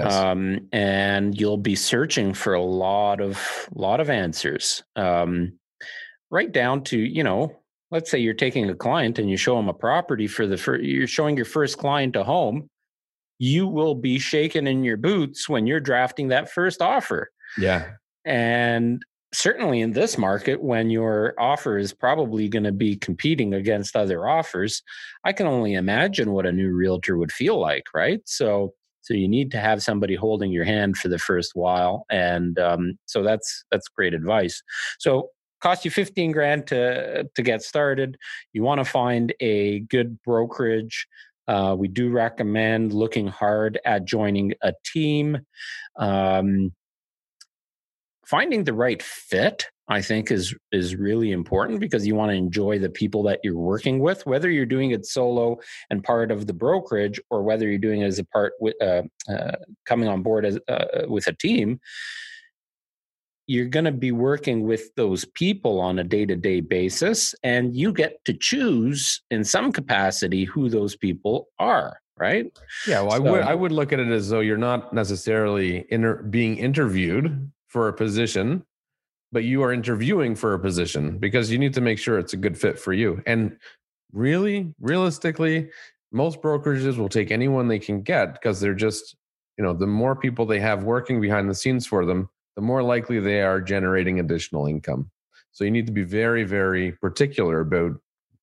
Um, 0.07 0.67
and 0.71 1.39
you'll 1.39 1.57
be 1.57 1.75
searching 1.75 2.33
for 2.33 2.53
a 2.53 2.61
lot 2.61 3.21
of 3.21 3.67
lot 3.73 3.99
of 3.99 4.09
answers. 4.09 4.83
Um, 4.95 5.53
right 6.31 6.51
down 6.51 6.83
to 6.83 6.97
you 6.97 7.23
know 7.23 7.55
let's 7.91 8.11
say 8.11 8.19
you're 8.19 8.35
taking 8.35 8.69
a 8.69 8.75
client 8.75 9.17
and 9.17 9.31
you 9.31 9.35
show 9.35 9.55
them 9.55 9.67
a 9.67 9.73
property 9.73 10.27
for 10.27 10.45
the 10.45 10.57
first, 10.57 10.83
you're 10.83 11.07
showing 11.07 11.35
your 11.35 11.45
first 11.45 11.79
client 11.79 12.15
a 12.15 12.23
home 12.23 12.69
you 13.39 13.65
will 13.65 13.95
be 13.95 14.19
shaking 14.19 14.67
in 14.67 14.83
your 14.83 14.97
boots 14.97 15.49
when 15.49 15.65
you're 15.65 15.79
drafting 15.79 16.27
that 16.27 16.51
first 16.51 16.81
offer. 16.81 17.31
Yeah. 17.57 17.91
And 18.25 19.01
certainly 19.31 19.81
in 19.81 19.91
this 19.91 20.17
market 20.17 20.61
when 20.63 20.89
your 20.89 21.35
offer 21.39 21.77
is 21.77 21.93
probably 21.93 22.47
going 22.47 22.63
to 22.63 22.71
be 22.71 22.95
competing 22.95 23.53
against 23.53 23.95
other 23.95 24.27
offers 24.27 24.81
i 25.23 25.31
can 25.31 25.45
only 25.45 25.75
imagine 25.75 26.31
what 26.31 26.47
a 26.47 26.51
new 26.51 26.71
realtor 26.71 27.15
would 27.15 27.31
feel 27.31 27.59
like 27.59 27.83
right? 27.93 28.21
So 28.25 28.73
so 29.01 29.13
you 29.13 29.27
need 29.27 29.51
to 29.51 29.59
have 29.59 29.81
somebody 29.81 30.15
holding 30.15 30.51
your 30.51 30.65
hand 30.65 30.97
for 30.97 31.07
the 31.07 31.17
first 31.17 31.51
while 31.55 32.05
and 32.09 32.59
um, 32.59 32.97
so 33.05 33.23
that's 33.23 33.65
that's 33.71 33.87
great 33.87 34.13
advice. 34.13 34.61
So 34.99 35.29
cost 35.61 35.83
you 35.83 35.91
15 35.91 36.31
grand 36.31 36.67
to 36.67 37.25
to 37.35 37.41
get 37.41 37.61
started. 37.61 38.17
You 38.53 38.63
want 38.63 38.79
to 38.79 38.85
find 38.85 39.33
a 39.39 39.81
good 39.81 40.21
brokerage. 40.21 41.07
Uh, 41.47 41.75
we 41.77 41.87
do 41.87 42.11
recommend 42.11 42.93
looking 42.93 43.27
hard 43.27 43.79
at 43.83 44.05
joining 44.05 44.53
a 44.61 44.73
team. 44.85 45.39
Um, 45.97 46.71
finding 48.29 48.63
the 48.63 48.73
right 48.73 49.01
fit 49.01 49.65
i 49.87 50.01
think 50.01 50.29
is 50.29 50.55
is 50.71 50.95
really 50.95 51.31
important 51.31 51.79
because 51.79 52.05
you 52.05 52.13
want 52.13 52.29
to 52.29 52.35
enjoy 52.35 52.77
the 52.77 52.89
people 52.89 53.23
that 53.23 53.39
you're 53.43 53.57
working 53.57 53.99
with 53.99 54.25
whether 54.25 54.49
you're 54.49 54.65
doing 54.65 54.91
it 54.91 55.05
solo 55.05 55.57
and 55.89 56.03
part 56.03 56.31
of 56.31 56.45
the 56.45 56.53
brokerage 56.53 57.19
or 57.31 57.41
whether 57.41 57.67
you're 57.67 57.79
doing 57.79 58.01
it 58.01 58.05
as 58.05 58.19
a 58.19 58.25
part 58.25 58.53
with 58.59 58.75
uh, 58.81 59.01
uh, 59.27 59.55
coming 59.85 60.07
on 60.07 60.21
board 60.21 60.45
as 60.45 60.59
uh, 60.67 61.05
with 61.07 61.25
a 61.27 61.33
team 61.33 61.79
you're 63.47 63.65
going 63.65 63.85
to 63.85 63.91
be 63.91 64.11
working 64.11 64.61
with 64.61 64.93
those 64.95 65.25
people 65.25 65.79
on 65.79 65.97
a 65.97 66.03
day-to-day 66.03 66.61
basis 66.61 67.33
and 67.41 67.75
you 67.75 67.91
get 67.91 68.23
to 68.25 68.33
choose 68.33 69.23
in 69.31 69.43
some 69.43 69.71
capacity 69.71 70.43
who 70.43 70.69
those 70.69 70.95
people 70.95 71.47
are 71.57 71.99
right? 72.15 72.51
Yeah 72.85 73.01
well 73.01 73.13
i 73.13 73.17
would 73.17 73.41
i 73.41 73.55
would 73.55 73.71
look 73.71 73.93
at 73.93 73.99
it 73.99 74.09
as 74.09 74.29
though 74.29 74.41
you're 74.41 74.57
not 74.57 74.93
necessarily 74.93 75.85
inter- 75.89 76.21
being 76.21 76.57
interviewed 76.57 77.49
for 77.69 77.87
a 77.87 77.93
position 77.93 78.63
but 79.31 79.43
you 79.43 79.63
are 79.63 79.71
interviewing 79.71 80.35
for 80.35 80.53
a 80.53 80.59
position 80.59 81.17
because 81.17 81.51
you 81.51 81.57
need 81.57 81.73
to 81.73 81.81
make 81.81 81.99
sure 81.99 82.17
it's 82.17 82.33
a 82.33 82.37
good 82.37 82.57
fit 82.57 82.79
for 82.79 82.93
you. 82.93 83.21
And 83.25 83.57
really 84.11 84.73
realistically 84.79 85.69
most 86.11 86.41
brokerages 86.41 86.97
will 86.97 87.09
take 87.09 87.29
anyone 87.29 87.67
they 87.67 87.77
can 87.77 88.01
get 88.01 88.33
because 88.33 88.59
they're 88.59 88.73
just 88.73 89.15
you 89.57 89.63
know 89.63 89.73
the 89.73 89.85
more 89.85 90.15
people 90.15 90.45
they 90.45 90.59
have 90.59 90.83
working 90.83 91.21
behind 91.21 91.47
the 91.47 91.53
scenes 91.53 91.85
for 91.85 92.05
them 92.05 92.27
the 92.55 92.61
more 92.61 92.81
likely 92.81 93.19
they 93.19 93.41
are 93.41 93.61
generating 93.61 94.19
additional 94.19 94.65
income. 94.65 95.11
So 95.51 95.63
you 95.63 95.71
need 95.71 95.85
to 95.85 95.93
be 95.93 96.03
very 96.03 96.43
very 96.43 96.93
particular 96.93 97.59
about 97.59 97.91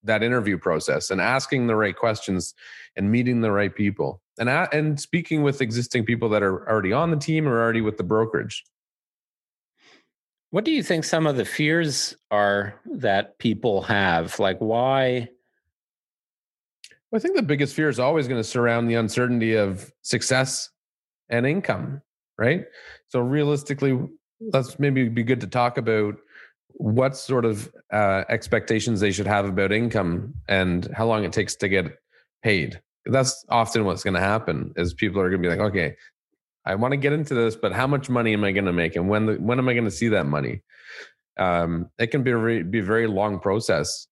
that 0.03 0.23
interview 0.23 0.57
process 0.57 1.11
and 1.11 1.19
asking 1.19 1.67
the 1.67 1.75
right 1.75 1.95
questions 1.95 2.53
and 2.95 3.11
meeting 3.11 3.41
the 3.41 3.51
right 3.51 3.75
people. 3.75 4.21
And 4.39 4.49
and 4.49 4.97
speaking 4.97 5.43
with 5.43 5.61
existing 5.61 6.05
people 6.05 6.29
that 6.29 6.43
are 6.43 6.69
already 6.69 6.93
on 6.93 7.11
the 7.11 7.17
team 7.17 7.45
or 7.45 7.61
already 7.61 7.81
with 7.81 7.97
the 7.97 8.03
brokerage 8.03 8.63
What 10.51 10.63
do 10.63 10.71
you 10.71 10.81
think 10.81 11.03
some 11.03 11.27
of 11.27 11.35
the 11.35 11.45
fears 11.45 12.15
are 12.31 12.79
that 12.85 13.37
people 13.37 13.81
have? 13.83 14.39
Like, 14.39 14.59
why? 14.59 15.29
I 17.13 17.19
think 17.19 17.35
the 17.35 17.41
biggest 17.41 17.75
fear 17.75 17.89
is 17.89 17.99
always 17.99 18.27
going 18.27 18.39
to 18.39 18.47
surround 18.47 18.89
the 18.89 18.95
uncertainty 18.95 19.55
of 19.55 19.91
success 20.03 20.69
and 21.29 21.45
income, 21.45 22.01
right? 22.37 22.65
So, 23.09 23.19
realistically, 23.19 23.99
let's 24.39 24.79
maybe 24.79 25.09
be 25.09 25.23
good 25.23 25.41
to 25.41 25.47
talk 25.47 25.77
about 25.77 26.15
what 26.69 27.17
sort 27.17 27.43
of 27.43 27.69
uh, 27.91 28.23
expectations 28.29 28.99
they 28.99 29.11
should 29.11 29.27
have 29.27 29.45
about 29.45 29.71
income 29.71 30.33
and 30.47 30.87
how 30.93 31.07
long 31.07 31.23
it 31.23 31.33
takes 31.33 31.55
to 31.55 31.67
get 31.67 31.97
paid. 32.43 32.79
That's 33.05 33.45
often 33.49 33.85
what's 33.85 34.03
going 34.03 34.13
to 34.13 34.19
happen 34.19 34.73
is 34.75 34.93
people 34.93 35.19
are 35.21 35.29
going 35.29 35.41
to 35.41 35.49
be 35.49 35.55
like, 35.55 35.65
okay, 35.71 35.95
I 36.67 36.75
want 36.75 36.91
to 36.91 36.97
get 36.97 37.13
into 37.13 37.33
this, 37.33 37.55
but 37.55 37.71
how 37.71 37.87
much 37.87 38.09
money 38.09 38.33
am 38.33 38.43
I 38.43 38.51
going 38.51 38.65
to 38.65 38.73
make, 38.73 38.95
and 38.95 39.07
when 39.09 39.25
the, 39.25 39.33
when 39.35 39.57
am 39.57 39.69
I 39.69 39.73
going 39.73 39.85
to 39.85 39.91
see 39.91 40.09
that 40.09 40.25
money? 40.25 40.61
Um, 41.39 41.89
it 41.97 42.07
can 42.07 42.23
be 42.23 42.31
a 42.31 42.37
very, 42.37 42.63
be 42.63 42.79
a 42.79 42.83
very 42.83 43.07
long 43.07 43.39
process 43.39 44.07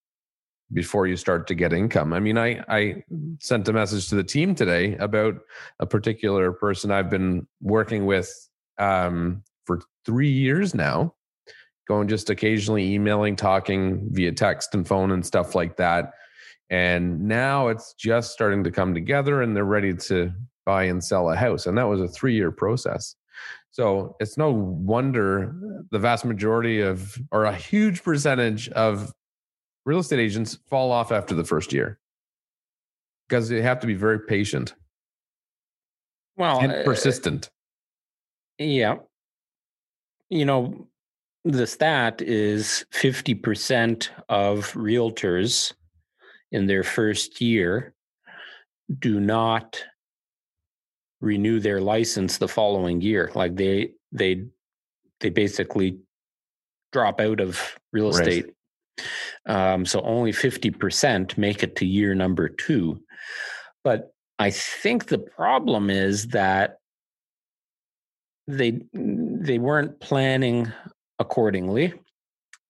before 0.74 1.06
you 1.06 1.18
start 1.18 1.48
to 1.48 1.56
get 1.56 1.74
income. 1.74 2.14
I 2.14 2.20
mean, 2.20 2.38
I 2.38 2.64
I 2.68 3.04
sent 3.40 3.68
a 3.68 3.74
message 3.74 4.10
to 4.10 4.16
the 4.16 4.24
team 4.24 4.56
today 4.56 4.96
about 4.98 5.36
a 5.80 5.86
particular 5.86 6.52
person 6.54 6.92
I've 6.92 7.10
been 7.10 7.46
working 7.62 8.06
with 8.06 8.32
um, 8.78 9.44
for 9.66 9.82
three 10.06 10.32
years 10.32 10.74
now, 10.74 11.14
going 11.88 12.08
just 12.08 12.30
occasionally 12.30 12.94
emailing, 12.94 13.36
talking 13.36 14.08
via 14.12 14.32
text 14.32 14.74
and 14.74 14.88
phone 14.88 15.12
and 15.12 15.26
stuff 15.26 15.56
like 15.56 15.78
that. 15.78 16.14
And 16.70 17.28
now 17.28 17.68
it's 17.68 17.94
just 17.94 18.32
starting 18.32 18.64
to 18.64 18.72
come 18.72 18.94
together, 18.94 19.42
and 19.42 19.56
they're 19.56 19.66
ready 19.66 19.94
to 19.94 20.32
buy 20.66 20.84
and 20.84 21.04
sell 21.04 21.30
a 21.30 21.36
house. 21.36 21.66
And 21.66 21.78
that 21.78 21.88
was 21.88 22.02
a 22.02 22.08
three 22.08 22.36
year 22.36 22.52
process. 22.52 23.16
So 23.72 24.16
it's 24.20 24.38
no 24.38 24.52
wonder 24.52 25.54
the 25.92 26.00
vast 26.00 26.26
majority 26.26 26.82
of, 26.82 27.18
or 27.32 27.46
a 27.46 27.56
huge 27.56 28.04
percentage 28.04 28.70
of 28.70 29.12
real 29.86 30.00
estate 30.00 30.20
agents 30.20 30.58
fall 30.70 30.92
off 30.92 31.12
after 31.12 31.36
the 31.36 31.44
first 31.44 31.74
year 31.74 32.00
because 33.28 33.50
they 33.50 33.62
have 33.62 33.80
to 33.82 33.88
be 33.88 33.94
very 33.94 34.20
patient. 34.20 34.74
Well, 36.38 36.60
and 36.60 36.72
uh, 36.72 36.84
persistent. 36.84 37.50
Uh, 38.60 38.64
yeah. 38.64 38.96
You 40.30 40.46
know, 40.46 40.88
the 41.44 41.68
stat 41.68 42.22
is 42.22 42.86
50% 42.94 44.10
of 44.30 44.72
realtors 44.74 45.74
in 46.52 46.66
their 46.66 46.84
first 46.84 47.42
year 47.42 47.94
do 49.00 49.20
not 49.20 49.84
renew 51.22 51.60
their 51.60 51.82
license 51.82 52.38
the 52.38 52.48
following 52.48 53.02
year. 53.02 53.32
Like 53.36 53.56
they 53.56 53.92
they 54.12 54.46
they 55.20 55.30
basically 55.30 56.00
drop 56.92 57.20
out 57.20 57.40
of 57.40 57.78
real 57.92 58.10
estate. 58.10 58.46
Right. 58.46 59.74
Um, 59.74 59.86
so 59.86 60.02
only 60.02 60.32
50% 60.32 61.38
make 61.38 61.62
it 61.62 61.76
to 61.78 61.86
year 61.86 62.16
number 62.16 62.48
two. 62.48 63.02
But 63.84 64.14
I 64.40 64.50
think 64.50 65.08
the 65.08 65.20
problem 65.20 65.90
is 65.90 66.28
that 66.28 66.80
they 68.48 68.80
they 68.94 69.58
weren't 69.58 70.00
planning 70.00 70.72
accordingly 71.20 71.94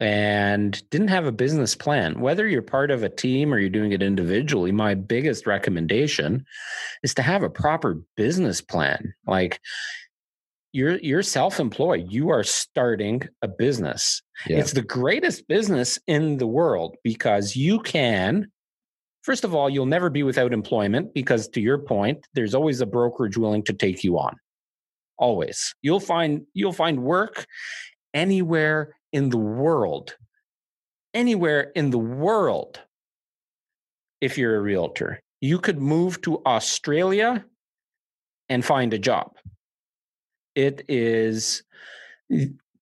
and 0.05 0.87
didn't 0.91 1.07
have 1.07 1.25
a 1.25 1.31
business 1.31 1.73
plan. 1.73 2.19
Whether 2.19 2.47
you're 2.47 2.61
part 2.61 2.91
of 2.91 3.01
a 3.01 3.09
team 3.09 3.51
or 3.51 3.57
you're 3.57 3.71
doing 3.71 3.91
it 3.91 4.03
individually, 4.03 4.71
my 4.71 4.93
biggest 4.93 5.47
recommendation 5.47 6.45
is 7.01 7.15
to 7.15 7.23
have 7.23 7.41
a 7.41 7.49
proper 7.49 7.99
business 8.15 8.61
plan. 8.61 9.15
Like 9.25 9.59
you're 10.73 10.99
you're 10.99 11.23
self-employed. 11.23 12.11
You 12.11 12.29
are 12.29 12.43
starting 12.43 13.23
a 13.41 13.47
business. 13.47 14.21
Yeah. 14.45 14.57
It's 14.57 14.73
the 14.73 14.83
greatest 14.83 15.47
business 15.47 15.97
in 16.05 16.37
the 16.37 16.47
world 16.47 16.97
because 17.03 17.55
you 17.55 17.79
can 17.79 18.51
First 19.23 19.43
of 19.43 19.55
all, 19.55 19.71
you'll 19.71 19.87
never 19.87 20.11
be 20.11 20.21
without 20.21 20.53
employment 20.53 21.15
because 21.15 21.47
to 21.47 21.59
your 21.59 21.79
point, 21.79 22.27
there's 22.35 22.53
always 22.53 22.79
a 22.79 22.85
brokerage 22.85 23.37
willing 23.37 23.63
to 23.63 23.73
take 23.73 24.03
you 24.03 24.19
on. 24.19 24.35
Always. 25.17 25.73
You'll 25.81 25.99
find 25.99 26.45
you'll 26.53 26.73
find 26.73 27.01
work 27.01 27.47
anywhere 28.13 28.95
in 29.15 29.29
the 29.29 29.37
world, 29.37 30.17
anywhere 31.13 31.71
in 31.73 31.89
the 31.89 31.97
world, 31.97 32.81
if 34.19 34.37
you're 34.37 34.57
a 34.57 34.61
realtor. 34.61 35.21
You 35.39 35.57
could 35.57 35.79
move 35.79 36.19
to 36.23 36.43
Australia 36.45 37.45
and 38.49 38.65
find 38.65 38.93
a 38.93 38.99
job. 38.99 39.37
It 40.53 40.83
is 40.89 41.63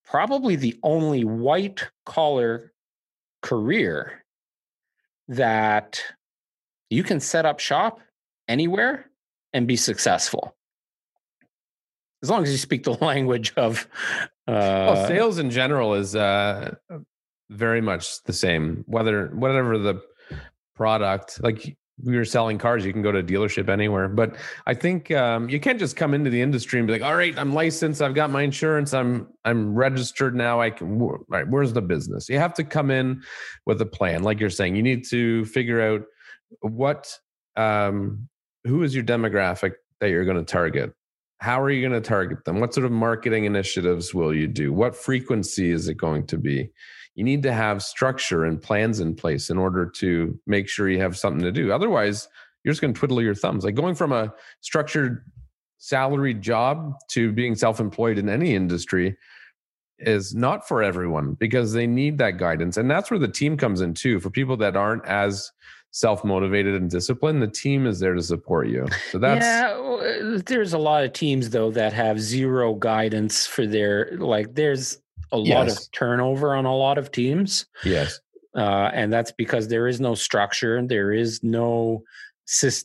probably 0.04 0.56
the 0.56 0.76
only 0.82 1.24
white 1.24 1.88
collar 2.08 2.74
career 3.44 4.24
that 5.28 6.02
you 6.90 7.04
can 7.04 7.20
set 7.20 7.46
up 7.46 7.60
shop 7.60 8.00
anywhere 8.48 9.06
and 9.54 9.68
be 9.68 9.76
successful 9.76 10.56
as 12.24 12.30
long 12.30 12.42
as 12.42 12.52
you 12.52 12.58
speak 12.58 12.84
the 12.84 12.92
language 13.06 13.54
of 13.56 13.88
uh, 14.48 14.52
well, 14.52 15.08
sales 15.08 15.38
in 15.38 15.50
general 15.50 15.94
is 15.94 16.16
uh, 16.16 16.76
very 17.50 17.82
much 17.82 18.22
the 18.24 18.34
same. 18.34 18.84
Whether 18.88 19.28
whatever 19.28 19.78
the 19.78 20.02
product, 20.76 21.42
like 21.42 21.78
we 22.04 22.18
were 22.18 22.26
selling 22.26 22.58
cars, 22.58 22.86
you 22.86 22.92
can 22.92 23.02
go 23.02 23.12
to 23.12 23.20
a 23.20 23.24
dealership 23.24 23.70
anywhere. 23.70 24.10
But 24.10 24.36
I 24.66 24.74
think 24.74 25.12
um, 25.12 25.48
you 25.48 25.60
can't 25.60 25.80
just 25.80 25.96
come 25.96 26.14
into 26.14 26.30
the 26.30 26.42
industry 26.42 26.80
and 26.80 26.88
be 26.88 26.94
like, 26.94 27.04
"All 27.04 27.16
right, 27.16 27.38
I'm 27.38 27.54
licensed. 27.54 28.02
I've 28.02 28.16
got 28.16 28.32
my 28.32 28.42
insurance. 28.42 28.94
I'm 28.94 29.28
I'm 29.46 29.74
registered 29.74 30.36
now. 30.36 30.60
I 30.60 30.72
can. 30.72 31.00
Right, 31.30 31.48
where's 31.48 31.72
the 31.72 31.82
business? 31.82 32.28
You 32.28 32.40
have 32.40 32.54
to 32.56 32.64
come 32.64 32.92
in 32.92 33.24
with 33.66 33.82
a 33.82 33.86
plan, 33.86 34.24
like 34.24 34.40
you're 34.40 34.50
saying. 34.50 34.76
You 34.76 34.84
need 34.84 35.06
to 35.10 35.46
figure 35.46 35.82
out 35.82 36.02
what 36.62 37.18
um, 37.56 38.28
who 38.66 38.84
is 38.84 38.94
your 38.94 39.04
demographic 39.04 39.74
that 40.00 40.10
you're 40.10 40.26
going 40.26 40.38
to 40.38 40.44
target 40.44 40.94
how 41.44 41.62
are 41.62 41.70
you 41.70 41.82
going 41.82 42.02
to 42.02 42.08
target 42.08 42.46
them? 42.46 42.62
What 42.62 42.74
sort 42.74 42.86
of 42.86 42.94
marketing 42.94 43.44
initiatives 43.44 44.14
will 44.14 44.34
you 44.34 44.48
do? 44.48 44.72
What 44.72 44.96
frequency 44.96 45.72
is 45.72 45.90
it 45.90 45.96
going 45.96 46.26
to 46.28 46.38
be? 46.38 46.72
You 47.16 47.26
need 47.26 47.44
to 47.44 47.52
have 47.52 47.84
structure 47.84 48.46
and 48.46 48.62
plans 48.62 49.02
in 49.02 49.14
place 49.14 49.50
in 49.50 49.58
order 49.58 49.86
to 49.98 50.40
make 50.48 50.70
sure 50.70 50.90
you 50.90 51.02
have 51.02 51.18
something 51.18 51.44
to 51.44 51.52
do. 51.52 51.74
Otherwise, 51.74 52.30
you're 52.64 52.72
just 52.72 52.80
going 52.80 52.94
to 52.94 52.98
twiddle 52.98 53.22
your 53.22 53.36
thumbs. 53.36 53.66
Like 53.66 53.76
going 53.76 53.94
from 53.94 54.14
a 54.14 54.34
structured 54.62 55.26
salaried 55.80 56.42
job 56.42 56.94
to 57.10 57.34
being 57.34 57.56
self 57.56 57.82
employed 57.82 58.18
in 58.18 58.30
any 58.30 58.56
industry 58.56 59.18
is 60.00 60.34
not 60.34 60.66
for 60.66 60.82
everyone 60.82 61.34
because 61.34 61.74
they 61.74 61.88
need 61.88 62.20
that 62.20 62.38
guidance. 62.38 62.78
And 62.78 62.90
that's 62.90 63.12
where 63.12 63.20
the 63.20 63.28
team 63.28 63.58
comes 63.58 63.82
in 63.82 63.96
too. 63.96 64.22
For 64.22 64.30
people 64.30 64.56
that 64.58 64.78
aren't 64.78 65.06
as 65.06 65.52
self 65.94 66.26
motivated 66.26 66.76
and 66.76 66.90
disciplined, 66.90 67.42
the 67.42 67.48
team 67.48 67.86
is 67.88 68.00
there 68.00 68.16
to 68.16 68.22
support 68.22 68.68
you. 68.68 68.86
So 69.12 69.20
that's 69.20 69.46
yeah. 69.46 70.40
There's 70.46 70.74
a 70.74 70.78
lot 70.78 71.06
of 71.06 71.14
teams 71.14 71.52
though 71.52 71.72
that 71.72 71.94
have 71.94 72.20
zero 72.20 72.74
guidance 72.74 73.48
for 73.48 73.66
their 73.66 74.12
like. 74.18 74.54
There's 74.54 74.98
a 75.32 75.38
lot 75.38 75.68
yes. 75.68 75.86
of 75.86 75.92
turnover 75.92 76.56
on 76.56 76.66
a 76.66 76.76
lot 76.76 76.98
of 76.98 77.12
teams. 77.12 77.68
Yes, 77.86 78.20
uh, 78.56 78.90
and 78.94 79.14
that's 79.14 79.32
because 79.32 79.68
there 79.70 79.88
is 79.88 80.02
no 80.02 80.16
structure. 80.16 80.86
There 80.86 81.14
is 81.14 81.42
no 81.44 82.04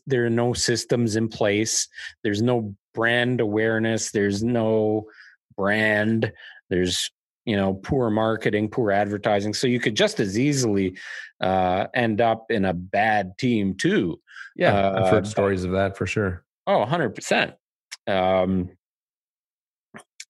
there 0.06 0.24
are 0.24 0.30
no 0.30 0.52
systems 0.52 1.16
in 1.16 1.28
place. 1.28 1.88
There's 2.22 2.42
no 2.42 2.74
brand 2.94 3.40
awareness. 3.40 4.12
There's 4.12 4.42
no 4.42 5.06
brand. 5.56 6.32
There's 6.70 7.10
you 7.48 7.56
know 7.56 7.72
poor 7.72 8.10
marketing 8.10 8.68
poor 8.68 8.92
advertising. 8.92 9.54
So 9.54 9.66
you 9.66 9.80
could 9.80 9.94
just 9.94 10.20
as 10.20 10.38
easily 10.38 10.98
uh, 11.40 11.86
end 11.94 12.20
up 12.20 12.50
in 12.50 12.66
a 12.66 12.74
bad 12.74 13.38
team 13.38 13.74
too. 13.74 14.20
Yeah 14.54 14.74
uh, 14.74 15.02
i've 15.02 15.10
heard 15.10 15.26
stories 15.26 15.64
of 15.64 15.70
that 15.72 15.96
for 15.96 16.06
sure. 16.06 16.44
Oh 16.66 16.84
100% 16.84 17.54
um, 18.06 18.70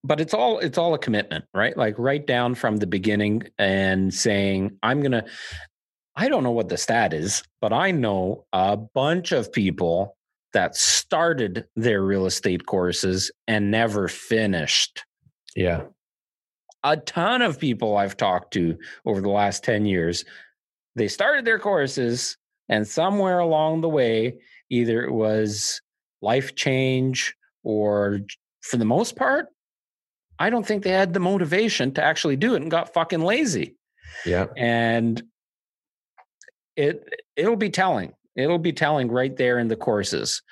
but 0.04 0.20
it's 0.20 0.32
all 0.32 0.60
it's 0.60 0.78
all 0.78 0.94
a 0.94 0.98
commitment 0.98 1.44
right? 1.52 1.76
Like 1.76 1.98
right 1.98 2.24
down 2.24 2.54
from 2.54 2.76
the 2.76 2.86
beginning 2.86 3.42
and 3.58 4.14
saying 4.14 4.78
i'm 4.84 5.02
gonna 5.02 5.24
i 6.14 6.28
don't 6.28 6.44
know 6.44 6.52
what 6.52 6.68
the 6.68 6.76
stat 6.76 7.12
is 7.12 7.42
but 7.60 7.72
i 7.72 7.90
know 7.90 8.44
a 8.52 8.76
bunch 8.76 9.32
of 9.32 9.52
people 9.52 10.16
that 10.52 10.76
started 10.76 11.66
their 11.74 12.02
real 12.02 12.26
estate 12.26 12.64
courses 12.64 13.30
and 13.48 13.70
never 13.70 14.08
finished. 14.08 15.04
Yeah 15.56 15.82
a 16.84 16.96
ton 16.96 17.42
of 17.42 17.58
people 17.58 17.96
I've 17.96 18.16
talked 18.16 18.52
to 18.54 18.78
over 19.04 19.20
the 19.20 19.28
last 19.28 19.64
10 19.64 19.86
years, 19.86 20.24
they 20.94 21.08
started 21.08 21.44
their 21.44 21.58
courses 21.58 22.36
and 22.68 22.86
somewhere 22.86 23.38
along 23.38 23.80
the 23.80 23.88
way, 23.88 24.38
either 24.70 25.02
it 25.02 25.12
was 25.12 25.80
life 26.20 26.54
change 26.54 27.34
or 27.62 28.20
for 28.60 28.76
the 28.76 28.84
most 28.84 29.16
part, 29.16 29.48
I 30.38 30.50
don't 30.50 30.66
think 30.66 30.82
they 30.82 30.90
had 30.90 31.14
the 31.14 31.20
motivation 31.20 31.92
to 31.94 32.02
actually 32.02 32.36
do 32.36 32.54
it 32.54 32.62
and 32.62 32.70
got 32.70 32.92
fucking 32.92 33.22
lazy. 33.22 33.76
Yeah. 34.24 34.46
And 34.56 35.22
it 36.76 37.02
it'll 37.36 37.56
be 37.56 37.70
telling. 37.70 38.12
It'll 38.36 38.58
be 38.58 38.72
telling 38.72 39.10
right 39.10 39.36
there 39.36 39.58
in 39.58 39.68
the 39.68 39.76
courses. 39.76 40.42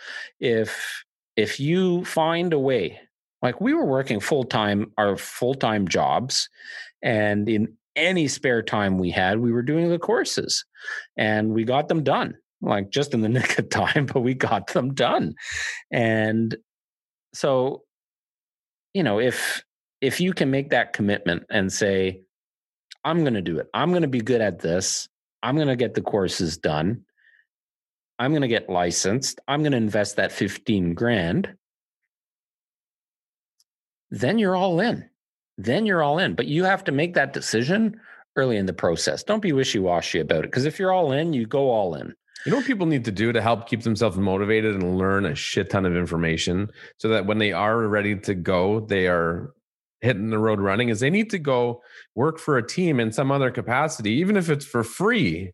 If 0.40 1.04
if 1.36 1.60
you 1.60 2.04
find 2.04 2.52
a 2.52 2.58
way 2.58 3.00
like 3.42 3.60
we 3.60 3.74
were 3.74 3.84
working 3.84 4.20
full 4.20 4.44
time, 4.44 4.92
our 4.98 5.16
full 5.16 5.54
time 5.54 5.88
jobs, 5.88 6.48
And 7.02 7.48
in 7.48 7.76
any 7.94 8.28
spare 8.28 8.62
time 8.62 8.98
we 8.98 9.10
had, 9.10 9.38
we 9.38 9.52
were 9.52 9.62
doing 9.62 9.88
the 9.88 9.98
courses 9.98 10.64
and 11.16 11.52
we 11.52 11.64
got 11.64 11.88
them 11.88 12.02
done, 12.02 12.34
like 12.60 12.90
just 12.90 13.14
in 13.14 13.20
the 13.22 13.28
nick 13.36 13.58
of 13.58 13.68
time, 13.70 14.06
but 14.06 14.20
we 14.20 14.34
got 14.34 14.68
them 14.68 14.94
done. 14.94 15.34
And 15.90 16.56
so, 17.34 17.82
you 18.94 19.02
know, 19.02 19.20
if 19.20 19.62
if 20.00 20.20
you 20.20 20.32
can 20.32 20.50
make 20.50 20.70
that 20.70 20.92
commitment 20.92 21.44
and 21.50 21.72
say, 21.72 22.20
I'm 23.04 23.20
going 23.20 23.34
to 23.34 23.42
do 23.42 23.58
it. 23.58 23.68
I'm 23.72 23.90
going 23.90 24.02
to 24.02 24.08
be 24.08 24.20
good 24.20 24.40
at 24.40 24.58
this. 24.58 25.08
I'm 25.42 25.54
going 25.54 25.68
to 25.68 25.76
get 25.76 25.94
the 25.94 26.02
courses 26.02 26.58
done. 26.58 27.04
I'm 28.18 28.32
going 28.32 28.42
to 28.42 28.48
get 28.48 28.68
licensed. 28.68 29.40
I'm 29.46 29.60
going 29.60 29.72
to 29.72 29.78
invest 29.78 30.16
that 30.16 30.32
15 30.32 30.94
grand. 30.94 31.54
Then 34.16 34.38
you're 34.38 34.56
all 34.56 34.80
in. 34.80 35.08
Then 35.58 35.84
you're 35.84 36.02
all 36.02 36.18
in. 36.18 36.34
But 36.34 36.46
you 36.46 36.64
have 36.64 36.84
to 36.84 36.92
make 36.92 37.14
that 37.14 37.32
decision 37.32 38.00
early 38.36 38.56
in 38.56 38.66
the 38.66 38.72
process. 38.72 39.22
Don't 39.22 39.42
be 39.42 39.52
wishy 39.52 39.78
washy 39.78 40.20
about 40.20 40.44
it. 40.44 40.50
Because 40.50 40.64
if 40.64 40.78
you're 40.78 40.92
all 40.92 41.12
in, 41.12 41.32
you 41.32 41.46
go 41.46 41.70
all 41.70 41.94
in. 41.94 42.14
You 42.44 42.52
know 42.52 42.58
what 42.58 42.66
people 42.66 42.86
need 42.86 43.04
to 43.06 43.12
do 43.12 43.32
to 43.32 43.42
help 43.42 43.68
keep 43.68 43.82
themselves 43.82 44.16
motivated 44.16 44.74
and 44.74 44.96
learn 44.96 45.26
a 45.26 45.34
shit 45.34 45.68
ton 45.68 45.84
of 45.84 45.96
information 45.96 46.68
so 46.96 47.08
that 47.08 47.26
when 47.26 47.38
they 47.38 47.52
are 47.52 47.88
ready 47.88 48.16
to 48.20 48.34
go, 48.34 48.80
they 48.80 49.06
are 49.08 49.52
hitting 50.00 50.30
the 50.30 50.38
road 50.38 50.60
running 50.60 50.88
is 50.88 51.00
they 51.00 51.10
need 51.10 51.30
to 51.30 51.38
go 51.38 51.82
work 52.14 52.38
for 52.38 52.56
a 52.56 52.66
team 52.66 53.00
in 53.00 53.10
some 53.10 53.30
other 53.30 53.50
capacity, 53.50 54.12
even 54.12 54.36
if 54.36 54.48
it's 54.48 54.64
for 54.64 54.84
free. 54.84 55.52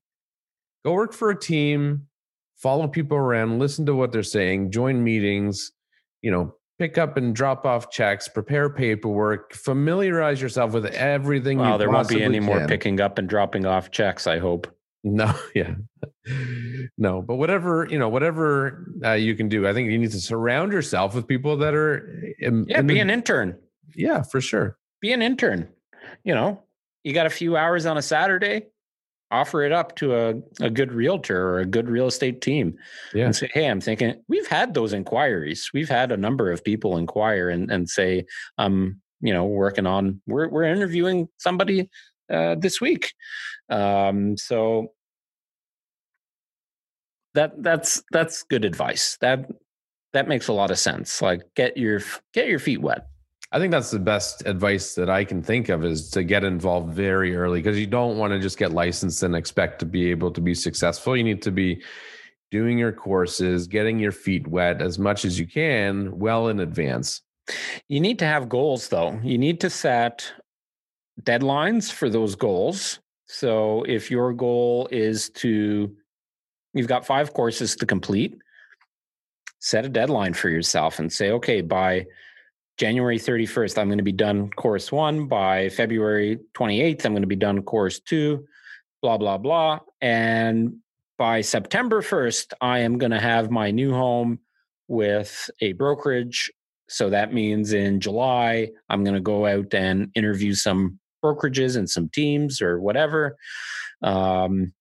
Go 0.85 0.93
work 0.93 1.15
for 1.15 1.31
a 1.31 1.39
team, 1.39 2.09
follow 2.57 2.89
people 2.89 3.17
around, 3.17 3.59
listen 3.59 3.87
to 3.87 3.95
what 3.95 4.13
they're 4.13 4.23
saying, 4.23 4.71
join 4.71 5.03
meetings, 5.03 5.73
you 6.21 6.31
know, 6.31 6.55
pick 6.79 6.99
up 6.99 7.17
and 7.17 7.35
drop 7.35 7.65
off 7.65 7.91
checks, 7.91 8.29
prepare 8.29 8.71
paperwork, 8.71 9.55
familiarize 9.55 10.41
yourself 10.41 10.73
with 10.73 10.87
everything. 10.87 11.59
Well, 11.59 11.79
there 11.79 11.91
won't 11.91 12.09
be 12.09 12.23
any 12.23 12.39
can. 12.39 12.47
more 12.47 12.67
picking 12.67 13.01
up 13.01 13.19
and 13.19 13.29
dropping 13.29 13.67
off 13.67 13.91
checks, 13.91 14.27
I 14.27 14.39
hope. 14.39 14.67
No, 15.05 15.35
yeah, 15.55 15.75
no, 16.97 17.23
but 17.23 17.37
whatever 17.37 17.87
you 17.91 17.99
know, 17.99 18.09
whatever 18.09 18.87
uh, 19.05 19.13
you 19.13 19.35
can 19.35 19.49
do, 19.49 19.67
I 19.67 19.73
think 19.73 19.91
you 19.91 19.99
need 19.99 20.13
to 20.13 20.21
surround 20.21 20.73
yourself 20.73 21.15
with 21.15 21.27
people 21.27 21.57
that 21.59 21.75
are. 21.75 22.35
In, 22.39 22.67
yeah, 22.69 22.81
in 22.81 22.87
be 22.87 22.95
the, 22.95 23.01
an 23.01 23.11
intern. 23.11 23.59
Yeah, 23.95 24.23
for 24.23 24.41
sure. 24.41 24.79
Be 25.01 25.13
an 25.13 25.23
intern. 25.23 25.69
You 26.25 26.35
know, 26.35 26.63
you 27.05 27.13
got 27.13 27.27
a 27.27 27.31
few 27.31 27.57
hours 27.57 27.87
on 27.87 27.99
a 27.99 28.03
Saturday, 28.03 28.67
offer 29.33 29.63
it 29.63 29.73
up 29.73 29.97
to 29.97 30.15
a, 30.15 30.35
a 30.61 30.71
good 30.71 30.93
realtor 30.93 31.49
or 31.49 31.59
a 31.61 31.65
good 31.65 31.89
real 31.89 32.07
estate 32.07 32.41
team 32.41 32.77
yeah. 33.15 33.25
and 33.25 33.35
say, 33.35 33.49
Hey, 33.53 33.67
I'm 33.67 33.81
thinking 33.81 34.23
we've 34.29 34.47
had 34.47 34.75
those 34.75 34.93
inquiries. 34.93 35.71
We've 35.73 35.89
had 35.89 36.13
a 36.13 36.17
number 36.17 36.53
of 36.53 36.63
people 36.63 36.99
inquire 36.99 37.49
and, 37.49 37.71
and 37.71 37.89
say, 37.89 38.27
um, 38.59 39.01
you 39.21 39.33
know, 39.33 39.45
working 39.45 39.87
on, 39.87 40.21
we're, 40.27 40.49
we're 40.49 40.65
interviewing 40.65 41.29
somebody 41.39 41.89
uh, 42.31 42.57
this 42.57 42.81
week. 42.81 43.15
Um, 43.71 44.37
so 44.37 44.93
that 47.35 47.63
that's, 47.63 48.03
that's 48.13 48.43
good 48.43 48.65
advice. 48.65 49.17
That, 49.21 49.51
that 50.13 50.29
makes 50.29 50.49
a 50.49 50.53
lot 50.53 50.71
of 50.71 50.79
sense. 50.79 51.23
Like 51.23 51.43
get 51.57 51.77
your, 51.79 52.01
get 52.35 52.49
your 52.49 52.59
feet 52.59 52.83
wet. 52.83 53.07
I 53.55 53.59
think 53.59 53.71
that's 53.71 53.91
the 53.91 53.99
best 53.99 54.47
advice 54.47 54.95
that 54.95 55.11
I 55.11 55.25
can 55.25 55.43
think 55.43 55.69
of 55.69 55.85
is 55.85 56.09
to 56.11 56.25
get 56.25 56.43
involved 56.43 56.95
very 56.95 57.37
early 57.37 57.61
because 57.61 57.79
you 57.79 57.87
don't 57.87 58.17
want 58.17 58.33
to 58.33 58.41
just 58.41 58.57
get 58.57 58.73
licensed 58.73 59.23
and 59.23 59.37
expect 59.37 59.79
to 59.81 59.87
be 59.87 60.11
able 60.11 60.31
to 60.31 60.41
be 60.41 60.55
successful. 60.55 61.15
You 61.15 61.23
need 61.23 61.43
to 61.43 61.51
be 61.51 61.83
doing 62.51 62.79
your 62.79 62.93
courses, 62.93 63.67
getting 63.67 63.99
your 63.99 64.13
feet 64.13 64.47
wet 64.47 64.81
as 64.81 64.99
much 64.99 65.27
as 65.27 65.39
you 65.39 65.47
can 65.47 66.19
well 66.19 66.49
in 66.49 66.61
advance. 66.61 67.21
You 67.89 68.01
need 68.01 68.19
to 68.21 68.25
have 68.25 68.49
goals 68.49 68.89
though. 68.89 69.21
You 69.23 69.37
need 69.37 69.61
to 69.61 69.69
set 69.69 70.33
deadlines 71.23 71.93
for 71.93 72.09
those 72.09 72.35
goals. 72.35 73.01
So 73.27 73.83
if 73.83 74.11
your 74.11 74.33
goal 74.33 74.89
is 74.91 75.29
to 75.31 75.95
you've 76.73 76.89
got 76.89 77.05
5 77.05 77.35
courses 77.35 77.77
to 77.77 77.85
complete, 77.85 78.39
set 79.59 79.85
a 79.85 79.91
deadline 79.91 80.33
for 80.33 80.49
yourself 80.49 80.99
and 80.99 81.13
say 81.13 81.31
okay, 81.33 81.61
by 81.61 82.07
January 82.79 83.19
31st, 83.19 83.79
I'm 83.79 83.89
going 83.89 83.99
to 83.99 84.05
be 84.05 84.13
done 84.13 84.51
course 84.51 84.91
one. 84.91 85.27
By 85.27 85.69
February 85.69 86.39
28th, 86.55 87.05
I'm 87.05 87.13
going 87.13 87.23
to 87.23 87.27
be 87.29 87.37
done 87.37 87.63
course 87.63 88.01
two, 88.01 88.47
blah, 89.03 89.19
blah, 89.19 89.39
blah. 89.39 89.81
And 90.01 90.77
by 91.19 91.43
September 91.43 92.03
1st, 92.03 92.55
I 92.61 92.81
am 92.81 92.99
going 92.99 93.13
to 93.13 93.21
have 93.21 93.51
my 93.51 93.71
new 93.71 93.93
home 93.93 94.41
with 94.89 95.51
a 95.61 95.73
brokerage. 95.75 96.51
So 96.89 97.11
that 97.11 97.33
means 97.33 97.73
in 97.73 98.01
July, 98.01 98.71
I'm 98.89 99.05
going 99.05 99.15
to 99.15 99.21
go 99.21 99.47
out 99.47 99.73
and 99.75 100.11
interview 100.15 100.55
some 100.55 100.99
brokerages 101.25 101.77
and 101.77 101.89
some 101.89 102.09
teams 102.09 102.61
or 102.61 102.81
whatever. 102.81 103.37
Um, 104.03 104.73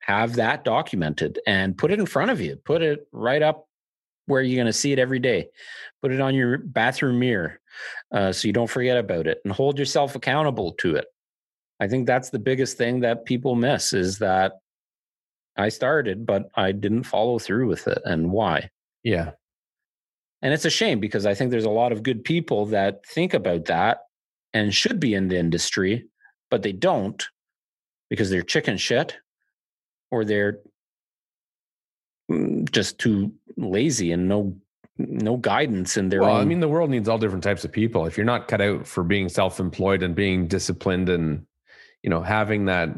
have 0.00 0.34
that 0.34 0.64
documented 0.64 1.38
and 1.46 1.76
put 1.76 1.90
it 1.90 1.98
in 1.98 2.06
front 2.06 2.30
of 2.30 2.40
you, 2.40 2.56
put 2.56 2.82
it 2.82 3.06
right 3.12 3.42
up 3.42 3.68
where 4.26 4.42
you're 4.42 4.56
going 4.56 4.66
to 4.66 4.72
see 4.72 4.92
it 4.92 4.98
every 4.98 5.18
day. 5.18 5.48
Put 6.02 6.12
it 6.12 6.20
on 6.20 6.34
your 6.34 6.58
bathroom 6.58 7.18
mirror 7.18 7.60
uh, 8.12 8.32
so 8.32 8.46
you 8.46 8.52
don't 8.52 8.70
forget 8.70 8.96
about 8.96 9.26
it 9.26 9.40
and 9.44 9.52
hold 9.52 9.78
yourself 9.78 10.14
accountable 10.14 10.72
to 10.72 10.96
it. 10.96 11.06
I 11.80 11.88
think 11.88 12.06
that's 12.06 12.30
the 12.30 12.38
biggest 12.38 12.76
thing 12.76 13.00
that 13.00 13.24
people 13.24 13.54
miss 13.54 13.92
is 13.92 14.18
that 14.18 14.52
I 15.56 15.68
started, 15.68 16.26
but 16.26 16.48
I 16.54 16.72
didn't 16.72 17.04
follow 17.04 17.38
through 17.38 17.68
with 17.68 17.86
it. 17.88 18.00
And 18.04 18.30
why? 18.30 18.70
Yeah. 19.02 19.32
And 20.42 20.52
it's 20.52 20.64
a 20.64 20.70
shame 20.70 21.00
because 21.00 21.26
I 21.26 21.34
think 21.34 21.50
there's 21.50 21.64
a 21.64 21.70
lot 21.70 21.92
of 21.92 22.02
good 22.02 22.24
people 22.24 22.66
that 22.66 23.04
think 23.06 23.34
about 23.34 23.66
that 23.66 23.98
and 24.52 24.74
should 24.74 25.00
be 25.00 25.14
in 25.14 25.28
the 25.28 25.38
industry, 25.38 26.06
but 26.50 26.62
they 26.62 26.72
don't 26.72 27.24
because 28.10 28.30
they're 28.30 28.42
chicken 28.42 28.76
shit 28.76 29.16
or 30.10 30.24
they're 30.24 30.60
mm, 32.30 32.70
just 32.70 32.98
too 32.98 33.32
lazy 33.56 34.12
and 34.12 34.28
no 34.28 34.56
no 34.96 35.36
guidance 35.36 35.96
in 35.96 36.08
their 36.08 36.20
well, 36.20 36.36
own. 36.36 36.40
I 36.40 36.44
mean, 36.44 36.60
the 36.60 36.68
world 36.68 36.88
needs 36.88 37.08
all 37.08 37.18
different 37.18 37.42
types 37.42 37.64
of 37.64 37.72
people. 37.72 38.06
If 38.06 38.16
you're 38.16 38.24
not 38.24 38.46
cut 38.46 38.60
out 38.60 38.86
for 38.86 39.02
being 39.02 39.28
self-employed 39.28 40.04
and 40.04 40.14
being 40.14 40.46
disciplined 40.46 41.08
and 41.08 41.44
you 42.02 42.10
know 42.10 42.22
having 42.22 42.66
that 42.66 42.90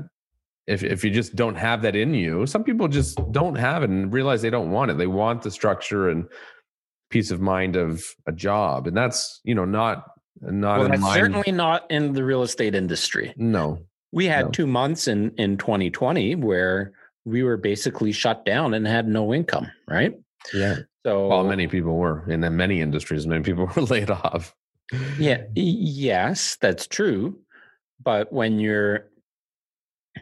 if 0.66 0.82
if 0.82 1.04
you 1.04 1.10
just 1.10 1.36
don't 1.36 1.54
have 1.54 1.82
that 1.82 1.94
in 1.96 2.14
you, 2.14 2.46
some 2.46 2.64
people 2.64 2.88
just 2.88 3.18
don't 3.32 3.54
have 3.54 3.82
it 3.82 3.90
and 3.90 4.12
realize 4.12 4.42
they 4.42 4.50
don't 4.50 4.70
want 4.70 4.90
it. 4.90 4.98
They 4.98 5.06
want 5.06 5.42
the 5.42 5.50
structure 5.50 6.08
and 6.08 6.26
peace 7.08 7.30
of 7.30 7.40
mind 7.40 7.76
of 7.76 8.04
a 8.26 8.32
job, 8.32 8.86
and 8.86 8.96
that's 8.96 9.40
you 9.44 9.54
know 9.54 9.64
not 9.64 10.04
not 10.40 10.80
well, 10.80 10.88
that's 10.88 11.14
certainly 11.14 11.52
not 11.52 11.90
in 11.90 12.12
the 12.12 12.24
real 12.24 12.42
estate 12.42 12.74
industry. 12.74 13.32
No, 13.36 13.78
we 14.12 14.26
had 14.26 14.46
no. 14.46 14.50
two 14.50 14.66
months 14.66 15.06
in 15.06 15.30
in 15.36 15.56
2020 15.56 16.34
where 16.34 16.92
we 17.24 17.42
were 17.42 17.56
basically 17.56 18.12
shut 18.12 18.44
down 18.44 18.74
and 18.74 18.86
had 18.86 19.08
no 19.08 19.32
income, 19.32 19.70
right? 19.88 20.14
Yeah. 20.52 20.76
So 21.04 21.28
well, 21.28 21.44
many 21.44 21.66
people 21.66 21.96
were 21.96 22.28
in 22.30 22.40
many 22.56 22.80
industries. 22.80 23.26
Many 23.26 23.42
people 23.42 23.70
were 23.76 23.82
laid 23.82 24.10
off. 24.10 24.54
Yeah. 25.18 25.44
Yes, 25.54 26.56
that's 26.60 26.86
true. 26.86 27.38
But 28.02 28.32
when 28.32 28.60
you're, 28.60 29.10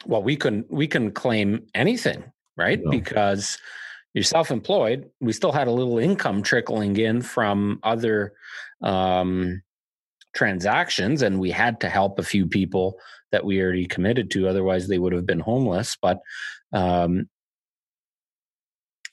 well, 0.06 0.22
we 0.22 0.36
can 0.36 0.64
we 0.68 0.86
can 0.86 1.10
claim 1.10 1.66
anything, 1.74 2.24
right? 2.56 2.80
No. 2.82 2.90
Because 2.90 3.58
you're 4.14 4.24
self-employed. 4.24 5.10
We 5.20 5.32
still 5.32 5.52
had 5.52 5.66
a 5.66 5.72
little 5.72 5.98
income 5.98 6.42
trickling 6.42 6.96
in 6.96 7.20
from 7.20 7.80
other 7.82 8.32
um, 8.82 9.62
transactions, 10.34 11.22
and 11.22 11.40
we 11.40 11.50
had 11.50 11.80
to 11.80 11.88
help 11.88 12.18
a 12.18 12.22
few 12.22 12.46
people 12.46 12.96
that 13.32 13.44
we 13.44 13.60
already 13.60 13.86
committed 13.86 14.30
to. 14.30 14.48
Otherwise, 14.48 14.86
they 14.86 14.98
would 14.98 15.12
have 15.12 15.26
been 15.26 15.40
homeless. 15.40 15.96
But 16.00 16.20
um, 16.72 17.28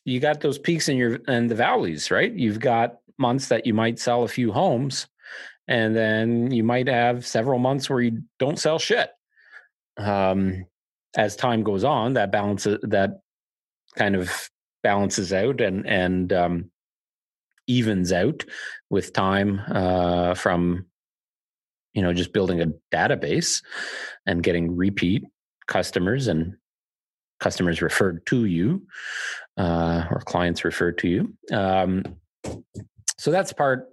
you 0.05 0.19
got 0.19 0.41
those 0.41 0.57
peaks 0.57 0.89
in 0.89 0.97
your 0.97 1.19
and 1.27 1.49
the 1.49 1.55
valleys, 1.55 2.11
right? 2.11 2.33
You've 2.33 2.59
got 2.59 2.97
months 3.17 3.49
that 3.49 3.65
you 3.65 3.73
might 3.73 3.99
sell 3.99 4.23
a 4.23 4.27
few 4.27 4.51
homes, 4.51 5.07
and 5.67 5.95
then 5.95 6.51
you 6.51 6.63
might 6.63 6.87
have 6.87 7.25
several 7.25 7.59
months 7.59 7.89
where 7.89 8.01
you 8.01 8.23
don't 8.39 8.59
sell 8.59 8.79
shit. 8.79 9.11
Um, 9.97 10.65
as 11.15 11.35
time 11.35 11.63
goes 11.63 11.83
on, 11.83 12.13
that 12.13 12.31
balances 12.31 12.79
that 12.83 13.21
kind 13.95 14.15
of 14.15 14.49
balances 14.83 15.33
out 15.33 15.61
and 15.61 15.85
and 15.85 16.33
um, 16.33 16.71
evens 17.67 18.11
out 18.11 18.43
with 18.89 19.13
time 19.13 19.61
uh, 19.67 20.33
from 20.33 20.85
you 21.93 22.01
know 22.01 22.13
just 22.13 22.33
building 22.33 22.61
a 22.61 22.71
database 22.91 23.63
and 24.25 24.43
getting 24.43 24.75
repeat 24.75 25.23
customers 25.67 26.27
and 26.27 26.55
customers 27.41 27.81
referred 27.81 28.25
to 28.27 28.45
you 28.45 28.81
uh, 29.57 30.05
or 30.09 30.21
clients 30.21 30.63
referred 30.63 30.97
to 30.99 31.09
you. 31.09 31.33
Um, 31.51 32.03
so 33.17 33.31
that's 33.31 33.51
part 33.51 33.87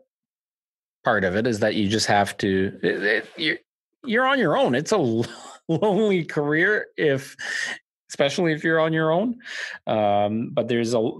part 1.04 1.24
of 1.24 1.34
it 1.34 1.46
is 1.46 1.58
that 1.60 1.74
you 1.74 1.88
just 1.88 2.06
have 2.06 2.36
to 2.36 2.78
it, 2.82 3.02
it, 3.02 3.26
you're, 3.36 3.56
you're 4.04 4.26
on 4.26 4.38
your 4.38 4.56
own. 4.56 4.74
It's 4.74 4.92
a 4.92 4.98
lonely 5.68 6.24
career 6.24 6.86
if 6.96 7.34
especially 8.10 8.52
if 8.52 8.62
you're 8.62 8.80
on 8.80 8.92
your 8.92 9.10
own. 9.10 9.36
Um, 9.86 10.50
but 10.52 10.68
there's 10.68 10.94
a 10.94 11.10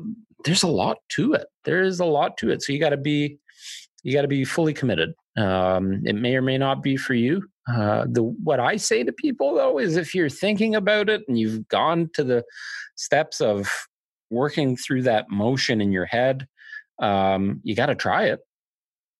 there's 0.44 0.62
a 0.62 0.68
lot 0.68 0.98
to 1.10 1.32
it. 1.32 1.46
There 1.64 1.82
is 1.82 2.00
a 2.00 2.04
lot 2.04 2.36
to 2.38 2.50
it. 2.50 2.62
So 2.62 2.72
you 2.72 2.78
got 2.78 2.90
to 2.90 2.96
be 2.96 3.38
you 4.02 4.12
got 4.12 4.22
to 4.22 4.28
be 4.28 4.44
fully 4.44 4.74
committed 4.74 5.14
Um, 5.38 6.02
it 6.04 6.16
may 6.16 6.34
or 6.34 6.42
may 6.42 6.58
not 6.58 6.82
be 6.82 6.96
for 6.96 7.14
you. 7.14 7.46
Uh, 7.68 8.06
the 8.08 8.22
what 8.22 8.60
I 8.60 8.76
say 8.76 9.04
to 9.04 9.12
people 9.12 9.54
though 9.54 9.78
is 9.78 9.96
if 9.96 10.14
you're 10.14 10.30
thinking 10.30 10.74
about 10.74 11.08
it 11.08 11.22
and 11.28 11.38
you've 11.38 11.68
gone 11.68 12.10
to 12.14 12.24
the 12.24 12.44
steps 12.96 13.40
of 13.40 13.68
working 14.30 14.76
through 14.76 15.02
that 15.02 15.30
motion 15.30 15.80
in 15.80 15.92
your 15.92 16.06
head, 16.06 16.46
um, 16.98 17.60
you 17.62 17.74
got 17.74 17.86
to 17.86 17.94
try 17.94 18.24
it. 18.24 18.40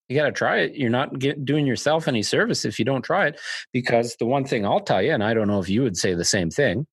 You 0.07 0.17
got 0.17 0.25
to 0.25 0.31
try 0.31 0.57
it. 0.57 0.75
You're 0.75 0.89
not 0.89 1.19
get, 1.19 1.45
doing 1.45 1.67
yourself 1.67 2.07
any 2.07 2.23
service 2.23 2.65
if 2.65 2.79
you 2.79 2.85
don't 2.85 3.03
try 3.03 3.27
it. 3.27 3.39
Because 3.71 4.15
the 4.19 4.25
one 4.25 4.43
thing 4.43 4.65
I'll 4.65 4.79
tell 4.79 5.01
you, 5.01 5.13
and 5.13 5.23
I 5.23 5.33
don't 5.33 5.47
know 5.47 5.59
if 5.59 5.69
you 5.69 5.83
would 5.83 5.97
say 5.97 6.15
the 6.15 6.25
same 6.25 6.49
thing, 6.49 6.87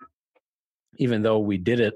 even 0.99 1.23
though 1.23 1.39
we 1.39 1.57
did 1.57 1.81
it. 1.81 1.95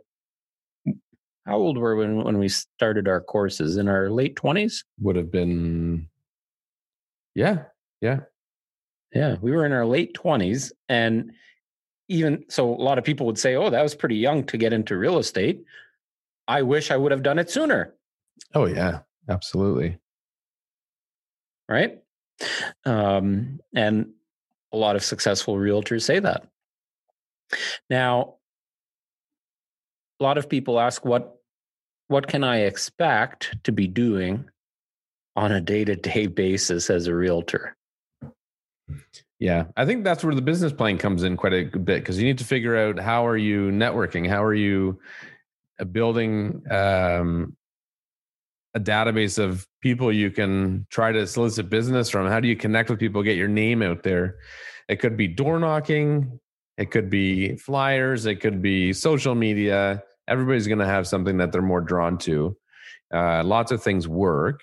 How 1.47 1.57
old 1.57 1.79
were 1.79 1.97
we 1.97 2.07
when, 2.07 2.25
when 2.25 2.39
we 2.39 2.49
started 2.49 3.07
our 3.07 3.21
courses? 3.21 3.77
In 3.77 3.89
our 3.89 4.11
late 4.11 4.37
20s? 4.37 4.85
Would 5.01 5.17
have 5.17 5.31
been, 5.31 6.09
yeah, 7.35 7.65
yeah. 8.01 8.21
Yeah, 9.13 9.37
we 9.41 9.51
were 9.51 9.67
in 9.67 9.73
our 9.73 9.87
late 9.87 10.15
20s. 10.15 10.73
And 10.89 11.33
even 12.09 12.45
so, 12.49 12.69
a 12.69 12.83
lot 12.83 12.99
of 12.99 13.05
people 13.05 13.27
would 13.27 13.39
say, 13.39 13.57
oh, 13.57 13.71
that 13.71 13.83
was 13.83 13.95
pretty 13.95 14.17
young 14.17 14.45
to 14.45 14.57
get 14.57 14.73
into 14.73 14.97
real 14.97 15.19
estate. 15.19 15.65
I 16.47 16.63
wish 16.63 16.91
I 16.91 16.97
would 16.97 17.13
have 17.13 17.23
done 17.23 17.39
it 17.39 17.51
sooner. 17.51 17.95
Oh, 18.55 18.67
yeah, 18.67 19.01
absolutely. 19.29 19.99
Right. 21.69 21.99
Um, 22.85 23.61
and 23.75 24.11
a 24.73 24.77
lot 24.77 24.97
of 24.97 25.05
successful 25.05 25.57
realtors 25.57 26.03
say 26.03 26.19
that. 26.19 26.47
Now, 27.89 28.37
a 30.21 30.23
lot 30.23 30.39
of 30.39 30.49
people 30.49 30.79
ask 30.79 31.05
what 31.05 31.37
what 32.09 32.27
can 32.27 32.43
I 32.43 32.63
expect 32.63 33.57
to 33.65 33.73
be 33.73 33.87
doing 33.87 34.49
on 35.37 35.53
a 35.53 35.61
day-to-day 35.61 36.27
basis 36.43 36.91
as 36.91 37.07
a 37.07 37.15
realtor? 37.15 37.77
Yeah, 39.39 39.65
I 39.77 39.87
think 39.87 40.05
that's 40.05 40.23
where 40.23 40.35
the 40.35 40.43
business 40.43 40.73
plan 40.73 40.99
comes 40.99 41.23
in 41.23 41.37
quite 41.37 41.55
a 41.55 41.65
bit 41.65 42.01
because 42.01 42.19
you 42.19 42.27
need 42.27 42.39
to 42.39 42.45
figure 42.45 42.77
out 42.77 42.99
how 42.99 43.27
are 43.27 43.39
you 43.39 43.71
networking, 43.71 44.29
how 44.29 44.45
are 44.45 44.55
you 44.55 45.01
uh, 45.81 45.85
building 45.85 46.63
um, 46.71 47.57
a 48.75 48.81
database 48.81 49.39
of 49.39 49.67
people 49.81 50.13
you 50.13 50.31
can 50.31 50.87
try 50.91 51.11
to 51.11 51.27
solicit 51.27 51.71
business 51.71 52.11
from. 52.11 52.29
How 52.29 52.39
do 52.39 52.49
you 52.49 52.57
connect 52.57 52.91
with 52.91 52.99
people, 52.99 53.23
get 53.23 53.37
your 53.37 53.49
name 53.49 53.83
out 53.83 54.03
there? 54.03 54.37
It 54.89 54.97
could 54.97 55.17
be 55.17 55.27
door 55.27 55.59
knocking, 55.59 56.39
it 56.77 56.91
could 56.91 57.11
be 57.11 57.57
flyers, 57.57 58.27
it 58.27 58.37
could 58.37 58.61
be 58.61 58.93
social 58.93 59.35
media. 59.35 60.03
Everybody's 60.29 60.67
going 60.67 60.79
to 60.79 60.87
have 60.87 61.09
something 61.09 61.39
that 61.39 61.51
they're 61.51 61.63
more 61.63 61.81
drawn 61.81 62.19
to. 62.19 62.57
Uh, 63.13 63.43
lots 63.43 63.73
of 63.73 63.83
things 63.83 64.07
work. 64.07 64.61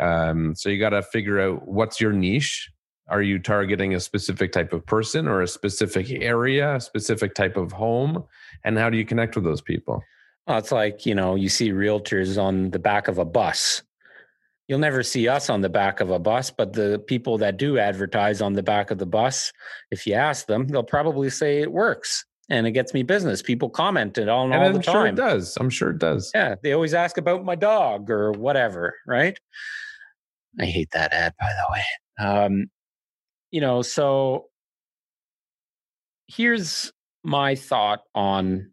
Um, 0.00 0.54
so 0.54 0.68
you 0.68 0.78
got 0.78 0.90
to 0.90 1.02
figure 1.02 1.40
out 1.40 1.66
what's 1.66 2.00
your 2.00 2.12
niche 2.12 2.70
are 3.08 3.22
you 3.22 3.38
targeting 3.38 3.94
a 3.94 4.00
specific 4.00 4.52
type 4.52 4.72
of 4.72 4.84
person 4.84 5.26
or 5.26 5.40
a 5.40 5.48
specific 5.48 6.10
area, 6.10 6.76
a 6.76 6.80
specific 6.80 7.34
type 7.34 7.56
of 7.56 7.72
home? 7.72 8.24
And 8.64 8.78
how 8.78 8.90
do 8.90 8.98
you 8.98 9.04
connect 9.04 9.34
with 9.34 9.44
those 9.44 9.62
people? 9.62 10.02
Well, 10.46 10.58
it's 10.58 10.72
like, 10.72 11.06
you 11.06 11.14
know, 11.14 11.34
you 11.34 11.48
see 11.48 11.70
realtors 11.70 12.42
on 12.42 12.70
the 12.70 12.78
back 12.78 13.08
of 13.08 13.18
a 13.18 13.24
bus. 13.24 13.82
You'll 14.66 14.78
never 14.78 15.02
see 15.02 15.26
us 15.28 15.48
on 15.48 15.62
the 15.62 15.70
back 15.70 16.00
of 16.00 16.10
a 16.10 16.18
bus, 16.18 16.50
but 16.50 16.74
the 16.74 17.02
people 17.06 17.38
that 17.38 17.56
do 17.56 17.78
advertise 17.78 18.42
on 18.42 18.52
the 18.52 18.62
back 18.62 18.90
of 18.90 18.98
the 18.98 19.06
bus, 19.06 19.52
if 19.90 20.06
you 20.06 20.12
ask 20.12 20.46
them, 20.46 20.68
they'll 20.68 20.82
probably 20.82 21.30
say 21.30 21.62
it 21.62 21.72
works 21.72 22.26
and 22.50 22.66
it 22.66 22.72
gets 22.72 22.92
me 22.92 23.02
business. 23.02 23.40
People 23.40 23.70
comment 23.70 24.18
it 24.18 24.28
all, 24.28 24.44
and 24.44 24.54
all 24.54 24.66
I'm 24.66 24.74
the 24.74 24.82
sure 24.82 25.06
it 25.06 25.14
does. 25.14 25.56
I'm 25.58 25.70
sure 25.70 25.90
it 25.90 25.98
does. 25.98 26.30
Yeah. 26.34 26.56
They 26.62 26.72
always 26.72 26.92
ask 26.92 27.16
about 27.16 27.44
my 27.46 27.54
dog 27.54 28.10
or 28.10 28.32
whatever, 28.32 28.94
right? 29.06 29.38
I 30.60 30.64
hate 30.64 30.90
that 30.92 31.12
ad, 31.12 31.34
by 31.38 31.52
the 31.52 31.72
way. 31.72 32.26
Um, 32.28 32.66
you 33.50 33.60
know, 33.60 33.82
so 33.82 34.46
here's 36.26 36.92
my 37.24 37.54
thought 37.54 38.00
on 38.14 38.72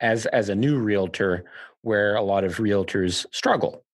as 0.00 0.26
as 0.26 0.48
a 0.48 0.54
new 0.54 0.78
realtor 0.78 1.44
where 1.82 2.14
a 2.16 2.22
lot 2.22 2.44
of 2.44 2.56
realtors 2.56 3.26
struggle. 3.32 3.84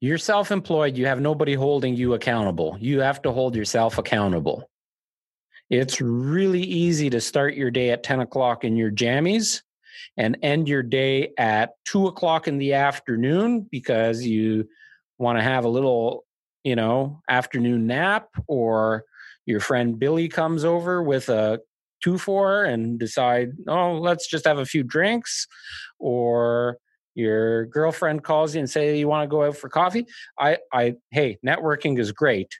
You're 0.00 0.18
self-employed, 0.18 0.96
you 0.96 1.06
have 1.06 1.20
nobody 1.20 1.54
holding 1.54 1.94
you 1.96 2.14
accountable. 2.14 2.76
You 2.78 3.00
have 3.00 3.22
to 3.22 3.32
hold 3.32 3.56
yourself 3.56 3.96
accountable. 3.96 4.68
It's 5.70 6.00
really 6.00 6.62
easy 6.62 7.08
to 7.10 7.20
start 7.20 7.54
your 7.54 7.70
day 7.70 7.90
at 7.90 8.02
10 8.02 8.20
o'clock 8.20 8.64
in 8.64 8.76
your 8.76 8.90
jammies 8.90 9.62
and 10.16 10.36
end 10.42 10.68
your 10.68 10.82
day 10.82 11.32
at 11.38 11.72
two 11.84 12.06
o'clock 12.06 12.46
in 12.46 12.58
the 12.58 12.74
afternoon 12.74 13.66
because 13.70 14.24
you 14.24 14.68
want 15.18 15.38
to 15.38 15.42
have 15.42 15.64
a 15.64 15.68
little, 15.68 16.24
you 16.62 16.76
know, 16.76 17.20
afternoon 17.28 17.86
nap, 17.86 18.28
or 18.46 19.04
your 19.46 19.60
friend 19.60 19.98
Billy 19.98 20.28
comes 20.28 20.64
over 20.64 21.02
with 21.02 21.28
a 21.28 21.60
two 22.02 22.18
four 22.18 22.64
and 22.64 22.98
decide, 22.98 23.52
oh, 23.68 23.94
let's 23.94 24.28
just 24.28 24.46
have 24.46 24.58
a 24.58 24.66
few 24.66 24.82
drinks, 24.82 25.46
or 25.98 26.78
your 27.14 27.66
girlfriend 27.66 28.24
calls 28.24 28.54
you 28.54 28.60
and 28.60 28.68
say 28.68 28.98
you 28.98 29.08
want 29.08 29.22
to 29.22 29.28
go 29.28 29.44
out 29.44 29.56
for 29.56 29.68
coffee. 29.68 30.06
I, 30.38 30.58
I, 30.72 30.94
hey, 31.10 31.38
networking 31.46 31.98
is 31.98 32.12
great, 32.12 32.58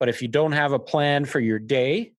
but 0.00 0.08
if 0.08 0.22
you 0.22 0.28
don't 0.28 0.52
have 0.52 0.72
a 0.72 0.78
plan 0.78 1.24
for 1.24 1.40
your 1.40 1.58
day 1.58 2.12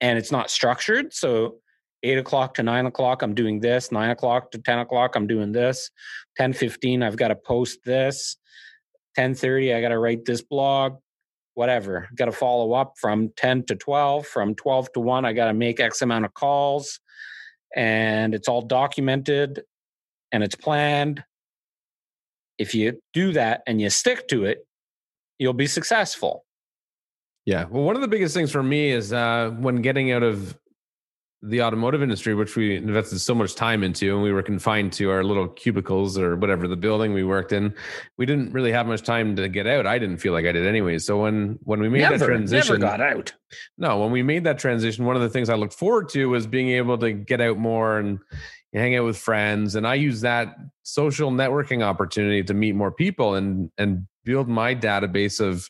and 0.00 0.18
it's 0.18 0.32
not 0.32 0.50
structured, 0.50 1.12
so 1.12 1.56
eight 2.02 2.18
o'clock 2.18 2.54
to 2.54 2.62
nine 2.62 2.86
o'clock 2.86 3.22
i'm 3.22 3.34
doing 3.34 3.60
this 3.60 3.92
nine 3.92 4.10
o'clock 4.10 4.50
to 4.50 4.58
10 4.58 4.80
o'clock 4.80 5.16
i'm 5.16 5.26
doing 5.26 5.52
this. 5.52 5.90
10 6.36 6.52
15 6.52 7.02
i've 7.02 7.16
got 7.16 7.28
to 7.28 7.36
post 7.36 7.78
this. 7.84 8.36
10 9.16 9.34
30 9.34 9.74
i 9.74 9.80
got 9.80 9.88
to 9.88 9.98
write 9.98 10.24
this 10.24 10.42
blog 10.42 10.96
whatever 11.54 12.08
got 12.16 12.24
to 12.26 12.32
follow 12.32 12.72
up 12.72 12.94
from 12.98 13.30
10 13.36 13.64
to 13.64 13.76
12 13.76 14.26
from 14.26 14.54
12 14.54 14.92
to 14.92 15.00
1 15.00 15.24
i 15.24 15.32
got 15.32 15.46
to 15.46 15.54
make 15.54 15.80
x 15.80 16.02
amount 16.02 16.24
of 16.24 16.34
calls. 16.34 17.00
And 17.74 18.34
it's 18.34 18.48
all 18.48 18.60
documented 18.60 19.62
and 20.30 20.42
it's 20.42 20.54
planned. 20.54 21.24
If 22.58 22.74
you 22.74 23.00
do 23.14 23.32
that 23.32 23.62
and 23.66 23.80
you 23.80 23.90
stick 23.90 24.28
to 24.28 24.44
it 24.44 24.66
you'll 25.38 25.52
be 25.52 25.66
successful. 25.66 26.44
Yeah. 27.44 27.66
Well 27.70 27.82
one 27.82 27.96
of 27.96 28.02
the 28.02 28.08
biggest 28.08 28.34
things 28.34 28.50
for 28.50 28.62
me 28.62 28.90
is 28.90 29.12
uh, 29.12 29.50
when 29.58 29.82
getting 29.82 30.12
out 30.12 30.22
of 30.22 30.56
the 31.44 31.60
automotive 31.60 32.02
industry, 32.02 32.34
which 32.34 32.54
we 32.54 32.76
invested 32.76 33.18
so 33.18 33.34
much 33.34 33.56
time 33.56 33.82
into, 33.82 34.14
and 34.14 34.22
we 34.22 34.32
were 34.32 34.44
confined 34.44 34.92
to 34.92 35.10
our 35.10 35.24
little 35.24 35.48
cubicles 35.48 36.16
or 36.16 36.36
whatever 36.36 36.68
the 36.68 36.76
building 36.76 37.12
we 37.12 37.24
worked 37.24 37.50
in, 37.50 37.74
we 38.16 38.26
didn't 38.26 38.52
really 38.52 38.70
have 38.70 38.86
much 38.86 39.02
time 39.02 39.34
to 39.34 39.48
get 39.48 39.66
out. 39.66 39.84
I 39.84 39.98
didn't 39.98 40.18
feel 40.18 40.32
like 40.32 40.46
I 40.46 40.52
did 40.52 40.66
anyway. 40.66 40.98
So 40.98 41.20
when 41.22 41.58
when 41.64 41.80
we 41.80 41.88
made 41.88 42.02
never, 42.02 42.18
that 42.18 42.26
transition, 42.26 42.80
never 42.80 42.96
got 42.96 43.00
out. 43.00 43.32
No, 43.76 43.98
when 43.98 44.12
we 44.12 44.22
made 44.22 44.44
that 44.44 44.60
transition, 44.60 45.04
one 45.04 45.16
of 45.16 45.22
the 45.22 45.28
things 45.28 45.48
I 45.48 45.56
looked 45.56 45.74
forward 45.74 46.08
to 46.10 46.26
was 46.26 46.46
being 46.46 46.68
able 46.70 46.96
to 46.98 47.12
get 47.12 47.40
out 47.40 47.58
more 47.58 47.98
and 47.98 48.20
hang 48.72 48.96
out 48.96 49.04
with 49.04 49.18
friends. 49.18 49.74
And 49.74 49.86
I 49.86 49.94
use 49.94 50.20
that 50.20 50.56
social 50.84 51.32
networking 51.32 51.82
opportunity 51.82 52.44
to 52.44 52.54
meet 52.54 52.76
more 52.76 52.92
people 52.92 53.34
and 53.34 53.70
and 53.78 54.06
build 54.24 54.48
my 54.48 54.76
database 54.76 55.40
of 55.40 55.68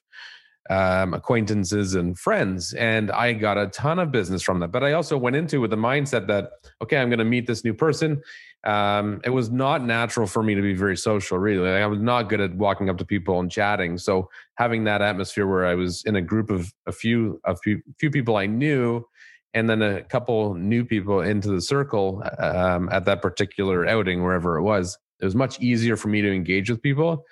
um, 0.71 1.15
acquaintances 1.15 1.95
and 1.95 2.19
friends. 2.19 2.73
And 2.75 3.11
I 3.11 3.33
got 3.33 3.59
a 3.59 3.67
ton 3.69 3.99
of 3.99 4.13
business 4.13 4.43
from 4.43 4.61
that. 4.61 4.69
But 4.69 4.85
I 4.85 4.93
also 4.93 5.17
went 5.19 5.37
into 5.37 5.61
with 5.61 5.71
the 5.71 5.77
mindset 5.77 6.27
that, 6.29 6.51
okay, 6.83 6.99
I'm 6.99 7.09
going 7.09 7.19
to 7.19 7.25
meet 7.25 7.47
this 7.47 7.65
new 7.65 7.75
person. 7.75 8.23
Um, 8.65 9.21
it 9.25 9.31
was 9.31 9.51
not 9.51 9.85
natural 9.85 10.27
for 10.27 10.43
me 10.43 10.55
to 10.55 10.63
be 10.63 10.75
very 10.75 10.97
social, 10.97 11.39
really. 11.39 11.69
Like, 11.69 11.83
I 11.83 11.87
was 11.87 12.01
not 12.01 12.29
good 12.29 12.41
at 12.41 12.55
walking 12.55 12.89
up 12.89 12.99
to 12.99 13.05
people 13.05 13.41
and 13.41 13.51
chatting. 13.51 13.99
So 13.99 14.31
having 14.55 14.85
that 14.85 15.03
atmosphere 15.03 15.49
where 15.49 15.67
I 15.67 15.75
was 15.75 16.05
in 16.05 16.15
a 16.15 16.23
group 16.23 16.49
of 16.49 16.73
a 16.87 16.93
few, 16.93 17.41
a 17.45 17.57
few, 17.57 17.83
few 17.99 18.11
people 18.11 18.37
I 18.37 18.47
knew, 18.47 19.05
and 19.55 19.69
then 19.69 19.83
a 19.83 20.03
couple 20.03 20.55
new 20.55 20.85
people 20.85 21.21
into 21.21 21.51
the 21.51 21.61
circle 21.61 22.23
um, 22.39 22.89
at 22.91 23.05
that 23.07 23.21
particular 23.21 23.87
outing, 23.87 24.23
wherever 24.23 24.57
it 24.57 24.63
was, 24.63 24.97
it 25.21 25.25
was 25.25 25.35
much 25.35 25.61
easier 25.61 25.97
for 25.97 26.09
me 26.09 26.23
to 26.23 26.33
engage 26.33 26.71
with 26.71 26.81
people 26.81 27.25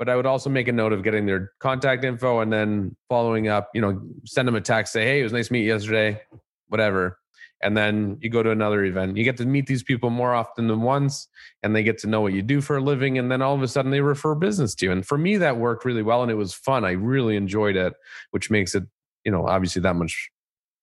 but 0.00 0.08
I 0.08 0.16
would 0.16 0.24
also 0.24 0.48
make 0.48 0.66
a 0.66 0.72
note 0.72 0.94
of 0.94 1.02
getting 1.02 1.26
their 1.26 1.52
contact 1.58 2.04
info 2.04 2.40
and 2.40 2.50
then 2.50 2.96
following 3.10 3.48
up, 3.48 3.68
you 3.74 3.82
know, 3.82 4.00
send 4.24 4.48
them 4.48 4.54
a 4.54 4.60
text, 4.62 4.94
say, 4.94 5.04
hey, 5.04 5.20
it 5.20 5.24
was 5.24 5.34
nice 5.34 5.48
to 5.48 5.52
meet 5.52 5.60
you 5.60 5.74
yesterday, 5.74 6.22
whatever. 6.68 7.18
And 7.60 7.76
then 7.76 8.16
you 8.22 8.30
go 8.30 8.42
to 8.42 8.50
another 8.50 8.82
event. 8.82 9.18
You 9.18 9.24
get 9.24 9.36
to 9.36 9.44
meet 9.44 9.66
these 9.66 9.82
people 9.82 10.08
more 10.08 10.34
often 10.34 10.68
than 10.68 10.80
once, 10.80 11.28
and 11.62 11.76
they 11.76 11.82
get 11.82 11.98
to 11.98 12.06
know 12.06 12.22
what 12.22 12.32
you 12.32 12.40
do 12.40 12.62
for 12.62 12.78
a 12.78 12.80
living. 12.80 13.18
And 13.18 13.30
then 13.30 13.42
all 13.42 13.54
of 13.54 13.60
a 13.60 13.68
sudden 13.68 13.90
they 13.90 14.00
refer 14.00 14.34
business 14.34 14.74
to 14.76 14.86
you. 14.86 14.92
And 14.92 15.06
for 15.06 15.18
me, 15.18 15.36
that 15.36 15.58
worked 15.58 15.84
really 15.84 16.02
well 16.02 16.22
and 16.22 16.30
it 16.30 16.36
was 16.36 16.54
fun. 16.54 16.82
I 16.82 16.92
really 16.92 17.36
enjoyed 17.36 17.76
it, 17.76 17.92
which 18.30 18.50
makes 18.50 18.74
it, 18.74 18.84
you 19.26 19.30
know, 19.30 19.46
obviously 19.46 19.82
that 19.82 19.96
much 19.96 20.30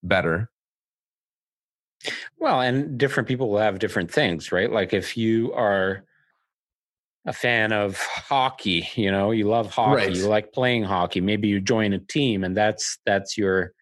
better. 0.03 0.51
Well, 2.37 2.61
and 2.61 2.99
different 2.99 3.27
people 3.27 3.49
will 3.49 3.57
have 3.57 3.79
different 3.79 4.11
things, 4.11 4.51
right? 4.51 4.71
Like 4.71 4.93
if 4.93 5.17
you 5.17 5.53
are 5.53 6.03
a 7.27 7.33
fan 7.33 7.71
of 7.71 7.97
hockey 7.97 8.87
you 8.95 9.11
know 9.11 9.31
you 9.31 9.47
love 9.47 9.69
hockey 9.69 9.95
right. 9.95 10.15
you 10.15 10.27
like 10.27 10.51
playing 10.53 10.83
hockey 10.83 11.21
maybe 11.21 11.47
you 11.47 11.59
join 11.59 11.93
a 11.93 11.99
team 11.99 12.43
and 12.43 12.57
that's 12.57 12.97
that's 13.05 13.37
your 13.37 13.73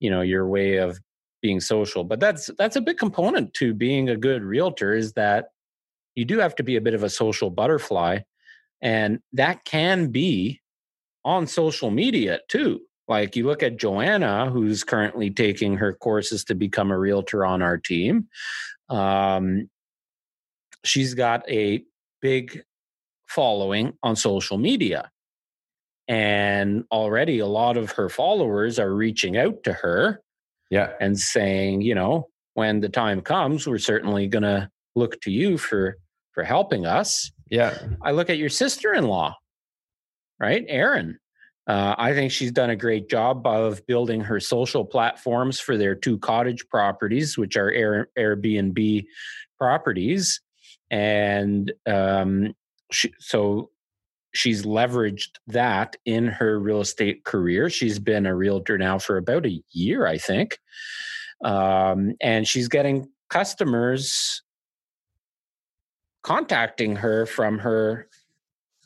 you 0.00 0.10
know 0.10 0.22
your 0.22 0.48
way 0.48 0.76
of 0.76 0.98
being 1.42 1.60
social 1.60 2.02
but 2.02 2.18
that's 2.18 2.50
that's 2.58 2.74
a 2.74 2.80
big 2.80 2.96
component 2.96 3.52
to 3.54 3.74
being 3.74 4.08
a 4.08 4.16
good 4.16 4.42
realtor 4.42 4.94
is 4.94 5.12
that 5.12 5.50
you 6.16 6.24
do 6.24 6.38
have 6.38 6.56
to 6.56 6.62
be 6.64 6.76
a 6.76 6.80
bit 6.80 6.94
of 6.94 7.04
a 7.04 7.10
social 7.10 7.50
butterfly 7.50 8.18
And 8.80 9.20
that 9.34 9.64
can 9.64 10.10
be 10.10 10.60
on 11.24 11.46
social 11.46 11.90
media 11.90 12.40
too. 12.48 12.80
Like 13.08 13.36
you 13.36 13.46
look 13.46 13.62
at 13.62 13.76
Joanna, 13.76 14.50
who's 14.50 14.82
currently 14.82 15.30
taking 15.30 15.76
her 15.76 15.92
courses 15.92 16.44
to 16.44 16.54
become 16.54 16.90
a 16.90 16.98
realtor 16.98 17.44
on 17.44 17.62
our 17.62 17.76
team. 17.78 18.28
Um, 18.88 19.70
she's 20.84 21.14
got 21.14 21.48
a 21.48 21.84
big 22.20 22.62
following 23.28 23.92
on 24.02 24.16
social 24.16 24.58
media. 24.58 25.10
And 26.08 26.84
already 26.92 27.40
a 27.40 27.46
lot 27.46 27.76
of 27.76 27.92
her 27.92 28.08
followers 28.08 28.78
are 28.78 28.94
reaching 28.94 29.36
out 29.36 29.64
to 29.64 29.72
her 29.72 30.22
yeah. 30.70 30.92
and 31.00 31.18
saying, 31.18 31.82
you 31.82 31.94
know, 31.94 32.28
when 32.54 32.80
the 32.80 32.88
time 32.88 33.20
comes, 33.20 33.66
we're 33.66 33.78
certainly 33.78 34.28
going 34.28 34.44
to 34.44 34.70
look 34.94 35.20
to 35.22 35.30
you 35.30 35.58
for 35.58 35.96
for 36.32 36.44
helping 36.44 36.86
us. 36.86 37.32
Yeah. 37.50 37.76
I 38.02 38.12
look 38.12 38.28
at 38.28 38.38
your 38.38 38.50
sister-in-law, 38.50 39.34
right? 40.38 40.64
Erin. 40.68 41.18
Uh, 41.66 41.94
I 41.98 42.12
think 42.12 42.30
she's 42.30 42.52
done 42.52 42.70
a 42.70 42.76
great 42.76 43.08
job 43.08 43.46
of 43.46 43.84
building 43.86 44.20
her 44.20 44.38
social 44.38 44.84
platforms 44.84 45.58
for 45.58 45.76
their 45.76 45.94
two 45.94 46.18
cottage 46.18 46.68
properties, 46.68 47.36
which 47.36 47.56
are 47.56 47.72
Air, 47.72 48.08
Airbnb 48.16 49.06
properties. 49.58 50.40
And 50.90 51.72
um, 51.86 52.54
she, 52.90 53.12
so 53.18 53.70
she's 54.34 54.64
leveraged 54.64 55.30
that 55.46 55.96
in 56.04 56.26
her 56.26 56.58
real 56.58 56.80
estate 56.80 57.24
career. 57.24 57.70
She's 57.70 57.98
been 57.98 58.26
a 58.26 58.34
realtor 58.34 58.78
now 58.78 58.98
for 58.98 59.16
about 59.16 59.46
a 59.46 59.62
year, 59.70 60.06
I 60.06 60.18
think. 60.18 60.58
Um, 61.44 62.14
and 62.20 62.46
she's 62.46 62.68
getting 62.68 63.08
customers 63.28 64.42
contacting 66.22 66.96
her 66.96 67.26
from 67.26 67.58
her 67.58 68.08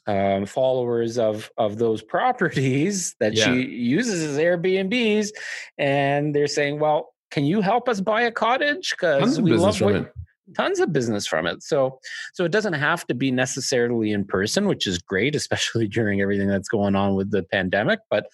um, 0.06 0.46
followers 0.46 1.18
of 1.18 1.50
of 1.56 1.78
those 1.78 2.02
properties 2.16 3.14
that 3.20 3.34
yeah. 3.34 3.44
she 3.44 3.62
uses 3.62 4.22
as 4.22 4.38
Airbnbs, 4.38 5.30
and 5.78 6.34
they're 6.34 6.46
saying, 6.46 6.80
"Well, 6.80 7.14
can 7.30 7.44
you 7.44 7.60
help 7.60 7.88
us 7.88 8.00
buy 8.00 8.22
a 8.22 8.32
cottage? 8.32 8.90
Because 8.90 9.40
we 9.40 9.52
love 9.52 9.80
what, 9.80 10.12
tons 10.56 10.80
of 10.80 10.92
business 10.92 11.26
from 11.26 11.46
it. 11.46 11.62
So 11.62 11.98
so 12.34 12.44
it 12.44 12.52
doesn't 12.52 12.74
have 12.74 13.06
to 13.06 13.14
be 13.14 13.30
necessarily 13.30 14.12
in 14.12 14.24
person, 14.24 14.66
which 14.66 14.86
is 14.86 14.98
great, 14.98 15.34
especially 15.36 15.88
during 15.88 16.20
everything 16.20 16.48
that's 16.48 16.68
going 16.68 16.94
on 16.94 17.14
with 17.14 17.30
the 17.30 17.42
pandemic. 17.42 18.00
But 18.10 18.26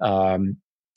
um, 0.00 0.56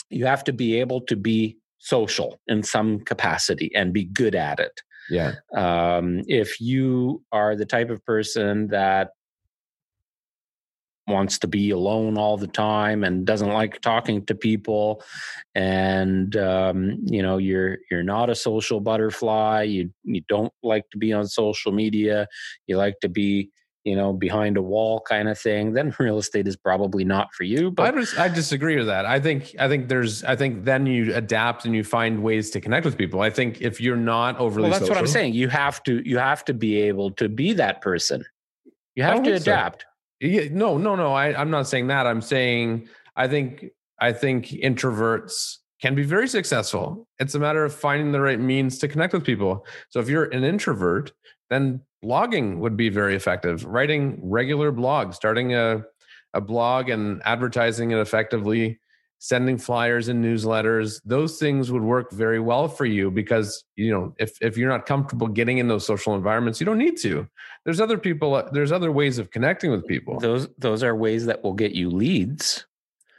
you 0.10 0.26
have 0.26 0.44
to 0.46 0.54
be 0.54 0.80
able 0.80 1.02
to 1.02 1.16
be 1.16 1.58
social 1.80 2.40
in 2.48 2.64
some 2.64 3.00
capacity 3.00 3.72
and 3.76 3.94
be 3.94 4.06
good 4.06 4.36
at 4.36 4.60
it. 4.60 4.82
Yeah. 5.10 5.34
Um, 5.56 6.22
if 6.28 6.60
you 6.60 7.24
are 7.32 7.56
the 7.56 7.66
type 7.66 7.90
of 7.90 8.04
person 8.06 8.68
that 8.70 9.10
wants 11.08 11.38
to 11.40 11.48
be 11.48 11.70
alone 11.70 12.18
all 12.18 12.38
the 12.38 12.48
time 12.48 13.04
and 13.04 13.26
doesn't 13.26 13.52
like 13.52 13.82
talking 13.82 14.26
to 14.26 14.36
people. 14.36 15.04
And 15.54 16.36
um, 16.36 16.98
you 17.06 17.22
know 17.22 17.38
you're 17.38 17.78
you're 17.92 18.04
not 18.04 18.30
a 18.30 18.36
social 18.36 18.80
butterfly. 18.80 19.64
You 19.64 19.92
you 20.04 20.22
don't 20.28 20.54
like 20.64 20.90
to 20.92 20.98
be 20.98 21.14
on 21.14 21.28
social 21.28 21.72
media. 21.72 22.28
You 22.68 22.78
like 22.78 23.00
to 23.02 23.10
be 23.10 23.52
you 23.84 23.96
know 23.96 24.12
behind 24.12 24.58
a 24.58 24.62
wall 24.62 25.00
kind 25.00 25.30
of 25.30 25.38
thing. 25.40 25.74
Then 25.74 25.96
real 26.00 26.18
estate 26.18 26.48
is 26.48 26.56
probably 26.56 27.06
not 27.06 27.34
for 27.34 27.44
you 27.44 27.72
but 27.72 27.96
I, 27.96 28.00
just, 28.00 28.20
I 28.20 28.28
disagree 28.28 28.76
with 28.76 28.88
that. 28.88 29.06
I 29.06 29.20
think 29.20 29.56
i 29.60 29.68
think 29.68 29.88
there's 29.88 30.24
i 30.24 30.36
think 30.36 30.66
then 30.66 30.86
you 30.88 31.14
adapt 31.16 31.66
and 31.66 31.76
you 31.76 31.84
find 31.84 32.24
ways 32.24 32.50
to 32.52 32.62
connect 32.62 32.84
with 32.84 32.98
people. 32.98 33.22
I 33.22 33.30
think 33.30 33.62
if 33.62 33.80
you're 33.80 33.96
not 33.96 34.38
overly 34.40 34.64
well 34.64 34.72
that's 34.72 34.82
social, 34.82 34.96
what 34.96 35.00
i'm 35.00 35.08
saying. 35.08 35.36
You 35.36 35.50
have 35.50 35.84
to 35.84 36.02
you 36.08 36.18
have 36.18 36.44
to 36.46 36.54
be 36.54 36.82
able 36.82 37.12
to 37.12 37.30
be 37.30 37.54
that 37.54 37.82
person. 37.82 38.26
You 38.96 39.04
have 39.04 39.24
to 39.24 39.34
adapt 39.34 39.82
so. 39.82 39.88
Yeah, 40.20 40.48
no, 40.52 40.78
no, 40.78 40.96
no. 40.96 41.14
I, 41.14 41.40
I'm 41.40 41.50
not 41.50 41.68
saying 41.68 41.88
that. 41.88 42.08
I'm 42.08 42.22
saying 42.22 42.88
I 43.16 43.28
think 43.28 43.66
I 44.00 44.14
think 44.14 44.48
introverts 44.48 45.58
can 45.82 45.96
be 45.96 46.04
very 46.04 46.28
successful. 46.28 47.08
It's 47.20 47.36
a 47.36 47.40
matter 47.40 47.64
of 47.66 47.74
finding 47.74 48.12
the 48.12 48.22
right 48.22 48.40
means 48.40 48.78
to 48.80 48.88
connect 48.88 49.14
with 49.14 49.24
people. 49.24 49.66
So 49.90 50.00
if 50.00 50.10
you're 50.10 50.26
an 50.26 50.44
introvert, 50.44 51.12
then 51.50 51.82
blogging 52.04 52.60
would 52.60 52.78
be 52.78 52.90
very 52.90 53.16
effective. 53.16 53.66
Writing 53.66 54.20
regular 54.22 54.72
blogs, 54.72 55.16
starting 55.16 55.54
a 55.54 55.84
a 56.34 56.42
blog 56.42 56.90
and 56.90 57.22
advertising 57.26 57.92
it 57.92 57.98
effectively 57.98 58.80
sending 59.20 59.58
flyers 59.58 60.08
and 60.08 60.24
newsletters 60.24 61.02
those 61.06 61.40
things 61.40 61.72
would 61.72 61.82
work 61.82 62.12
very 62.12 62.40
well 62.40 62.68
for 62.68 62.86
you 62.86 63.10
because 63.10 63.64
you 63.76 63.92
know 63.92 64.14
if 64.20 64.38
if 64.42 64.58
you're 64.58 64.70
not 64.70 64.86
comfortable 64.86 65.28
getting 65.28 65.58
in 65.58 65.68
those 65.68 65.86
social 65.86 66.16
environments 66.16 66.60
you 66.60 66.66
don't 66.66 66.78
need 66.78 66.98
to. 66.98 67.28
There's 67.64 67.82
other 67.82 67.98
people 67.98 68.36
uh, 68.36 68.50
there's 68.52 68.72
other 68.72 68.92
ways 68.92 69.18
of 69.18 69.32
connecting 69.32 69.72
with 69.72 69.88
people. 69.88 70.20
Those 70.20 70.48
those 70.58 70.84
are 70.84 70.96
ways 70.96 71.26
that 71.26 71.44
will 71.44 71.54
get 71.54 71.72
you 71.72 71.90
leads. 71.90 72.66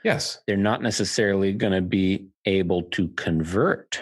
Yes. 0.04 0.38
They're 0.46 0.56
not 0.56 0.82
necessarily 0.82 1.52
going 1.52 1.72
to 1.72 1.82
be 1.82 2.28
able 2.44 2.82
to 2.82 3.08
convert. 3.08 4.00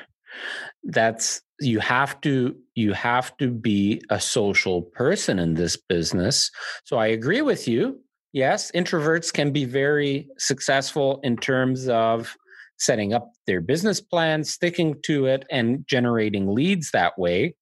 That's 0.83 1.41
you 1.61 1.79
have 1.79 2.21
to 2.23 2.55
you 2.75 2.93
have 2.93 3.37
to 3.39 3.51
be 3.51 4.03
a 4.11 4.21
social 4.21 4.83
person 4.83 5.39
in 5.39 5.55
this 5.55 5.77
business. 5.77 6.51
So 6.85 6.99
i 6.99 7.07
agree 7.07 7.43
with 7.43 7.67
you 7.69 8.01
yes, 8.35 8.71
introverts 8.73 9.33
can 9.33 9.53
be 9.53 9.65
very 9.65 10.29
successful 10.37 11.21
in 11.23 11.39
terms 11.39 11.89
of 11.89 12.37
setting 12.77 13.15
up 13.15 13.31
their 13.47 13.63
business 13.63 14.01
plan, 14.01 14.45
sticking 14.45 14.97
to 15.05 15.27
it, 15.27 15.47
and 15.51 15.87
generating 15.87 16.53
leads 16.53 16.91
that 16.91 17.19
way. 17.19 17.55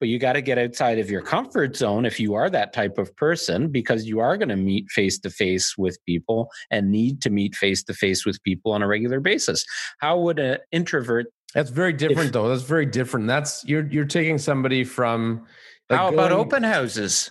But 0.00 0.08
you 0.08 0.18
got 0.18 0.32
to 0.32 0.42
get 0.42 0.58
outside 0.58 0.98
of 0.98 1.10
your 1.10 1.22
comfort 1.22 1.76
zone 1.76 2.04
if 2.04 2.18
you 2.18 2.34
are 2.34 2.50
that 2.50 2.72
type 2.72 2.98
of 2.98 3.14
person, 3.16 3.68
because 3.68 4.06
you 4.06 4.20
are 4.20 4.36
going 4.36 4.48
to 4.48 4.56
meet 4.56 4.90
face 4.90 5.18
to 5.20 5.30
face 5.30 5.78
with 5.78 5.98
people 6.04 6.50
and 6.70 6.90
need 6.90 7.22
to 7.22 7.30
meet 7.30 7.54
face 7.54 7.82
to 7.84 7.94
face 7.94 8.26
with 8.26 8.42
people 8.42 8.72
on 8.72 8.82
a 8.82 8.86
regular 8.86 9.20
basis. 9.20 9.64
How 9.98 10.18
would 10.18 10.38
an 10.38 10.58
introvert? 10.72 11.26
That's 11.54 11.70
very 11.70 11.94
different, 11.94 12.28
if, 12.28 12.32
though. 12.32 12.48
That's 12.48 12.62
very 12.62 12.84
different. 12.84 13.26
That's 13.26 13.64
you're 13.64 13.86
you're 13.86 14.04
taking 14.04 14.36
somebody 14.36 14.84
from. 14.84 15.46
Like 15.88 16.00
how 16.00 16.08
about 16.08 16.30
going, 16.30 16.40
open 16.40 16.62
houses? 16.62 17.30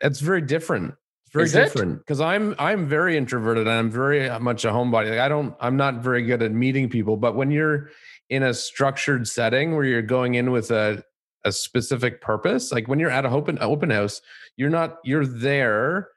It's 0.00 0.20
very 0.20 0.42
different 0.42 0.94
very 1.32 1.44
Is 1.44 1.52
different 1.52 1.98
because 1.98 2.20
I'm 2.20 2.54
I'm 2.58 2.86
very 2.86 3.16
introverted 3.16 3.66
and 3.66 3.76
I'm 3.76 3.90
very 3.90 4.28
uh, 4.28 4.38
much 4.38 4.64
a 4.64 4.68
homebody. 4.68 5.10
Like 5.10 5.20
I 5.20 5.28
don't 5.28 5.54
I'm 5.60 5.76
not 5.76 6.02
very 6.02 6.22
good 6.22 6.42
at 6.42 6.52
meeting 6.52 6.88
people, 6.88 7.16
but 7.16 7.34
when 7.34 7.50
you're 7.50 7.90
in 8.30 8.42
a 8.42 8.54
structured 8.54 9.26
setting 9.28 9.74
where 9.74 9.84
you're 9.84 10.02
going 10.02 10.34
in 10.34 10.50
with 10.50 10.70
a 10.70 11.02
a 11.44 11.52
specific 11.52 12.20
purpose, 12.20 12.72
like 12.72 12.88
when 12.88 12.98
you're 12.98 13.10
at 13.10 13.24
a 13.24 13.30
open 13.30 13.58
open 13.60 13.90
house, 13.90 14.20
you're 14.56 14.70
not 14.70 14.98
you're 15.04 15.26
there 15.26 16.08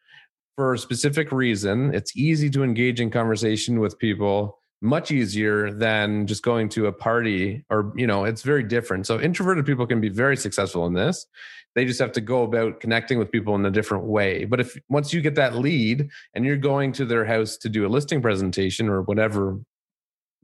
for 0.56 0.74
a 0.74 0.78
specific 0.78 1.32
reason. 1.32 1.94
It's 1.94 2.16
easy 2.16 2.50
to 2.52 2.64
engage 2.64 3.00
in 3.00 3.10
conversation 3.10 3.80
with 3.80 4.00
people 4.00 4.62
much 4.82 5.12
easier 5.12 5.72
than 5.72 6.26
just 6.26 6.42
going 6.44 6.68
to 6.68 6.88
a 6.88 6.92
party 6.92 7.64
or 7.70 7.94
you 7.96 8.08
know 8.08 8.24
it's 8.24 8.42
very 8.42 8.64
different 8.64 9.06
so 9.06 9.20
introverted 9.20 9.64
people 9.64 9.86
can 9.86 10.02
be 10.02 10.10
very 10.10 10.36
successful 10.36 10.88
in 10.88 10.94
this 10.94 11.28
they 11.76 11.86
just 11.86 12.00
have 12.00 12.12
to 12.12 12.22
go 12.22 12.44
about 12.44 12.80
connecting 12.80 13.18
with 13.18 13.32
people 13.32 13.56
in 13.56 13.66
a 13.66 13.72
different 13.72 14.06
way 14.06 14.46
but 14.46 14.60
if 14.60 14.78
once 14.90 15.14
you 15.14 15.22
get 15.22 15.36
that 15.36 15.56
lead 15.56 16.10
and 16.34 16.46
you're 16.46 16.58
going 16.58 16.92
to 16.92 17.06
their 17.06 17.26
house 17.26 17.58
to 17.58 17.70
do 17.70 17.86
a 17.86 17.90
listing 17.90 18.22
presentation 18.22 18.90
or 18.90 19.02
whatever 19.04 19.60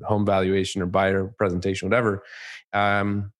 home 0.03 0.25
valuation 0.25 0.81
or 0.81 0.85
buyer 0.85 1.33
presentation 1.37 1.87
whatever 1.87 2.23
um, 2.73 3.31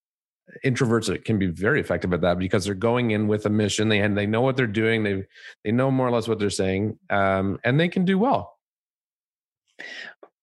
introverts 0.65 1.23
can 1.25 1.37
be 1.37 1.47
very 1.47 1.79
effective 1.79 2.13
at 2.13 2.21
that 2.21 2.39
because 2.39 2.65
they're 2.65 2.73
going 2.73 3.11
in 3.11 3.27
with 3.27 3.45
a 3.45 3.49
mission 3.49 3.89
they 3.89 3.99
and 3.99 4.17
they 4.17 4.25
know 4.25 4.41
what 4.41 4.55
they're 4.55 4.65
doing 4.65 5.03
they 5.03 5.23
they 5.63 5.71
know 5.71 5.91
more 5.91 6.07
or 6.07 6.11
less 6.11 6.27
what 6.27 6.39
they're 6.39 6.49
saying 6.49 6.97
um, 7.09 7.59
and 7.63 7.79
they 7.79 7.87
can 7.87 8.05
do 8.05 8.17
well 8.17 8.57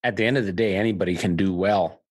at 0.05 0.17
the 0.17 0.25
end 0.25 0.37
of 0.37 0.45
the 0.45 0.53
day, 0.53 0.77
anybody 0.77 1.17
can 1.17 1.35
do 1.35 1.53
well 1.53 2.03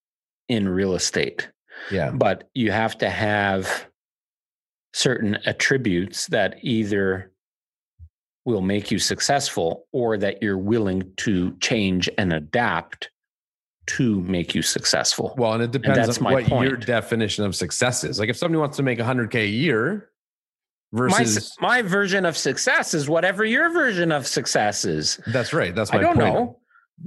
in 0.49 0.67
real 0.67 0.95
estate. 0.95 1.49
Yeah. 1.91 2.11
But 2.11 2.49
you 2.53 2.71
have 2.71 2.97
to 2.97 3.09
have 3.09 3.87
certain 4.93 5.37
attributes 5.45 6.27
that 6.27 6.57
either 6.61 7.31
will 8.45 8.61
make 8.61 8.91
you 8.91 8.99
successful 8.99 9.87
or 9.91 10.17
that 10.17 10.41
you're 10.41 10.57
willing 10.57 11.11
to 11.15 11.55
change 11.59 12.09
and 12.17 12.33
adapt 12.33 13.09
to 13.85 14.21
make 14.21 14.53
you 14.55 14.61
successful. 14.61 15.33
Well, 15.37 15.53
and 15.53 15.63
it 15.63 15.71
depends 15.71 16.17
and 16.17 16.27
on 16.27 16.33
what 16.33 16.45
point. 16.45 16.69
your 16.69 16.77
definition 16.77 17.45
of 17.45 17.55
success 17.55 18.03
is. 18.03 18.19
Like 18.19 18.29
if 18.29 18.37
somebody 18.37 18.59
wants 18.59 18.77
to 18.77 18.83
make 18.83 18.99
100k 18.99 19.35
a 19.35 19.47
year 19.47 20.09
versus 20.91 21.55
my, 21.59 21.81
my 21.81 21.81
version 21.81 22.25
of 22.25 22.37
success 22.37 22.93
is 22.93 23.09
whatever 23.09 23.43
your 23.43 23.71
version 23.71 24.11
of 24.11 24.27
success 24.27 24.85
is. 24.85 25.19
That's 25.27 25.53
right. 25.53 25.73
That's 25.73 25.91
my 25.91 25.99
I 25.99 26.01
don't 26.01 26.15
point. 26.15 26.33
know 26.33 26.59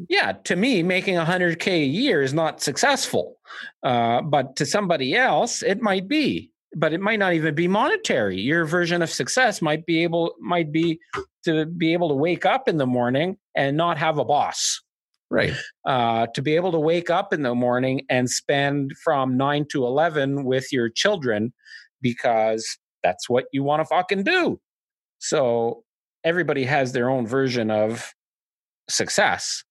yeah, 0.08 0.32
to 0.44 0.56
me, 0.56 0.82
making 0.82 1.14
100K 1.14 1.66
a 1.68 1.86
year 1.86 2.22
is 2.22 2.34
not 2.34 2.60
successful. 2.60 3.36
Uh, 3.82 4.22
but 4.22 4.56
to 4.56 4.66
somebody 4.66 5.14
else, 5.14 5.62
it 5.62 5.80
might 5.80 6.08
be. 6.08 6.50
But 6.78 6.92
it 6.92 7.00
might 7.00 7.18
not 7.18 7.32
even 7.32 7.54
be 7.54 7.68
monetary. 7.68 8.38
Your 8.38 8.66
version 8.66 9.00
of 9.00 9.08
success 9.08 9.62
might 9.62 9.86
be 9.86 10.02
able 10.02 10.34
might 10.38 10.70
be 10.70 11.00
to 11.44 11.64
be 11.64 11.94
able 11.94 12.10
to 12.10 12.14
wake 12.14 12.44
up 12.44 12.68
in 12.68 12.76
the 12.76 12.86
morning 12.86 13.38
and 13.54 13.78
not 13.78 13.96
have 13.96 14.18
a 14.18 14.24
boss. 14.24 14.82
Right. 15.30 15.54
Uh, 15.86 16.26
to 16.34 16.42
be 16.42 16.54
able 16.54 16.72
to 16.72 16.78
wake 16.78 17.08
up 17.08 17.32
in 17.32 17.42
the 17.42 17.54
morning 17.54 18.02
and 18.10 18.28
spend 18.30 18.92
from 19.02 19.38
nine 19.38 19.64
to 19.70 19.86
eleven 19.86 20.44
with 20.44 20.70
your 20.70 20.90
children 20.90 21.54
because 22.02 22.78
that's 23.02 23.28
what 23.28 23.46
you 23.52 23.62
want 23.62 23.80
to 23.80 23.86
fucking 23.86 24.24
do. 24.24 24.60
So 25.18 25.82
everybody 26.24 26.64
has 26.64 26.92
their 26.92 27.08
own 27.08 27.26
version 27.26 27.70
of 27.70 28.12
success. 28.88 29.64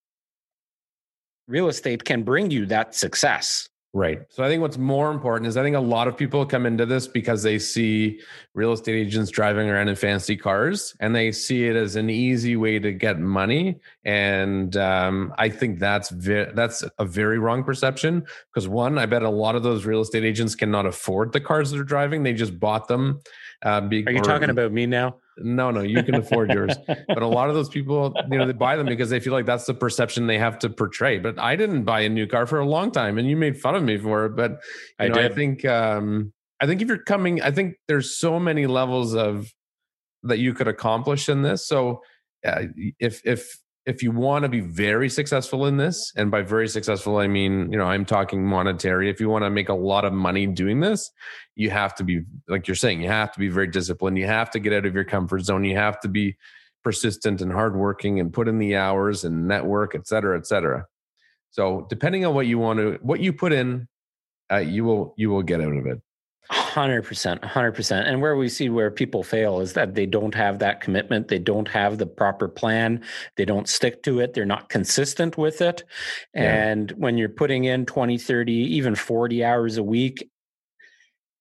Real 1.48 1.68
estate 1.68 2.04
can 2.04 2.24
bring 2.24 2.50
you 2.50 2.66
that 2.66 2.96
success. 2.96 3.70
Right. 3.96 4.24
So 4.28 4.44
I 4.44 4.50
think 4.50 4.62
what's 4.62 4.78
more 4.78 5.10
important 5.10 5.48
is 5.48 5.56
I 5.56 5.64
think 5.64 5.78
a 5.78 5.80
lot 5.80 6.10
of 6.10 6.18
people 6.18 6.46
come 6.46 6.66
into 6.66 6.86
this 6.86 7.08
because 7.08 7.44
they 7.44 7.58
see 7.58 8.20
real 8.54 8.74
estate 8.74 8.96
agents 8.96 9.32
driving 9.32 9.70
around 9.70 9.88
in 9.88 9.96
fancy 9.96 10.36
cars 10.36 10.94
and 11.00 11.16
they 11.16 11.32
see 11.32 11.66
it 11.70 11.78
as 11.78 11.96
an 11.96 12.10
easy 12.10 12.58
way 12.58 12.78
to 12.78 12.92
get 12.92 13.20
money. 13.20 13.80
And 14.04 14.76
um, 14.76 15.34
I 15.38 15.48
think 15.48 15.80
that's 15.80 16.10
ve- 16.10 16.52
that's 16.54 16.84
a 17.00 17.06
very 17.06 17.40
wrong 17.40 17.64
perception 17.64 18.26
because 18.54 18.68
one, 18.68 18.98
I 18.98 19.06
bet 19.06 19.24
a 19.24 19.30
lot 19.30 19.56
of 19.56 19.64
those 19.64 19.86
real 19.86 20.02
estate 20.02 20.26
agents 20.26 20.56
cannot 20.56 20.86
afford 20.86 21.32
the 21.32 21.40
cars 21.40 21.72
they're 21.72 21.84
driving. 21.86 22.22
They 22.22 22.34
just 22.34 22.60
bought 22.60 22.90
them. 22.90 23.22
Uh, 23.64 23.80
be- 23.80 24.06
Are 24.06 24.12
you 24.12 24.22
talking 24.22 24.50
about 24.50 24.74
me 24.74 24.88
now? 24.88 25.16
No, 25.38 25.70
no, 25.72 25.82
you 25.82 26.02
can 26.04 26.16
afford 26.16 26.52
yours. 26.52 26.76
but 26.88 27.22
a 27.22 27.28
lot 27.28 27.50
of 27.50 27.56
those 27.56 27.70
people, 27.70 28.14
you 28.32 28.38
know, 28.38 28.46
they 28.46 28.54
buy 28.54 28.78
them 28.78 28.88
because 28.88 29.10
they 29.10 29.20
feel 29.20 29.34
like 29.34 29.46
that's 29.46 29.66
the 29.66 29.74
perception 29.74 30.28
they 30.28 30.38
have 30.38 30.58
to 30.60 30.70
portray. 30.70 31.20
But 31.20 31.38
I 31.38 31.56
didn't 31.56 31.84
buy 31.84 32.02
a 32.02 32.10
new 32.10 32.26
car 32.26 32.46
for 32.46 32.60
a 32.60 32.66
long 32.66 32.92
time, 32.92 33.18
and 33.18 33.30
you 33.30 33.36
made 33.36 33.60
fun 33.60 33.76
of 33.76 33.84
me 33.84 33.98
for 33.98 34.26
it. 34.26 34.36
But 34.36 34.60
I, 34.98 35.10
know, 35.10 35.22
I 35.22 35.30
think, 35.30 35.66
um, 35.66 36.32
I 36.62 36.68
think 36.68 36.82
if 36.82 36.88
you're 36.88 37.04
coming, 37.04 37.42
I 37.42 37.52
think 37.52 37.76
there's 37.88 38.18
so 38.18 38.40
many 38.40 38.66
levels 38.66 39.14
of 39.14 39.52
that 40.24 40.40
you 40.40 40.54
could 40.54 40.68
accomplish 40.68 41.28
in 41.28 41.42
this. 41.42 41.68
So, 41.68 42.02
uh, 42.46 42.64
if 43.00 43.22
if 43.26 43.58
if 43.86 44.02
you 44.02 44.12
want 44.12 44.44
to 44.44 44.50
be 44.50 44.62
very 44.62 45.10
successful 45.10 45.68
in 45.68 45.78
this, 45.78 46.12
and 46.16 46.32
by 46.32 46.42
very 46.42 46.68
successful, 46.68 47.18
I 47.18 47.28
mean, 47.28 47.72
you 47.72 47.78
know, 47.78 47.86
I'm 47.86 48.04
talking 48.04 48.44
monetary. 48.46 49.10
If 49.10 49.20
you 49.20 49.30
want 49.30 49.44
to 49.46 49.50
make 49.50 49.70
a 49.70 49.76
lot 49.76 50.06
of 50.06 50.14
money 50.14 50.48
doing 50.48 50.80
this, 50.80 51.12
you 51.56 51.70
have 51.70 51.94
to 51.96 52.04
be, 52.04 52.22
like 52.48 52.68
you're 52.68 52.76
saying, 52.76 53.02
you 53.02 53.10
have 53.10 53.32
to 53.34 53.40
be 53.40 53.50
very 53.50 53.68
disciplined. 53.68 54.18
You 54.18 54.26
have 54.26 54.50
to 54.52 54.60
get 54.60 54.74
out 54.74 54.86
of 54.86 54.96
your 54.96 55.04
comfort 55.04 55.42
zone. 55.42 55.64
You 55.64 55.78
have 55.78 56.00
to 56.00 56.08
be 56.08 56.36
persistent 56.84 57.42
and 57.42 57.52
hardworking 57.52 58.20
and 58.20 58.34
put 58.34 58.48
in 58.48 58.58
the 58.58 58.76
hours 58.76 59.24
and 59.24 59.48
network, 59.48 59.94
et 59.96 60.08
cetera, 60.08 60.38
et 60.38 60.48
cetera. 60.48 60.86
So 61.52 61.86
depending 61.90 62.26
on 62.26 62.34
what 62.34 62.48
you 62.48 62.58
want 62.58 62.80
to, 62.80 63.00
what 63.02 63.20
you 63.20 63.34
put 63.34 63.54
in, 63.54 63.88
uh, 64.52 64.58
you 64.58 64.84
will, 64.84 65.14
you 65.18 65.30
will 65.30 65.44
get 65.44 65.62
out 65.62 65.74
of 65.74 65.86
it. 65.86 66.02
Hundred 66.76 67.04
percent, 67.04 67.42
hundred 67.42 67.72
percent. 67.72 68.06
And 68.06 68.22
where 68.22 68.36
we 68.36 68.50
see 68.50 68.68
where 68.68 68.92
people 68.92 69.24
fail 69.24 69.62
is 69.62 69.72
that 69.76 69.96
they 69.96 70.06
don't 70.06 70.36
have 70.36 70.60
that 70.60 70.82
commitment. 70.82 71.30
They 71.30 71.40
don't 71.40 71.70
have 71.70 72.00
the 72.00 72.06
proper 72.06 72.50
plan. 72.50 73.02
They 73.38 73.46
don't 73.46 73.70
stick 73.70 74.04
to 74.04 74.20
it. 74.20 74.34
They're 74.34 74.44
not 74.44 74.68
consistent 74.68 75.38
with 75.38 75.62
it. 75.62 75.86
Yeah. 76.34 76.42
And 76.68 76.92
when 76.98 77.18
you're 77.18 77.30
putting 77.30 77.64
in 77.64 77.86
20, 77.86 78.18
30, 78.18 78.52
even 78.52 78.94
40 78.94 79.42
hours 79.42 79.78
a 79.78 79.84
week 79.84 80.30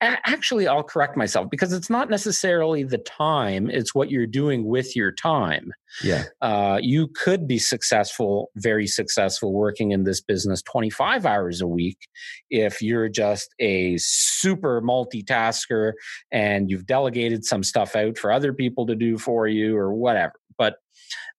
actually 0.00 0.66
i'll 0.66 0.82
correct 0.82 1.16
myself 1.16 1.48
because 1.50 1.72
it's 1.72 1.88
not 1.88 2.10
necessarily 2.10 2.82
the 2.82 2.98
time 2.98 3.70
it's 3.70 3.94
what 3.94 4.10
you're 4.10 4.26
doing 4.26 4.64
with 4.66 4.96
your 4.96 5.12
time. 5.12 5.72
Yeah. 6.02 6.24
Uh, 6.40 6.78
you 6.82 7.08
could 7.08 7.46
be 7.46 7.58
successful 7.58 8.50
very 8.56 8.86
successful 8.86 9.52
working 9.52 9.92
in 9.92 10.04
this 10.04 10.20
business 10.20 10.62
25 10.62 11.26
hours 11.26 11.60
a 11.60 11.66
week 11.66 12.08
if 12.50 12.82
you're 12.82 13.08
just 13.08 13.54
a 13.60 13.96
super 13.98 14.82
multitasker 14.82 15.92
and 16.32 16.70
you've 16.70 16.86
delegated 16.86 17.44
some 17.44 17.62
stuff 17.62 17.94
out 17.94 18.18
for 18.18 18.32
other 18.32 18.52
people 18.52 18.86
to 18.86 18.94
do 18.94 19.18
for 19.18 19.46
you 19.46 19.76
or 19.76 19.94
whatever. 19.94 20.34
But 20.58 20.76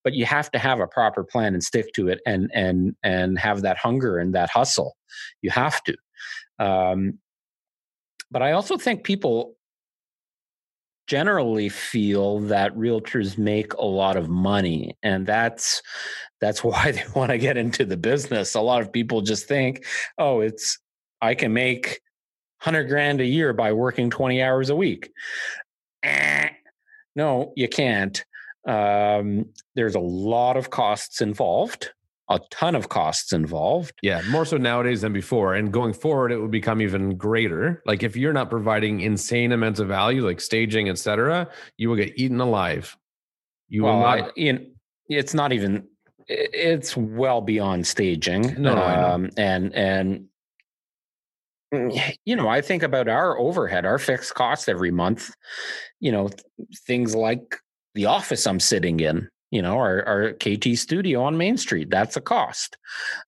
but 0.04 0.14
you 0.14 0.26
have 0.26 0.52
to 0.52 0.60
have 0.60 0.80
a 0.80 0.88
proper 0.88 1.24
plan 1.24 1.54
and 1.54 1.64
stick 1.64 1.88
to 1.96 2.08
it 2.08 2.20
and 2.26 2.50
and 2.54 2.96
and 3.04 3.40
have 3.40 3.62
that 3.64 3.78
hunger 3.78 4.18
and 4.18 4.34
that 4.36 4.50
hustle. 4.50 4.96
You 5.42 5.50
have 5.52 5.82
to. 5.84 5.98
Um, 6.60 7.20
but 8.32 8.42
I 8.42 8.52
also 8.52 8.78
think 8.78 9.04
people 9.04 9.56
generally 11.08 11.70
feel 11.70 12.40
that 12.40 12.76
realtors 12.76 13.38
make 13.38 13.74
a 13.74 13.86
lot 13.86 14.18
of 14.18 14.28
money 14.28 14.98
and 15.04 15.28
that's 15.28 15.82
that's 16.42 16.64
why 16.64 16.92
they 16.92 17.04
want 17.16 17.32
to 17.32 17.38
get 17.38 17.58
into 17.58 17.86
the 17.86 17.98
business. 17.98 18.56
A 18.56 18.62
lot 18.62 18.82
of 18.82 18.92
people 18.92 19.22
just 19.22 19.48
think 19.48 19.86
oh 20.18 20.42
it's 20.42 20.80
i 21.22 21.34
can 21.36 21.54
make 21.54 22.02
100 22.64 22.86
grand 22.86 23.22
a 23.22 23.26
year 23.26 23.54
by 23.54 23.72
working 23.72 24.10
20 24.10 24.42
hours 24.42 24.70
a 24.70 24.76
week. 24.76 25.12
Eh, 26.04 26.50
no 27.16 27.54
you 27.56 27.68
can't. 27.68 28.26
Um, 28.68 29.46
there's 29.76 29.94
a 29.94 30.00
lot 30.00 30.58
of 30.58 30.72
costs 30.72 31.22
involved 31.22 31.92
a 32.30 32.40
ton 32.50 32.76
of 32.76 32.90
costs 32.90 33.34
involved. 33.34 33.94
Yeah, 34.02 34.22
more 34.30 34.46
so 34.46 34.58
nowadays 34.58 35.02
than 35.02 35.14
before. 35.14 35.54
And 35.54 35.72
going 35.72 35.94
forward, 35.94 36.32
it 36.32 36.38
will 36.38 36.48
become 36.48 36.82
even 36.82 37.18
greater. 37.18 37.84
Like 37.86 38.04
if 38.04 38.16
you're 38.16 38.34
not 38.34 38.50
providing 38.50 39.02
insane 39.02 39.52
amounts 39.52 39.80
of 39.80 39.88
value, 39.88 40.26
like 40.26 40.42
staging, 40.42 40.90
etc., 40.90 41.50
you 41.78 41.90
will 41.90 41.96
get 41.96 42.18
eaten 42.18 42.40
alive. 42.40 42.98
You 43.70 43.84
well, 43.84 43.96
will 43.96 44.02
not. 44.02 44.20
I, 44.20 44.32
you 44.36 44.54
know, 44.54 44.60
it's 45.10 45.34
not 45.34 45.54
even. 45.54 45.88
It's 46.28 46.98
well 46.98 47.42
beyond 47.42 47.86
staging. 47.86 48.56
No, 48.60 48.76
um, 48.76 49.30
and 49.38 49.74
and 49.76 50.26
you 52.26 52.36
know, 52.36 52.48
I 52.48 52.62
think 52.62 52.82
about 52.84 53.08
our 53.08 53.38
overhead, 53.38 53.86
our 53.86 54.00
fixed 54.00 54.34
costs 54.34 54.68
every 54.68 54.92
month. 54.92 55.32
You 56.00 56.12
know, 56.12 56.30
things 56.88 57.16
like 57.16 57.58
the 57.94 58.06
office 58.06 58.48
I'm 58.48 58.60
sitting 58.60 59.00
in 59.00 59.30
you 59.52 59.62
know, 59.62 59.78
our, 59.78 60.04
our 60.06 60.34
KT 60.34 60.78
studio 60.78 61.24
on 61.24 61.38
Main 61.38 61.58
Street. 61.58 61.90
That's 61.90 62.18
a 62.18 62.22
cost. 62.22 62.78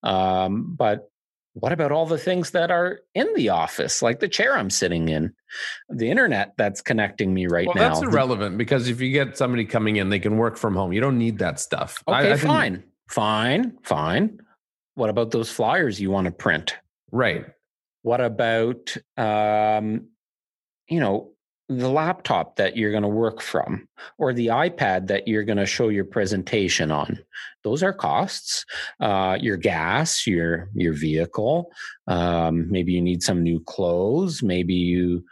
Um, 0.03 0.75
but 0.75 1.09
what 1.53 1.71
about 1.71 1.91
all 1.91 2.05
the 2.05 2.17
things 2.17 2.51
that 2.51 2.69
are 2.69 2.99
in 3.15 3.27
the 3.35 3.49
office, 3.49 4.01
like 4.01 4.19
the 4.19 4.27
chair 4.27 4.55
I'm 4.55 4.69
sitting 4.69 5.09
in, 5.09 5.33
the 5.89 6.09
internet 6.09 6.53
that's 6.57 6.81
connecting 6.81 7.33
me 7.33 7.47
right 7.47 7.65
well, 7.65 7.75
now? 7.75 7.89
That's 7.89 8.01
irrelevant 8.01 8.57
because 8.57 8.89
if 8.89 9.01
you 9.01 9.11
get 9.11 9.37
somebody 9.37 9.65
coming 9.65 9.95
in, 9.95 10.09
they 10.09 10.19
can 10.19 10.37
work 10.37 10.57
from 10.57 10.75
home. 10.75 10.93
You 10.93 11.01
don't 11.01 11.17
need 11.17 11.39
that 11.39 11.59
stuff. 11.59 12.03
Okay, 12.07 12.29
I, 12.29 12.33
I 12.33 12.37
fine, 12.37 12.75
think... 12.75 12.85
fine, 13.09 13.77
fine. 13.83 14.39
What 14.93 15.09
about 15.09 15.31
those 15.31 15.49
flyers 15.49 15.99
you 15.99 16.11
want 16.11 16.25
to 16.25 16.31
print? 16.31 16.75
Right. 17.11 17.45
What 18.03 18.21
about, 18.21 18.95
um, 19.17 20.09
you 20.87 20.99
know, 20.99 21.31
the 21.69 21.89
laptop 21.89 22.55
that 22.55 22.77
you're 22.77 22.91
going 22.91 23.03
to 23.03 23.09
work 23.09 23.41
from 23.41 23.87
or 24.17 24.33
the 24.33 24.47
iPad 24.47 25.07
that 25.07 25.27
you're 25.27 25.43
going 25.43 25.57
to 25.57 25.65
show 25.65 25.89
your 25.89 26.05
presentation 26.05 26.91
on. 26.91 27.19
Those 27.63 27.83
are 27.83 27.93
costs. 27.93 28.65
Uh, 29.01 29.37
your 29.41 29.57
gas, 29.57 30.25
your 30.25 30.69
your 30.73 30.93
vehicle. 30.93 31.69
Um, 32.07 32.71
maybe 32.71 32.93
you 32.93 33.01
need 33.01 33.21
some 33.21 33.43
new 33.43 33.59
clothes. 33.59 34.41
Maybe 34.41 34.75
you 34.75 35.25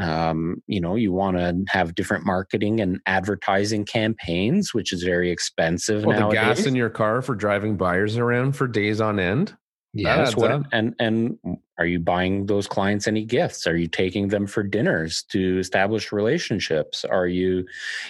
um, 0.00 0.62
you 0.66 0.80
know 0.80 0.94
you 0.94 1.12
want 1.12 1.36
to 1.36 1.62
have 1.68 1.94
different 1.94 2.24
marketing 2.24 2.80
and 2.80 2.98
advertising 3.04 3.84
campaigns, 3.84 4.72
which 4.72 4.92
is 4.92 5.02
very 5.02 5.30
expensive. 5.30 6.04
Well, 6.04 6.18
nowadays. 6.18 6.40
the 6.40 6.54
gas 6.54 6.66
in 6.66 6.74
your 6.74 6.90
car 6.90 7.20
for 7.20 7.34
driving 7.34 7.76
buyers 7.76 8.16
around 8.16 8.56
for 8.56 8.66
days 8.66 9.00
on 9.00 9.20
end. 9.20 9.54
Yes. 9.94 10.34
What, 10.36 10.62
and 10.72 10.94
and 10.98 11.38
are 11.78 11.84
you 11.84 11.98
buying 11.98 12.46
those 12.46 12.66
clients 12.66 13.06
any 13.06 13.24
gifts? 13.24 13.66
Are 13.66 13.76
you 13.76 13.88
taking 13.88 14.28
them 14.28 14.46
for 14.46 14.62
dinners 14.62 15.22
to 15.24 15.58
establish 15.58 16.12
relationships? 16.12 17.04
Are 17.04 17.26
you, 17.26 17.66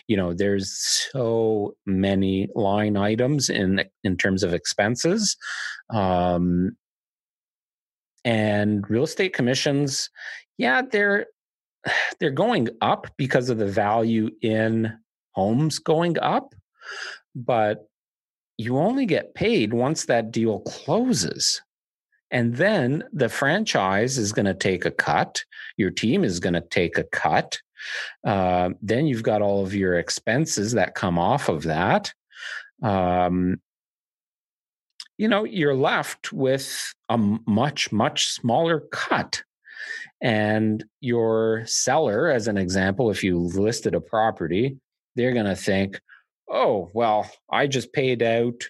you 0.06 0.16
know, 0.16 0.32
there's 0.32 0.70
so 0.70 1.74
many 1.84 2.48
line 2.54 2.96
items 2.96 3.48
in 3.50 3.84
in 4.04 4.16
terms 4.16 4.44
of 4.44 4.54
expenses. 4.54 5.36
Um, 5.90 6.76
and 8.24 8.88
real 8.88 9.02
estate 9.02 9.34
commissions, 9.34 10.08
yeah, 10.58 10.82
they're 10.82 11.26
they're 12.20 12.30
going 12.30 12.68
up 12.80 13.08
because 13.16 13.50
of 13.50 13.58
the 13.58 13.66
value 13.66 14.30
in 14.40 14.96
homes 15.32 15.80
going 15.80 16.16
up, 16.20 16.54
but 17.34 17.88
you 18.58 18.78
only 18.78 19.06
get 19.06 19.34
paid 19.34 19.72
once 19.72 20.04
that 20.04 20.30
deal 20.30 20.60
closes. 20.60 21.60
And 22.32 22.56
then 22.56 23.04
the 23.12 23.28
franchise 23.28 24.16
is 24.16 24.32
going 24.32 24.46
to 24.46 24.54
take 24.54 24.86
a 24.86 24.90
cut. 24.90 25.44
Your 25.76 25.90
team 25.90 26.24
is 26.24 26.40
going 26.40 26.54
to 26.54 26.62
take 26.62 26.96
a 26.96 27.04
cut. 27.04 27.60
Uh, 28.24 28.70
then 28.80 29.06
you've 29.06 29.22
got 29.22 29.42
all 29.42 29.62
of 29.62 29.74
your 29.74 29.98
expenses 29.98 30.72
that 30.72 30.94
come 30.94 31.18
off 31.18 31.50
of 31.50 31.64
that. 31.64 32.12
Um, 32.82 33.60
you 35.18 35.28
know, 35.28 35.44
you're 35.44 35.74
left 35.74 36.32
with 36.32 36.94
a 37.10 37.18
much, 37.18 37.92
much 37.92 38.28
smaller 38.28 38.80
cut. 38.90 39.42
And 40.22 40.82
your 41.00 41.64
seller, 41.66 42.28
as 42.28 42.48
an 42.48 42.56
example, 42.56 43.10
if 43.10 43.22
you 43.22 43.38
listed 43.38 43.94
a 43.94 44.00
property, 44.00 44.78
they're 45.16 45.34
going 45.34 45.46
to 45.46 45.56
think, 45.56 46.00
oh, 46.48 46.90
well, 46.94 47.30
I 47.50 47.66
just 47.66 47.92
paid 47.92 48.22
out 48.22 48.68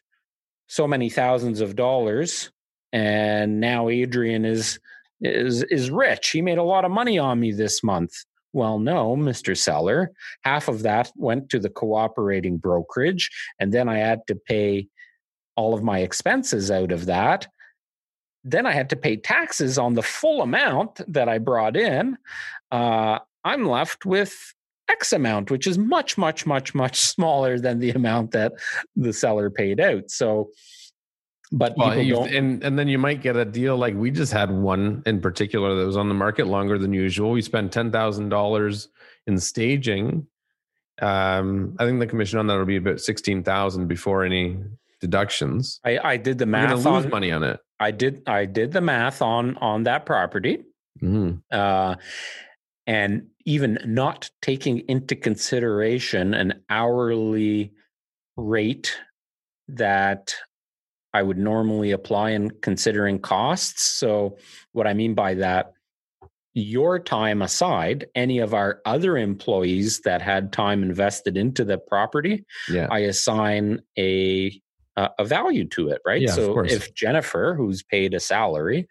so 0.66 0.88
many 0.88 1.10
thousands 1.10 1.60
of 1.60 1.76
dollars 1.76 2.50
and 2.92 3.60
now 3.60 3.88
Adrian 3.88 4.44
is 4.44 4.78
is 5.20 5.62
is 5.64 5.90
rich. 5.90 6.30
He 6.30 6.42
made 6.42 6.58
a 6.58 6.62
lot 6.62 6.84
of 6.84 6.90
money 6.90 7.18
on 7.18 7.40
me 7.40 7.52
this 7.52 7.82
month. 7.82 8.12
Well, 8.52 8.78
no, 8.78 9.16
Mr. 9.16 9.56
Seller. 9.56 10.12
Half 10.42 10.68
of 10.68 10.82
that 10.82 11.10
went 11.16 11.48
to 11.50 11.58
the 11.58 11.70
cooperating 11.70 12.58
brokerage, 12.58 13.30
and 13.58 13.72
then 13.72 13.88
I 13.88 13.98
had 13.98 14.26
to 14.26 14.34
pay 14.34 14.88
all 15.56 15.74
of 15.74 15.82
my 15.82 16.00
expenses 16.00 16.70
out 16.70 16.92
of 16.92 17.06
that. 17.06 17.46
Then 18.44 18.66
I 18.66 18.72
had 18.72 18.90
to 18.90 18.96
pay 18.96 19.16
taxes 19.16 19.78
on 19.78 19.94
the 19.94 20.02
full 20.02 20.42
amount 20.42 21.00
that 21.12 21.28
I 21.28 21.38
brought 21.38 21.76
in. 21.76 22.18
Uh, 22.70 23.20
I'm 23.44 23.66
left 23.66 24.04
with 24.04 24.54
X 24.88 25.12
amount, 25.12 25.50
which 25.50 25.66
is 25.66 25.78
much, 25.78 26.18
much, 26.18 26.44
much, 26.44 26.74
much 26.74 27.00
smaller 27.00 27.58
than 27.58 27.78
the 27.78 27.90
amount 27.90 28.32
that 28.32 28.52
the 28.96 29.12
seller 29.12 29.50
paid 29.50 29.80
out. 29.80 30.10
So, 30.10 30.50
but 31.52 31.76
well, 31.76 31.92
and 31.92 32.64
and 32.64 32.78
then 32.78 32.88
you 32.88 32.98
might 32.98 33.20
get 33.20 33.36
a 33.36 33.44
deal 33.44 33.76
like 33.76 33.94
we 33.94 34.10
just 34.10 34.32
had 34.32 34.50
one 34.50 35.02
in 35.04 35.20
particular 35.20 35.76
that 35.76 35.86
was 35.86 35.98
on 35.98 36.08
the 36.08 36.14
market 36.14 36.46
longer 36.46 36.78
than 36.78 36.94
usual. 36.94 37.30
We 37.30 37.42
spent 37.42 37.72
ten 37.72 37.92
thousand 37.92 38.30
dollars 38.30 38.88
in 39.26 39.38
staging. 39.38 40.26
Um, 41.00 41.76
I 41.78 41.84
think 41.84 42.00
the 42.00 42.06
commission 42.06 42.38
on 42.38 42.46
that 42.46 42.56
will 42.56 42.64
be 42.64 42.76
about 42.76 43.00
sixteen 43.00 43.42
thousand 43.42 43.86
before 43.86 44.24
any 44.24 44.56
deductions. 45.00 45.78
I, 45.84 45.98
I 46.02 46.16
did 46.16 46.38
the 46.38 46.46
math. 46.46 46.70
You're 46.70 46.94
lose 46.94 47.04
on, 47.04 47.10
money 47.10 47.30
on 47.30 47.42
it. 47.42 47.60
I 47.78 47.90
did. 47.90 48.22
I 48.26 48.46
did 48.46 48.72
the 48.72 48.80
math 48.80 49.20
on 49.20 49.58
on 49.58 49.82
that 49.82 50.06
property. 50.06 50.64
Mm-hmm. 51.02 51.38
Uh, 51.50 51.96
and 52.86 53.26
even 53.44 53.78
not 53.84 54.30
taking 54.40 54.78
into 54.88 55.16
consideration 55.16 56.32
an 56.32 56.62
hourly 56.70 57.72
rate 58.36 58.96
that 59.68 60.34
I 61.14 61.22
would 61.22 61.38
normally 61.38 61.90
apply 61.90 62.30
in 62.30 62.50
considering 62.50 63.18
costs. 63.18 63.82
So, 63.82 64.38
what 64.72 64.86
I 64.86 64.94
mean 64.94 65.14
by 65.14 65.34
that, 65.34 65.72
your 66.54 66.98
time 66.98 67.42
aside, 67.42 68.06
any 68.14 68.38
of 68.38 68.54
our 68.54 68.80
other 68.84 69.16
employees 69.16 70.00
that 70.00 70.20
had 70.20 70.52
time 70.52 70.82
invested 70.82 71.36
into 71.36 71.64
the 71.64 71.78
property, 71.78 72.44
yeah. 72.68 72.88
I 72.90 73.00
assign 73.00 73.80
a 73.98 74.60
uh, 74.96 75.08
a 75.18 75.24
value 75.24 75.66
to 75.66 75.88
it, 75.88 76.00
right? 76.04 76.22
Yeah, 76.22 76.32
so 76.32 76.60
if 76.60 76.94
Jennifer, 76.94 77.54
who's 77.56 77.82
paid 77.82 78.12
a 78.12 78.20
salary, 78.20 78.86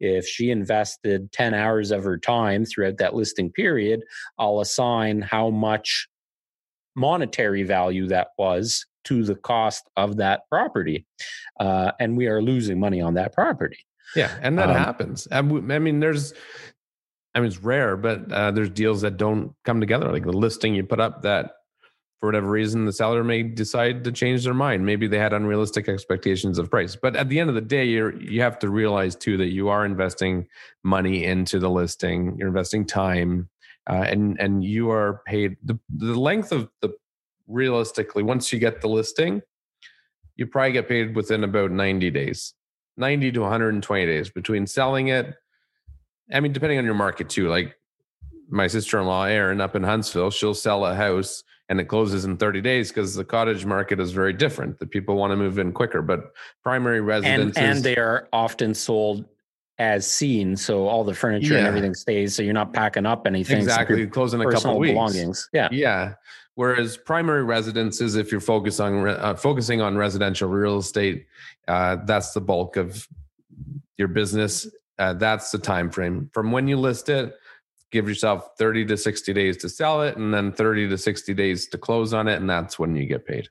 if 0.00 0.26
she 0.26 0.50
invested 0.50 1.32
10 1.32 1.54
hours 1.54 1.90
of 1.90 2.04
her 2.04 2.18
time 2.18 2.66
throughout 2.66 2.98
that 2.98 3.14
listing 3.14 3.50
period, 3.50 4.02
I'll 4.38 4.60
assign 4.60 5.22
how 5.22 5.48
much 5.48 6.08
monetary 6.94 7.62
value 7.62 8.06
that 8.08 8.28
was 8.38 8.84
to 9.06 9.24
the 9.24 9.34
cost 9.34 9.88
of 9.96 10.16
that 10.18 10.42
property. 10.50 11.06
Uh, 11.58 11.92
and 11.98 12.16
we 12.16 12.26
are 12.26 12.42
losing 12.42 12.78
money 12.78 13.00
on 13.00 13.14
that 13.14 13.32
property. 13.32 13.78
Yeah, 14.14 14.36
and 14.40 14.58
that 14.58 14.70
um, 14.70 14.76
happens. 14.76 15.26
I 15.30 15.42
mean, 15.42 16.00
there's, 16.00 16.32
I 17.34 17.40
mean, 17.40 17.48
it's 17.48 17.58
rare, 17.58 17.96
but 17.96 18.30
uh, 18.30 18.50
there's 18.52 18.70
deals 18.70 19.00
that 19.00 19.16
don't 19.16 19.52
come 19.64 19.80
together. 19.80 20.12
Like 20.12 20.24
the 20.24 20.32
listing 20.32 20.74
you 20.74 20.84
put 20.84 21.00
up 21.00 21.22
that 21.22 21.52
for 22.20 22.28
whatever 22.28 22.48
reason, 22.48 22.86
the 22.86 22.92
seller 22.92 23.22
may 23.22 23.42
decide 23.42 24.04
to 24.04 24.12
change 24.12 24.44
their 24.44 24.54
mind. 24.54 24.86
Maybe 24.86 25.06
they 25.06 25.18
had 25.18 25.32
unrealistic 25.32 25.88
expectations 25.88 26.58
of 26.58 26.70
price. 26.70 26.96
But 26.96 27.14
at 27.14 27.28
the 27.28 27.38
end 27.38 27.50
of 27.50 27.54
the 27.54 27.60
day, 27.60 27.84
you're 27.84 28.16
you 28.16 28.40
have 28.40 28.58
to 28.60 28.70
realize 28.70 29.16
too 29.16 29.36
that 29.36 29.52
you 29.52 29.68
are 29.68 29.84
investing 29.84 30.46
money 30.82 31.24
into 31.24 31.58
the 31.58 31.68
listing. 31.68 32.36
You're 32.38 32.48
investing 32.48 32.86
time, 32.86 33.50
uh, 33.88 34.04
and 34.06 34.40
and 34.40 34.64
you 34.64 34.90
are 34.90 35.22
paid 35.26 35.56
the 35.62 35.78
the 35.94 36.18
length 36.18 36.52
of 36.52 36.70
the 36.80 36.94
realistically 37.46 38.22
once 38.22 38.52
you 38.52 38.58
get 38.58 38.80
the 38.80 38.88
listing, 38.88 39.42
you 40.36 40.46
probably 40.46 40.72
get 40.72 40.88
paid 40.88 41.14
within 41.14 41.44
about 41.44 41.70
ninety 41.70 42.10
days, 42.10 42.54
ninety 42.96 43.32
to 43.32 43.40
one 43.40 43.50
hundred 43.50 43.74
and 43.74 43.82
twenty 43.82 44.06
days 44.06 44.30
between 44.30 44.66
selling 44.66 45.08
it. 45.08 45.34
I 46.32 46.40
mean, 46.40 46.52
depending 46.52 46.78
on 46.78 46.84
your 46.84 46.94
market 46.94 47.28
too. 47.28 47.48
Like 47.48 47.76
my 48.48 48.66
sister-in-law 48.66 49.24
Erin 49.24 49.60
up 49.60 49.76
in 49.76 49.82
Huntsville, 49.82 50.30
she'll 50.30 50.54
sell 50.54 50.84
a 50.86 50.94
house 50.94 51.42
and 51.68 51.80
it 51.80 51.84
closes 51.86 52.24
in 52.24 52.36
30 52.36 52.60
days 52.60 52.90
because 52.90 53.14
the 53.14 53.24
cottage 53.24 53.64
market 53.64 53.98
is 53.98 54.12
very 54.12 54.32
different. 54.32 54.78
The 54.78 54.86
people 54.86 55.16
want 55.16 55.32
to 55.32 55.36
move 55.36 55.58
in 55.58 55.72
quicker, 55.72 56.00
but 56.00 56.32
primary 56.62 57.00
residences 57.00 57.56
and, 57.56 57.76
and 57.76 57.84
they 57.84 57.96
are 57.96 58.28
often 58.32 58.72
sold 58.74 59.24
as 59.78 60.06
seen, 60.06 60.56
so 60.56 60.86
all 60.86 61.04
the 61.04 61.14
furniture 61.14 61.52
yeah. 61.52 61.58
and 61.58 61.66
everything 61.66 61.94
stays. 61.94 62.34
So 62.34 62.42
you're 62.42 62.54
not 62.54 62.72
packing 62.72 63.04
up 63.04 63.26
anything. 63.26 63.58
Exactly, 63.58 64.06
close 64.06 64.32
in 64.32 64.40
a 64.40 64.50
couple 64.50 64.72
of 64.72 64.78
weeks. 64.78 64.92
Belongings. 64.92 65.48
Yeah, 65.52 65.68
yeah. 65.70 66.14
Whereas 66.56 66.96
primary 66.96 67.44
residences, 67.44 68.16
if 68.16 68.32
you're 68.32 68.40
focused 68.40 68.80
on 68.80 69.06
uh, 69.06 69.34
focusing 69.34 69.80
on 69.80 69.96
residential 69.96 70.48
real 70.48 70.78
estate, 70.78 71.26
uh, 71.68 71.98
that's 72.04 72.32
the 72.32 72.40
bulk 72.40 72.76
of 72.76 73.06
your 73.98 74.08
business. 74.08 74.66
Uh, 74.98 75.12
that's 75.12 75.50
the 75.50 75.58
time 75.58 75.90
frame 75.90 76.30
from 76.32 76.50
when 76.50 76.66
you 76.66 76.76
list 76.78 77.10
it 77.10 77.34
give 77.92 78.08
yourself 78.08 78.56
30 78.58 78.86
to 78.86 78.96
60 78.96 79.32
days 79.32 79.56
to 79.58 79.68
sell 79.68 80.02
it 80.02 80.16
and 80.16 80.32
then 80.32 80.52
30 80.52 80.88
to 80.88 80.98
60 80.98 81.34
days 81.34 81.68
to 81.68 81.78
close 81.78 82.12
on 82.12 82.28
it 82.28 82.40
and 82.40 82.48
that's 82.48 82.78
when 82.78 82.96
you 82.96 83.06
get 83.06 83.26
paid 83.26 83.48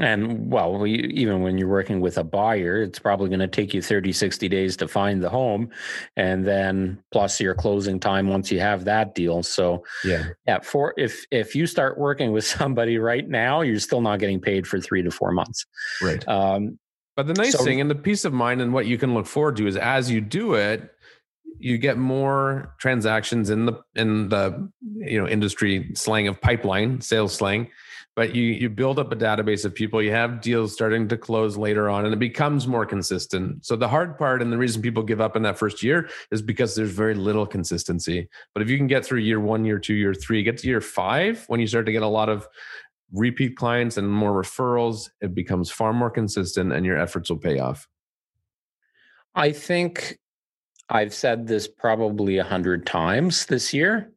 and 0.00 0.50
well 0.50 0.86
even 0.86 1.42
when 1.42 1.58
you're 1.58 1.68
working 1.68 2.00
with 2.00 2.16
a 2.16 2.24
buyer 2.24 2.82
it's 2.82 2.98
probably 2.98 3.28
going 3.28 3.40
to 3.40 3.46
take 3.46 3.74
you 3.74 3.82
30 3.82 4.10
60 4.12 4.48
days 4.48 4.76
to 4.76 4.88
find 4.88 5.22
the 5.22 5.28
home. 5.28 5.70
And 6.16 6.46
then 6.46 7.02
plus 7.12 7.40
your 7.40 7.54
closing 7.54 8.00
time 8.00 8.28
once 8.28 8.50
you 8.50 8.60
have 8.60 8.84
that 8.84 9.14
deal. 9.14 9.42
So 9.42 9.84
yeah. 10.04 10.28
yeah 10.46 10.60
for 10.60 10.94
if 10.96 11.26
if 11.30 11.54
you 11.54 11.66
start 11.66 11.98
working 11.98 12.32
with 12.32 12.44
somebody 12.44 12.98
right 12.98 13.28
now 13.28 13.60
you're 13.60 13.78
still 13.80 14.00
not 14.00 14.18
getting 14.18 14.40
paid 14.40 14.66
for 14.66 14.80
three 14.80 15.02
to 15.02 15.10
four 15.10 15.32
months. 15.32 15.66
Right. 16.00 16.26
Um, 16.26 16.78
but 17.16 17.26
the 17.26 17.34
nice 17.34 17.52
so, 17.52 17.64
thing 17.64 17.80
and 17.80 17.90
the 17.90 17.94
peace 17.94 18.24
of 18.24 18.32
mind 18.32 18.62
and 18.62 18.72
what 18.72 18.86
you 18.86 18.96
can 18.96 19.12
look 19.12 19.26
forward 19.26 19.56
to 19.56 19.66
is 19.66 19.76
as 19.76 20.10
you 20.10 20.20
do 20.20 20.54
it 20.54 20.90
you 21.58 21.78
get 21.78 21.98
more 21.98 22.74
transactions 22.80 23.50
in 23.50 23.66
the 23.66 23.74
in 23.94 24.28
the 24.30 24.70
you 24.96 25.20
know 25.20 25.28
industry 25.28 25.90
slang 25.94 26.26
of 26.26 26.40
pipeline 26.40 27.00
sales 27.00 27.34
slang 27.34 27.68
but 28.14 28.34
you 28.34 28.44
you 28.44 28.68
build 28.68 28.98
up 28.98 29.10
a 29.12 29.16
database 29.16 29.64
of 29.64 29.74
people. 29.74 30.02
You 30.02 30.10
have 30.10 30.40
deals 30.40 30.72
starting 30.72 31.08
to 31.08 31.16
close 31.16 31.56
later 31.56 31.88
on 31.88 32.04
and 32.04 32.12
it 32.12 32.18
becomes 32.18 32.66
more 32.66 32.84
consistent. 32.84 33.64
So 33.64 33.74
the 33.74 33.88
hard 33.88 34.18
part 34.18 34.42
and 34.42 34.52
the 34.52 34.58
reason 34.58 34.82
people 34.82 35.02
give 35.02 35.20
up 35.20 35.34
in 35.36 35.42
that 35.42 35.58
first 35.58 35.82
year 35.82 36.10
is 36.30 36.42
because 36.42 36.74
there's 36.74 36.90
very 36.90 37.14
little 37.14 37.46
consistency. 37.46 38.28
But 38.54 38.62
if 38.62 38.68
you 38.68 38.76
can 38.76 38.86
get 38.86 39.04
through 39.04 39.20
year 39.20 39.40
one 39.40 39.64
year 39.64 39.78
two 39.78 39.94
year 39.94 40.14
three 40.14 40.42
get 40.42 40.58
to 40.58 40.68
year 40.68 40.80
five 40.80 41.44
when 41.48 41.60
you 41.60 41.66
start 41.66 41.86
to 41.86 41.92
get 41.92 42.02
a 42.02 42.06
lot 42.06 42.28
of 42.28 42.46
repeat 43.12 43.56
clients 43.56 43.96
and 43.96 44.10
more 44.10 44.42
referrals 44.42 45.10
it 45.20 45.34
becomes 45.34 45.70
far 45.70 45.92
more 45.92 46.10
consistent 46.10 46.72
and 46.72 46.84
your 46.84 46.98
efforts 46.98 47.30
will 47.30 47.38
pay 47.38 47.58
off. 47.58 47.88
I 49.34 49.52
think 49.52 50.18
I've 50.90 51.14
said 51.14 51.46
this 51.46 51.66
probably 51.66 52.36
a 52.36 52.44
hundred 52.44 52.84
times 52.84 53.46
this 53.46 53.72
year, 53.72 54.12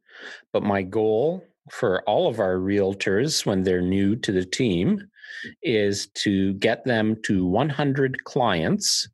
but 0.52 0.62
my 0.62 0.82
goal 0.82 1.42
for 1.70 2.02
all 2.02 2.28
of 2.28 2.40
our 2.40 2.56
realtors 2.56 3.44
when 3.44 3.62
they're 3.62 3.80
new 3.80 4.16
to 4.16 4.32
the 4.32 4.44
team 4.44 5.02
is 5.62 6.08
to 6.14 6.54
get 6.54 6.84
them 6.84 7.16
to 7.24 7.46
100 7.46 8.24
clients 8.24 9.08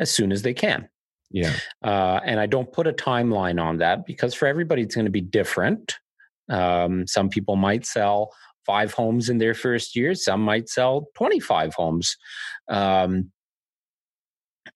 as 0.00 0.10
soon 0.10 0.32
as 0.32 0.42
they 0.42 0.54
can. 0.54 0.88
Yeah. 1.30 1.54
Uh, 1.82 2.20
and 2.24 2.40
I 2.40 2.46
don't 2.46 2.72
put 2.72 2.86
a 2.86 2.92
timeline 2.92 3.62
on 3.62 3.78
that 3.78 4.06
because 4.06 4.34
for 4.34 4.46
everybody 4.46 4.82
it's 4.82 4.94
going 4.94 5.06
to 5.06 5.10
be 5.10 5.20
different. 5.20 5.96
Um, 6.48 7.06
some 7.06 7.28
people 7.28 7.56
might 7.56 7.84
sell 7.84 8.32
five 8.64 8.92
homes 8.92 9.28
in 9.28 9.38
their 9.38 9.54
first 9.54 9.96
year, 9.96 10.14
some 10.14 10.40
might 10.40 10.68
sell 10.68 11.08
25 11.14 11.74
homes. 11.74 12.16
Um, 12.68 13.30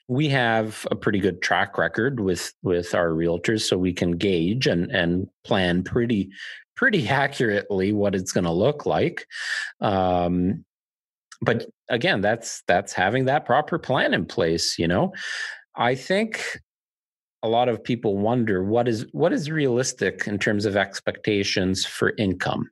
we 0.09 0.29
have 0.29 0.87
a 0.91 0.97
pretty 0.97 1.21
good 1.21 1.41
track 1.43 1.79
record 1.79 2.21
with 2.21 2.53
with 2.63 2.95
our 2.95 3.11
realtors 3.11 3.63
so 3.63 3.79
we 3.79 3.93
can 3.93 4.13
gauge 4.13 4.67
and 4.67 4.91
and 4.91 5.29
plan 5.45 5.83
pretty 5.83 6.31
pretty 6.83 7.09
accurately 7.09 7.93
what 7.93 8.13
it's 8.13 8.33
going 8.33 8.43
to 8.43 8.51
look 8.51 8.87
like 8.87 9.25
um, 9.83 10.65
but 11.41 11.65
again 11.89 12.21
that's 12.21 12.65
that's 12.67 12.93
having 12.93 13.27
that 13.27 13.47
proper 13.47 13.79
plan 13.79 14.13
in 14.13 14.27
place 14.27 14.77
you 14.81 14.89
know 14.89 15.13
i 15.77 15.95
think 15.95 16.59
a 17.45 17.49
lot 17.49 17.69
of 17.69 17.85
people 17.85 18.19
wonder 18.19 18.65
what 18.65 18.89
is 18.89 19.07
what 19.13 19.33
is 19.33 19.49
realistic 19.49 20.27
in 20.27 20.41
terms 20.41 20.65
of 20.65 20.77
expectations 20.77 21.87
for 21.87 22.15
income 22.19 22.69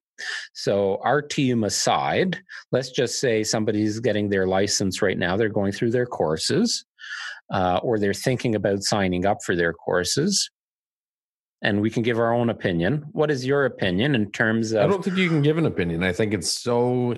so 0.55 0.99
our 1.05 1.23
team 1.23 1.63
aside 1.63 2.37
let's 2.73 2.91
just 2.91 3.21
say 3.21 3.45
somebody's 3.45 4.01
getting 4.01 4.29
their 4.29 4.49
license 4.49 5.01
right 5.01 5.19
now 5.19 5.37
they're 5.37 5.49
going 5.49 5.71
through 5.71 5.93
their 5.93 6.05
courses 6.05 6.85
uh, 7.51 7.79
or 7.83 7.97
they're 7.97 8.15
thinking 8.15 8.55
about 8.55 8.83
signing 8.83 9.27
up 9.27 9.39
for 9.45 9.57
their 9.57 9.73
courses. 9.73 10.51
And 11.63 11.81
we 11.81 11.91
can 11.91 12.03
give 12.03 12.19
our 12.19 12.33
own 12.33 12.49
opinion. 12.49 13.07
What 13.13 13.31
is 13.31 13.45
your 13.45 13.67
opinion 13.67 14.15
in 14.15 14.31
terms 14.31 14.73
of? 14.73 14.83
I 14.83 14.87
don't 14.87 15.05
think 15.05 15.19
you 15.19 15.29
can 15.29 15.43
give 15.43 15.59
an 15.59 15.67
opinion. 15.67 16.03
I 16.03 16.13
think 16.13 16.33
it's 16.33 16.51
so 16.51 17.15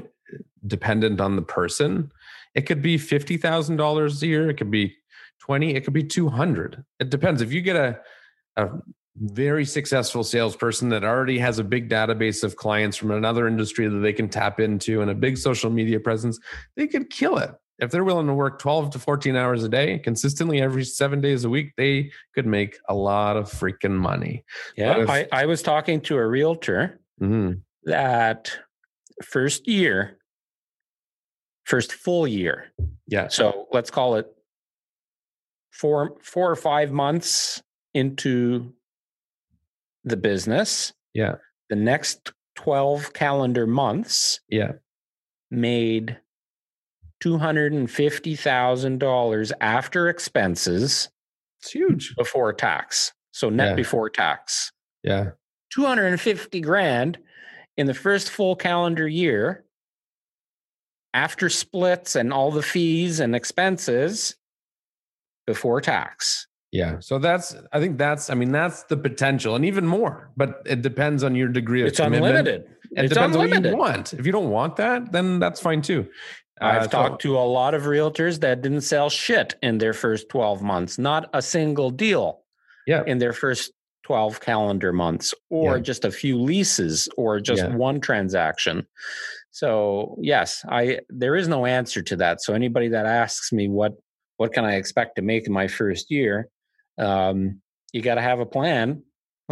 dependent 0.66 1.20
on 1.20 1.36
the 1.36 1.42
person. 1.42 2.10
It 2.54 2.62
could 2.62 2.82
be 2.82 2.98
fifty 2.98 3.36
thousand 3.36 3.76
dollars 3.76 4.22
a 4.22 4.26
year. 4.26 4.50
It 4.50 4.56
could 4.56 4.70
be 4.70 4.96
twenty. 5.38 5.74
It 5.74 5.84
could 5.84 5.92
be 5.92 6.02
two 6.04 6.28
hundred. 6.28 6.84
It 6.98 7.10
depends. 7.10 7.40
If 7.40 7.52
you 7.52 7.60
get 7.60 7.76
a 7.76 8.00
a 8.56 8.68
very 9.16 9.64
successful 9.64 10.24
salesperson 10.24 10.88
that 10.88 11.04
already 11.04 11.38
has 11.38 11.58
a 11.58 11.64
big 11.64 11.88
database 11.88 12.42
of 12.42 12.56
clients 12.56 12.96
from 12.96 13.10
another 13.10 13.46
industry 13.46 13.86
that 13.86 13.98
they 13.98 14.12
can 14.12 14.28
tap 14.28 14.58
into 14.58 15.02
and 15.02 15.10
a 15.10 15.14
big 15.14 15.36
social 15.36 15.70
media 15.70 16.00
presence, 16.00 16.38
they 16.76 16.86
could 16.86 17.10
kill 17.10 17.38
it 17.38 17.54
if 17.78 17.90
they're 17.90 18.04
willing 18.04 18.26
to 18.26 18.34
work 18.34 18.58
12 18.58 18.90
to 18.90 18.98
14 18.98 19.34
hours 19.36 19.64
a 19.64 19.68
day 19.68 19.98
consistently 19.98 20.60
every 20.60 20.84
seven 20.84 21.20
days 21.20 21.44
a 21.44 21.50
week, 21.50 21.72
they 21.76 22.10
could 22.34 22.46
make 22.46 22.78
a 22.88 22.94
lot 22.94 23.36
of 23.36 23.50
freaking 23.50 23.96
money. 23.96 24.44
Yeah. 24.76 24.98
If, 24.98 25.10
I, 25.10 25.26
I, 25.32 25.46
was 25.46 25.62
talking 25.62 26.00
to 26.02 26.16
a 26.16 26.26
realtor 26.26 27.00
mm-hmm. 27.20 27.54
that 27.84 28.56
first 29.24 29.66
year, 29.66 30.18
first 31.64 31.92
full 31.92 32.26
year. 32.26 32.72
Yeah. 33.08 33.28
So 33.28 33.66
let's 33.72 33.90
call 33.90 34.16
it 34.16 34.26
four, 35.72 36.16
four 36.22 36.50
or 36.50 36.56
five 36.56 36.92
months 36.92 37.62
into 37.94 38.72
the 40.04 40.16
business. 40.16 40.92
Yeah. 41.14 41.36
the 41.68 41.76
next 41.76 42.32
12 42.56 43.12
calendar 43.12 43.66
months 43.66 44.40
Yeah. 44.48 44.72
made 45.50 46.18
$250,000 47.22 49.52
after 49.60 50.08
expenses 50.08 51.08
It's 51.60 51.70
huge. 51.72 52.14
before 52.16 52.52
tax. 52.52 53.12
So 53.32 53.48
net 53.50 53.70
Yeah. 53.70 53.74
before 53.76 54.10
tax. 54.10 54.72
Yeah. 55.02 55.30
250 55.72 56.60
grand 56.60 57.18
in 57.76 57.86
the 57.86 57.94
first 57.94 58.30
full 58.30 58.56
calendar 58.56 59.08
year 59.08 59.64
after 61.14 61.48
splits 61.48 62.14
and 62.16 62.32
all 62.32 62.50
the 62.50 62.62
fees 62.62 63.20
and 63.20 63.34
expenses 63.34 64.36
before 65.46 65.80
tax. 65.80 66.46
Yeah. 66.72 66.98
So 67.00 67.18
that's 67.18 67.54
I 67.72 67.80
think 67.80 67.98
that's 67.98 68.30
I 68.30 68.34
mean 68.34 68.52
that's 68.52 68.84
the 68.84 68.96
potential 68.96 69.54
and 69.56 69.64
even 69.64 69.86
more, 69.86 70.30
but 70.36 70.62
it 70.66 70.82
depends 70.82 71.22
on 71.22 71.34
your 71.34 71.48
degree 71.48 71.82
of 71.82 71.88
It's 71.88 71.98
commitment. 72.00 72.36
unlimited. 72.36 72.62
It 72.96 73.04
It's 73.04 73.14
depends 73.14 73.36
on 73.36 73.48
what 73.50 73.64
you 73.64 73.76
want. 73.76 74.12
If 74.14 74.26
you 74.26 74.32
don't 74.32 74.50
want 74.50 74.76
that, 74.76 75.12
then 75.12 75.38
that's 75.38 75.60
fine 75.60 75.82
too. 75.82 76.08
I've 76.62 76.82
Uh, 76.82 76.84
so- 76.84 76.88
talked 76.90 77.22
to 77.22 77.36
a 77.38 77.40
lot 77.40 77.74
of 77.74 77.82
realtors 77.82 78.40
that 78.40 78.62
didn't 78.62 78.82
sell 78.82 79.10
shit 79.10 79.54
in 79.62 79.78
their 79.78 79.92
first 79.92 80.28
12 80.28 80.62
months, 80.62 80.98
not 80.98 81.28
a 81.34 81.42
single 81.42 81.90
deal 81.90 82.42
Yeah. 82.86 83.02
in 83.06 83.18
their 83.18 83.32
first 83.32 83.72
12 84.04 84.40
calendar 84.40 84.92
months, 84.92 85.34
or 85.50 85.76
Yeah. 85.76 85.82
just 85.82 86.04
a 86.04 86.10
few 86.10 86.40
leases, 86.40 87.08
or 87.16 87.38
just 87.40 87.62
Yeah. 87.62 87.74
one 87.76 88.00
transaction. 88.00 88.86
So 89.50 90.16
yes, 90.20 90.64
I 90.68 91.00
there 91.08 91.36
is 91.36 91.46
no 91.48 91.66
answer 91.66 92.02
to 92.02 92.16
that. 92.16 92.40
So 92.40 92.54
anybody 92.54 92.88
that 92.88 93.06
asks 93.06 93.52
me 93.52 93.68
what 93.68 93.92
what 94.38 94.52
can 94.52 94.64
I 94.64 94.74
expect 94.76 95.16
to 95.16 95.22
make 95.22 95.46
in 95.46 95.52
my 95.52 95.68
first 95.68 96.10
year, 96.10 96.48
um, 96.98 97.60
you 97.92 98.02
got 98.02 98.16
to 98.16 98.22
have 98.22 98.40
a 98.40 98.46
plan. 98.46 99.02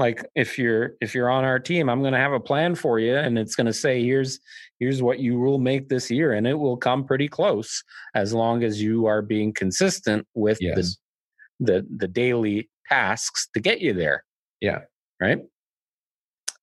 Like 0.00 0.24
if 0.34 0.58
you're 0.58 0.94
if 1.02 1.14
you're 1.14 1.28
on 1.28 1.44
our 1.44 1.58
team, 1.58 1.90
I'm 1.90 2.00
going 2.00 2.14
to 2.14 2.18
have 2.18 2.32
a 2.32 2.40
plan 2.40 2.74
for 2.74 2.98
you, 2.98 3.14
and 3.14 3.38
it's 3.38 3.54
going 3.54 3.66
to 3.66 3.72
say 3.72 4.02
here's 4.02 4.40
here's 4.78 5.02
what 5.02 5.18
you 5.18 5.38
will 5.38 5.58
make 5.58 5.90
this 5.90 6.10
year, 6.10 6.32
and 6.32 6.46
it 6.46 6.54
will 6.54 6.78
come 6.78 7.04
pretty 7.04 7.28
close 7.28 7.84
as 8.14 8.32
long 8.32 8.64
as 8.64 8.80
you 8.80 9.04
are 9.04 9.20
being 9.20 9.52
consistent 9.52 10.26
with 10.34 10.58
the 10.58 10.96
the 11.60 11.86
the 11.98 12.08
daily 12.08 12.70
tasks 12.88 13.48
to 13.52 13.60
get 13.60 13.82
you 13.82 13.92
there. 13.92 14.24
Yeah. 14.62 14.80
Right. 15.20 15.40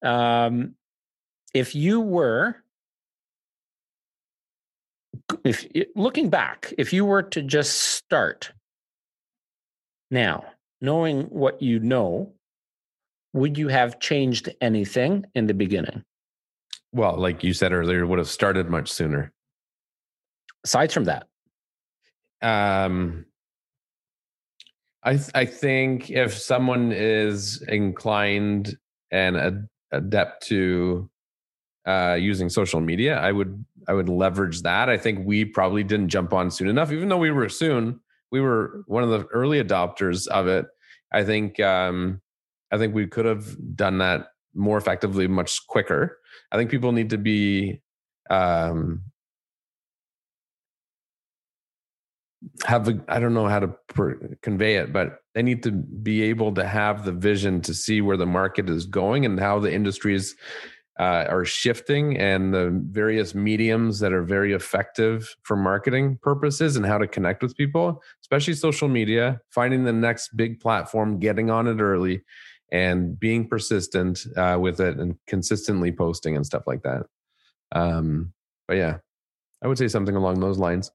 Um, 0.04 0.74
if 1.54 1.76
you 1.76 2.02
were, 2.02 2.56
if 5.44 5.68
looking 5.96 6.32
back, 6.32 6.74
if 6.80 6.92
you 6.92 7.06
were 7.06 7.22
to 7.22 7.44
just 7.44 7.82
start 7.82 8.52
now, 10.10 10.44
knowing 10.82 11.24
what 11.26 11.62
you 11.62 11.80
know, 11.80 12.34
would 13.34 13.58
you 13.58 13.68
have 13.68 14.00
changed 14.00 14.50
anything 14.62 15.26
in 15.36 15.48
the 15.48 15.54
beginning? 15.54 16.04
Well, 16.92 17.18
like 17.18 17.44
you 17.44 17.54
said 17.54 17.72
earlier, 17.74 18.06
would 18.06 18.20
have 18.20 18.30
started 18.30 18.70
much 18.70 18.90
sooner. 18.92 19.32
Aside 20.64 20.92
from 20.92 21.06
that, 21.06 21.28
Um, 22.42 23.26
I 25.04 25.14
th- 25.16 25.32
I 25.34 25.46
think 25.46 26.10
if 26.10 26.38
someone 26.38 26.92
is 26.92 27.62
inclined 27.68 28.78
and 29.12 29.38
ad- 29.38 29.68
adept 29.92 30.46
to 30.48 31.10
uh, 31.88 32.18
using 32.20 32.50
social 32.50 32.82
media, 32.82 33.18
I 33.18 33.32
would 33.32 33.64
I 33.88 33.94
would 33.94 34.10
leverage 34.10 34.62
that. 34.64 34.90
I 34.90 34.98
think 34.98 35.26
we 35.26 35.46
probably 35.46 35.84
didn't 35.84 36.10
jump 36.10 36.34
on 36.34 36.52
soon 36.52 36.68
enough, 36.68 36.92
even 36.92 37.08
though 37.08 37.18
we 37.18 37.32
were 37.32 37.48
soon. 37.50 38.00
We 38.32 38.42
were 38.42 38.84
one 38.88 39.04
of 39.04 39.10
the 39.10 39.26
early 39.28 39.64
adopters 39.64 40.28
of 40.28 40.48
it. 40.48 40.66
I 41.14 41.24
think 41.24 41.60
um, 41.62 42.22
I 42.72 42.78
think 42.78 42.94
we 42.94 43.08
could 43.08 43.26
have 43.26 43.56
done 43.76 44.00
that 44.00 44.28
more 44.54 44.78
effectively, 44.78 45.28
much 45.28 45.66
quicker. 45.68 46.18
I 46.52 46.58
think 46.58 46.72
people 46.72 46.92
need 46.92 47.12
to 47.12 47.18
be 47.18 47.82
um, 48.30 49.04
have 52.66 52.88
I 53.08 53.20
don't 53.20 53.34
know 53.34 53.48
how 53.48 53.60
to 53.60 53.68
per, 53.90 54.38
convey 54.42 54.76
it, 54.76 54.94
but 54.94 55.20
they 55.34 55.44
need 55.44 55.64
to 55.64 55.72
be 55.72 56.24
able 56.24 56.54
to 56.56 56.66
have 56.66 57.06
the 57.06 57.12
vision 57.12 57.62
to 57.62 57.74
see 57.74 58.02
where 58.02 58.18
the 58.18 58.26
market 58.26 58.70
is 58.70 58.86
going 58.86 59.26
and 59.26 59.40
how 59.40 59.60
the 59.60 59.74
industries 59.74 60.36
uh, 61.00 61.26
are 61.30 61.46
shifting 61.46 62.18
and 62.18 62.54
the 62.54 62.72
various 62.90 63.36
mediums 63.36 64.00
that 64.00 64.14
are 64.14 64.24
very 64.24 64.54
effective 64.54 65.36
for 65.44 65.56
marketing 65.56 66.18
purposes 66.24 66.76
and 66.76 66.86
how 66.86 66.98
to 66.98 67.08
connect 67.08 67.44
with 67.44 67.56
people, 67.56 68.02
especially 68.22 68.54
social 68.54 68.88
media, 68.88 69.40
finding 69.52 69.84
the 69.84 69.94
next 69.94 70.36
big 70.36 70.60
platform, 70.60 71.20
getting 71.20 71.52
on 71.52 71.68
it 71.68 71.80
early, 71.80 72.22
and 72.72 73.20
being 73.20 73.48
persistent 73.48 74.26
uh, 74.36 74.58
with 74.60 74.80
it 74.80 74.98
and 75.00 75.16
consistently 75.28 75.92
posting 75.92 76.36
and 76.36 76.46
stuff 76.46 76.64
like 76.68 76.84
that. 76.84 77.04
Um, 77.72 78.34
but 78.68 78.78
yeah, 78.78 78.98
I 79.64 79.68
would 79.68 79.78
say 79.78 79.88
something 79.88 80.16
along 80.16 80.40
those 80.40 80.58
lines. 80.58 80.92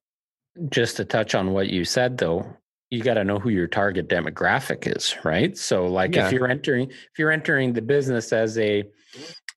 just 0.68 0.96
to 0.98 1.04
touch 1.04 1.34
on 1.34 1.52
what 1.52 1.68
you 1.70 1.84
said 1.84 2.18
though 2.18 2.44
you 2.90 3.02
got 3.02 3.14
to 3.14 3.24
know 3.24 3.38
who 3.38 3.48
your 3.48 3.66
target 3.66 4.06
demographic 4.06 4.86
is 4.96 5.16
right 5.24 5.56
so 5.56 5.86
like 5.86 6.14
Yeah. 6.14 6.26
if 6.26 6.32
you're 6.32 6.46
entering 6.46 6.90
if 6.90 7.18
you're 7.18 7.30
entering 7.30 7.72
the 7.72 7.80
business 7.80 8.34
as 8.34 8.58
a 8.58 8.84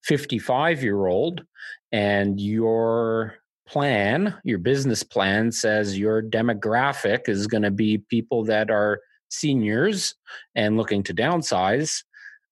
55 0.04 0.82
year 0.84 1.08
old 1.08 1.44
and 1.92 2.40
your 2.40 3.36
plan 3.68 4.36
your 4.44 4.60
business 4.60 5.04
plan 5.04 5.52
says 5.52 5.98
your 6.00 6.22
demographic 6.22 7.28
is 7.28 7.46
going 7.48 7.64
to 7.64 7.72
be 7.72 7.98
people 7.98 8.44
that 8.46 8.70
are 8.72 9.02
seniors 9.30 10.16
and 10.56 10.78
looking 10.78 11.04
to 11.04 11.14
downsize 11.14 12.04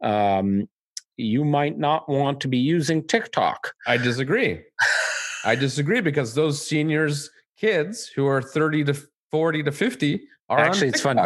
um, 0.02 0.68
you 1.18 1.46
might 1.46 1.78
not 1.78 2.10
want 2.10 2.42
to 2.42 2.48
be 2.48 2.58
using 2.58 3.06
tiktok 3.08 3.74
I 3.88 3.98
disagree. 3.98 4.62
I 5.46 5.56
disagree 5.56 6.02
because 6.02 6.34
those 6.36 6.66
seniors 6.66 7.30
kids 7.58 8.08
who 8.08 8.26
are 8.28 8.42
30 8.42 8.86
to 8.86 8.94
40 9.32 9.64
to 9.64 9.72
50 9.72 10.22
are 10.50 10.60
Actually, 10.60 10.90
it's 10.90 11.02
funny 11.02 11.22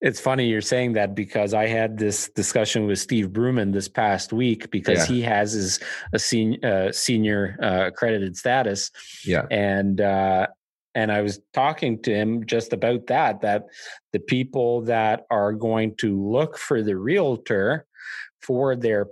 It's 0.00 0.18
funny 0.20 0.46
you're 0.48 0.60
saying 0.62 0.94
that 0.94 1.14
because 1.14 1.52
I 1.54 1.66
had 1.66 1.98
this 1.98 2.30
discussion 2.30 2.86
with 2.86 2.98
Steve 2.98 3.28
Bruman 3.28 3.72
this 3.72 3.88
past 3.88 4.32
week 4.32 4.70
because 4.70 4.98
Yeah. 5.08 5.14
he 5.14 5.22
has 5.22 5.52
his 5.52 5.80
a 6.14 6.18
senior 6.18 6.58
uh, 6.88 6.92
senior 6.92 7.56
uh, 7.62 7.86
accredited 7.88 8.36
status, 8.36 8.90
Yeah. 9.26 9.46
and 9.50 10.00
uh, 10.00 10.46
and 10.94 11.10
I 11.10 11.22
was 11.22 11.40
talking 11.52 12.00
to 12.02 12.14
him 12.14 12.46
just 12.46 12.72
about 12.72 13.06
that. 13.06 13.40
That 13.40 13.66
the 14.12 14.20
people 14.20 14.82
that 14.82 15.26
are 15.30 15.52
going 15.52 15.96
to 15.96 16.20
look 16.20 16.58
for 16.58 16.82
the 16.82 16.96
realtor 16.96 17.86
for 18.40 18.76
their 18.76 19.06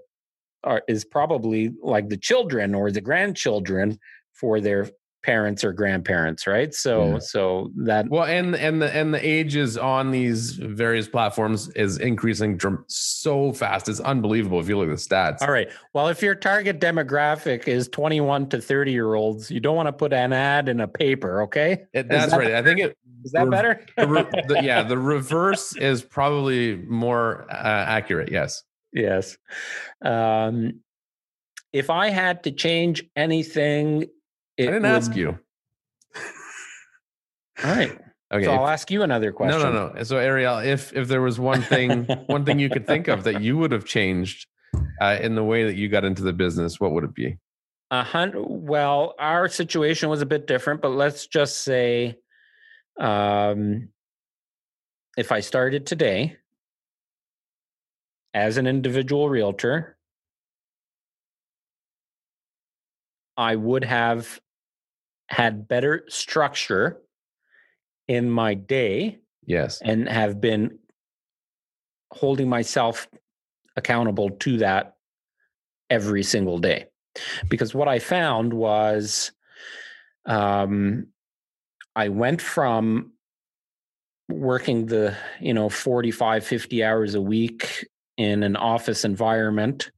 are, 0.65 0.83
is 0.89 1.05
probably 1.05 1.73
like 1.83 2.09
the 2.09 2.17
children 2.17 2.75
or 2.75 2.91
the 2.91 3.01
grandchildren 3.01 3.99
for 4.33 4.61
their 4.61 4.89
parents 5.23 5.65
or 5.65 5.73
grandparents, 5.73 6.47
right? 6.47 6.73
So 6.75 7.13
Yeah. 7.13 7.19
so 7.19 7.71
that 7.85 8.09
Well, 8.09 8.25
and 8.25 8.55
and 8.57 8.81
the 8.81 8.95
and 8.95 9.13
the 9.13 9.27
ages 9.27 9.77
on 9.77 10.11
these 10.11 10.53
various 10.53 11.09
platforms 11.09 11.69
is 11.77 11.99
increasing 11.99 12.57
dram- 12.57 12.85
so 12.89 13.53
fast. 13.53 13.89
It's 13.89 14.01
unbelievable 14.01 14.61
if 14.61 14.69
you 14.69 14.79
look 14.79 14.89
at 14.89 14.97
the 14.97 15.03
stats. 15.03 15.43
All 15.43 15.53
right. 15.53 15.69
Well, 15.93 16.09
if 16.09 16.23
your 16.23 16.35
target 16.35 16.81
demographic 16.81 17.69
is 17.69 17.89
21 17.89 18.49
to 18.51 18.61
30 18.61 18.93
year 18.93 19.15
olds, 19.15 19.51
you 19.51 19.61
don't 19.61 19.77
want 19.77 19.89
to 19.89 19.93
put 19.93 20.13
an 20.13 20.33
ad 20.33 20.69
in 20.69 20.81
a 20.81 20.89
paper, 20.89 21.43
okay? 21.43 21.85
It- 21.93 22.09
that's 22.09 22.33
that- 22.33 22.39
right. 22.39 22.55
I 22.55 22.63
think 22.63 22.81
it. 22.81 22.97
Is 23.23 23.33
that 23.33 23.41
Rev- 23.43 23.51
better? 23.51 23.87
the 23.99 24.09
re- 24.09 24.25
the- 24.49 24.61
yeah, 24.65 24.83
the 24.83 24.97
reverse 24.97 25.77
is 25.77 26.01
probably 26.03 26.77
more 26.77 27.45
uh, 27.51 27.55
accurate. 27.55 28.31
Yes. 28.33 28.63
yes. 28.95 29.37
Um, 30.03 30.81
if 31.75 31.91
I 31.91 32.09
had 32.09 32.45
to 32.45 32.51
change 32.51 33.05
anything, 33.15 34.03
it 34.03 34.11
I 34.69 34.73
didn't 34.73 34.83
would- 34.83 34.91
ask 34.91 35.17
you. 35.17 35.39
All 37.65 37.71
right. 37.71 37.99
Okay. 38.33 38.45
So 38.45 38.53
I'll 38.53 38.69
ask 38.69 38.91
you 38.91 39.03
another 39.03 39.33
question. 39.33 39.61
No, 39.61 39.73
no, 39.73 39.93
no. 39.93 40.03
So 40.05 40.17
Ariel, 40.17 40.59
if 40.59 40.93
if 40.95 41.09
there 41.09 41.21
was 41.21 41.41
one 41.41 41.63
thing, 41.63 42.05
one 42.27 42.45
thing 42.45 42.59
you 42.59 42.71
could 42.71 42.87
think 42.87 43.09
of 43.09 43.25
that 43.25 43.43
you 43.43 43.59
would 43.59 43.73
have 43.73 43.85
changed 43.85 44.47
uh, 45.01 45.19
in 45.21 45.35
the 45.35 45.43
way 45.43 45.65
that 45.65 45.75
you 45.75 45.89
got 45.89 46.05
into 46.05 46.23
the 46.23 46.33
business, 46.33 46.79
what 46.79 46.93
would 46.93 47.05
it 47.05 47.15
be? 47.15 47.39
A 47.91 48.05
hundred. 48.05 48.45
Well, 48.47 49.15
our 49.19 49.49
situation 49.49 50.09
was 50.09 50.23
a 50.23 50.27
bit 50.27 50.47
different, 50.47 50.81
but 50.81 50.91
let's 50.91 51.27
just 51.27 51.63
say, 51.63 52.19
um, 53.01 53.89
if 55.17 55.33
I 55.33 55.41
started 55.41 55.87
today 55.87 56.37
as 58.33 58.59
an 58.59 58.69
individual 58.69 59.29
realtor, 59.29 59.97
I 63.37 63.57
would 63.57 63.83
have 63.85 64.41
had 65.31 65.69
better 65.69 66.05
structure 66.09 67.01
in 68.09 68.31
my 68.31 68.55
day 68.55 69.19
Yes. 69.47 69.81
and 69.83 70.09
have 70.09 70.41
been 70.41 70.79
holding 72.13 72.49
myself 72.49 73.09
accountable 73.77 74.31
to 74.31 74.59
that 74.59 74.97
every 75.89 76.23
single 76.23 76.59
day 76.59 76.87
because 77.49 77.75
what 77.75 77.89
i 77.89 77.99
found 77.99 78.53
was 78.53 79.33
um, 80.27 81.07
i 81.97 82.09
went 82.09 82.41
from 82.43 83.13
working 84.29 84.87
the 84.87 85.17
you 85.41 85.55
know 85.55 85.69
45 85.69 86.45
50 86.45 86.85
hours 86.85 87.15
a 87.15 87.21
week 87.21 87.87
in 88.17 88.43
an 88.43 88.57
office 88.57 89.05
environment 89.05 89.91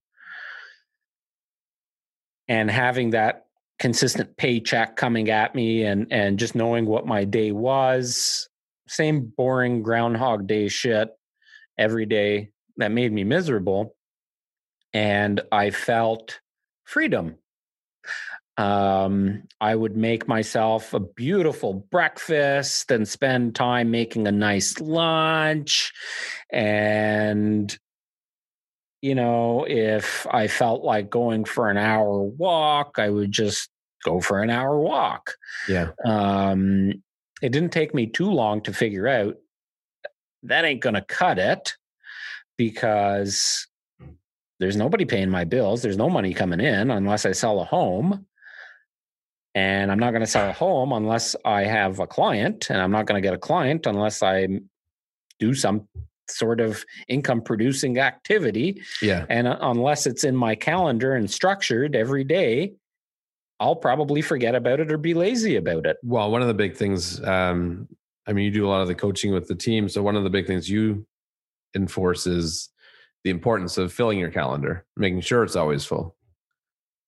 and 2.48 2.70
having 2.70 3.10
that 3.10 3.46
consistent 3.82 4.36
paycheck 4.36 4.94
coming 4.94 5.28
at 5.28 5.56
me 5.56 5.82
and 5.82 6.06
and 6.12 6.38
just 6.38 6.54
knowing 6.54 6.86
what 6.86 7.04
my 7.04 7.24
day 7.24 7.50
was. 7.50 8.48
Same 8.86 9.32
boring 9.36 9.82
groundhog 9.82 10.46
day 10.46 10.68
shit 10.68 11.10
every 11.76 12.06
day 12.06 12.50
that 12.76 12.92
made 12.92 13.12
me 13.12 13.24
miserable. 13.24 13.96
And 14.94 15.40
i 15.50 15.70
felt 15.70 16.38
freedom. 16.84 17.38
Um, 18.56 19.44
I 19.60 19.74
would 19.74 19.96
make 19.96 20.28
myself 20.28 20.94
a 20.94 21.00
beautiful 21.00 21.84
breakfast 21.90 22.88
and 22.92 23.08
spend 23.08 23.56
time 23.56 23.90
making 23.90 24.28
a 24.28 24.32
nice 24.32 24.78
lunch. 24.78 25.90
And, 26.52 27.76
you 29.00 29.16
know, 29.16 29.64
if 29.66 30.24
I 30.30 30.46
felt 30.46 30.84
like 30.84 31.10
going 31.10 31.46
for 31.46 31.68
an 31.68 31.78
hour 31.78 32.22
walk, 32.22 32.98
I 32.98 33.08
would 33.08 33.32
just 33.32 33.71
go 34.04 34.20
for 34.20 34.42
an 34.42 34.50
hour 34.50 34.78
walk. 34.78 35.34
Yeah. 35.68 35.90
Um, 36.04 37.02
it 37.40 37.50
didn't 37.50 37.72
take 37.72 37.94
me 37.94 38.06
too 38.06 38.30
long 38.30 38.60
to 38.62 38.72
figure 38.72 39.08
out 39.08 39.36
that 40.44 40.64
ain't 40.64 40.80
going 40.80 40.94
to 40.94 41.02
cut 41.02 41.38
it 41.38 41.74
because 42.56 43.66
there's 44.60 44.76
nobody 44.76 45.04
paying 45.04 45.30
my 45.30 45.44
bills. 45.44 45.82
There's 45.82 45.96
no 45.96 46.08
money 46.08 46.34
coming 46.34 46.60
in 46.60 46.90
unless 46.90 47.26
I 47.26 47.32
sell 47.32 47.60
a 47.60 47.64
home 47.64 48.26
and 49.54 49.92
I'm 49.92 49.98
not 49.98 50.12
going 50.12 50.22
to 50.22 50.26
sell 50.26 50.48
a 50.48 50.52
home 50.52 50.92
unless 50.92 51.36
I 51.44 51.64
have 51.64 51.98
a 51.98 52.06
client, 52.06 52.70
and 52.70 52.80
I'm 52.80 52.90
not 52.90 53.06
going 53.06 53.20
to 53.20 53.26
get 53.26 53.34
a 53.34 53.38
client 53.38 53.86
unless 53.86 54.22
I 54.22 54.48
do 55.38 55.52
some 55.52 55.88
sort 56.30 56.60
of 56.60 56.84
income 57.08 57.42
producing 57.42 57.98
activity. 57.98 58.80
Yeah. 59.02 59.26
And 59.28 59.46
uh, 59.46 59.58
unless 59.60 60.06
it's 60.06 60.24
in 60.24 60.34
my 60.36 60.54
calendar 60.54 61.14
and 61.14 61.30
structured 61.30 61.94
every 61.94 62.24
day, 62.24 62.72
I'll 63.62 63.76
probably 63.76 64.22
forget 64.22 64.56
about 64.56 64.80
it 64.80 64.90
or 64.90 64.98
be 64.98 65.14
lazy 65.14 65.54
about 65.54 65.86
it. 65.86 65.96
Well, 66.02 66.32
one 66.32 66.42
of 66.42 66.48
the 66.48 66.54
big 66.54 66.76
things, 66.76 67.22
um, 67.22 67.88
I 68.26 68.32
mean, 68.32 68.44
you 68.44 68.50
do 68.50 68.66
a 68.66 68.68
lot 68.68 68.80
of 68.80 68.88
the 68.88 68.94
coaching 68.96 69.32
with 69.32 69.46
the 69.46 69.54
team. 69.54 69.88
So 69.88 70.02
one 70.02 70.16
of 70.16 70.24
the 70.24 70.30
big 70.30 70.48
things 70.48 70.68
you 70.68 71.06
enforce 71.76 72.26
is 72.26 72.70
the 73.22 73.30
importance 73.30 73.78
of 73.78 73.92
filling 73.92 74.18
your 74.18 74.32
calendar, 74.32 74.84
making 74.96 75.20
sure 75.20 75.44
it's 75.44 75.54
always 75.54 75.84
full. 75.84 76.16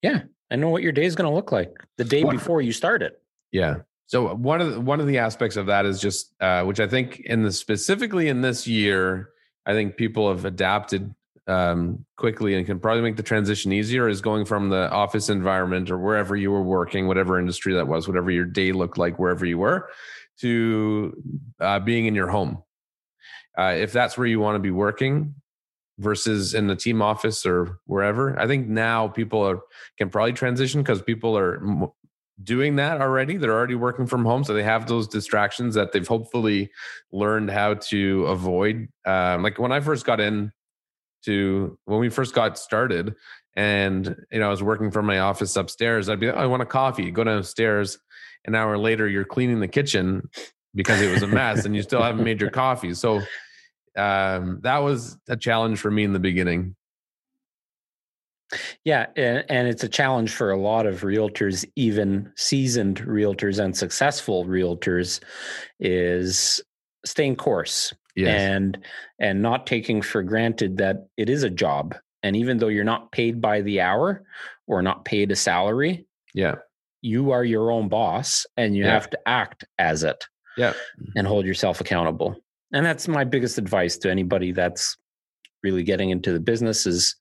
Yeah. 0.00 0.22
I 0.48 0.55
know 0.55 0.68
what 0.68 0.84
your 0.84 0.92
day 0.92 1.07
is 1.07 1.16
going 1.16 1.28
to 1.28 1.34
look 1.34 1.50
like 1.50 1.74
the 1.96 2.05
day 2.05 2.22
what? 2.22 2.30
before 2.30 2.62
you 2.62 2.72
start 2.72 3.02
it. 3.02 3.20
Yeah. 3.50 3.78
So 4.07 4.32
one 4.36 4.61
of 4.61 4.74
the, 4.74 4.80
one 4.80 5.00
of 5.00 5.09
the 5.09 5.18
aspects 5.18 5.57
of 5.57 5.66
that 5.66 5.86
is 5.86 6.00
just, 6.00 6.34
uh, 6.40 6.62
which 6.62 6.78
I 6.78 6.86
think 6.86 7.18
in 7.18 7.42
the 7.42 7.50
specifically 7.50 8.28
in 8.28 8.42
this 8.42 8.64
year, 8.64 9.30
I 9.66 9.72
think 9.72 9.96
people 9.96 10.28
have 10.28 10.44
adapted 10.44 11.12
um, 11.47 12.05
quickly 12.16 12.55
and 12.55 12.66
can 12.66 12.80
probably 12.80 13.03
make 13.03 13.16
the 13.16 13.22
transition 13.22 13.72
easier. 13.72 14.09
Is 14.09 14.20
going 14.20 14.45
from 14.45 14.70
the 14.70 14.90
office 14.90 15.28
environment 15.28 15.90
or 15.90 15.99
wherever 15.99 16.36
you 16.36 16.51
were 16.51 16.62
working, 16.62 17.07
whatever 17.07 17.38
industry 17.38 17.74
that 17.74 17.88
was, 17.88 18.09
whatever 18.09 18.30
your 18.30 18.47
day 18.47 18.72
looked 18.72 18.99
like, 18.99 19.18
wherever 19.18 19.45
you 19.45 19.59
were, 19.59 19.90
to 20.40 21.22
uh, 21.61 21.80
being 21.80 22.07
in 22.07 22.14
your 22.14 22.28
home. 22.28 22.62
Uh, 23.57 23.74
if 23.76 23.92
that's 23.92 24.18
where 24.18 24.26
you 24.26 24.40
want 24.40 24.57
to 24.57 24.61
be 24.61 24.72
working, 24.72 25.34
versus 25.99 26.55
in 26.55 26.66
the 26.66 26.76
team 26.76 27.01
office 27.01 27.47
or 27.47 27.78
wherever. 27.86 28.38
I 28.38 28.47
think 28.47 28.68
now 28.68 29.09
people 29.09 29.40
are, 29.42 29.61
can 29.99 30.11
probably 30.11 30.32
transition 30.32 30.82
because 30.82 31.03
people 31.03 31.36
are 31.38 31.62
doing 32.42 32.76
that 32.76 33.01
already. 33.01 33.36
They're 33.36 33.53
already 33.53 33.76
working 33.76 34.07
from 34.07 34.24
home, 34.24 34.45
so 34.45 34.55
they 34.55 34.62
have 34.62 34.86
those 34.86 35.07
distractions 35.07 35.74
that 35.74 35.92
they've 35.92 36.07
hopefully 36.07 36.70
learned 37.12 37.51
how 37.51 37.74
to 37.74 38.26
avoid. 38.26 38.88
Um, 39.05 39.42
like 39.42 39.59
when 39.59 39.72
I 39.72 39.80
first 39.80 40.05
got 40.05 40.20
in 40.20 40.53
to 41.24 41.78
when 41.84 42.00
we 42.00 42.08
first 42.08 42.34
got 42.34 42.58
started, 42.58 43.14
and 43.56 44.16
you 44.30 44.40
know 44.40 44.46
I 44.46 44.50
was 44.50 44.62
working 44.62 44.90
from 44.90 45.06
my 45.06 45.20
office 45.20 45.56
upstairs. 45.56 46.08
I'd 46.08 46.20
be, 46.20 46.28
oh, 46.28 46.34
I 46.34 46.46
want 46.46 46.62
a 46.62 46.66
coffee. 46.66 47.10
Go 47.10 47.24
downstairs. 47.24 47.98
An 48.46 48.54
hour 48.54 48.76
later, 48.76 49.08
you're 49.08 49.24
cleaning 49.24 49.60
the 49.60 49.68
kitchen 49.68 50.28
because 50.74 51.00
it 51.00 51.10
was 51.10 51.22
a 51.22 51.26
mess, 51.26 51.64
and 51.64 51.74
you 51.74 51.82
still 51.82 52.02
haven't 52.02 52.24
made 52.24 52.40
your 52.40 52.50
coffee. 52.62 52.94
So 52.94 53.22
um, 53.96 54.60
that 54.62 54.78
was 54.78 55.16
a 55.28 55.36
challenge 55.36 55.78
for 55.78 55.90
me 55.90 56.04
in 56.04 56.12
the 56.12 56.18
beginning. 56.18 56.76
Yeah, 58.84 59.06
and, 59.16 59.44
and 59.48 59.68
it's 59.68 59.82
a 59.82 59.88
challenge 59.88 60.32
for 60.32 60.50
a 60.50 60.58
lot 60.58 60.86
of 60.86 61.00
realtors, 61.00 61.64
even 61.76 62.30
seasoned 62.36 63.00
realtors 63.00 63.58
and 63.58 63.76
successful 63.76 64.44
realtors, 64.44 65.20
is 65.80 66.60
staying 67.04 67.36
course 67.36 67.92
yes. 68.14 68.40
and 68.40 68.78
and 69.18 69.42
not 69.42 69.66
taking 69.66 70.02
for 70.02 70.22
granted 70.22 70.76
that 70.78 71.08
it 71.16 71.28
is 71.28 71.42
a 71.42 71.50
job. 71.50 71.94
And 72.22 72.36
even 72.36 72.58
though 72.58 72.68
you're 72.68 72.84
not 72.84 73.12
paid 73.12 73.40
by 73.40 73.60
the 73.60 73.80
hour 73.80 74.24
or 74.66 74.80
not 74.80 75.04
paid 75.04 75.30
a 75.30 75.36
salary, 75.36 76.06
yeah, 76.32 76.56
you 77.02 77.32
are 77.32 77.44
your 77.44 77.70
own 77.70 77.88
boss 77.88 78.46
and 78.56 78.74
you 78.74 78.84
yeah. 78.84 78.92
have 78.92 79.10
to 79.10 79.18
act 79.26 79.64
as 79.78 80.04
it. 80.04 80.24
Yeah, 80.56 80.72
and 81.16 81.26
hold 81.26 81.44
yourself 81.46 81.80
accountable 81.80 82.36
and 82.74 82.84
that's 82.84 83.06
my 83.06 83.24
biggest 83.24 83.56
advice 83.56 83.96
to 83.98 84.10
anybody 84.10 84.52
that's 84.52 84.98
really 85.62 85.84
getting 85.84 86.10
into 86.10 86.32
the 86.32 86.40
business 86.40 86.86
is 86.86 87.14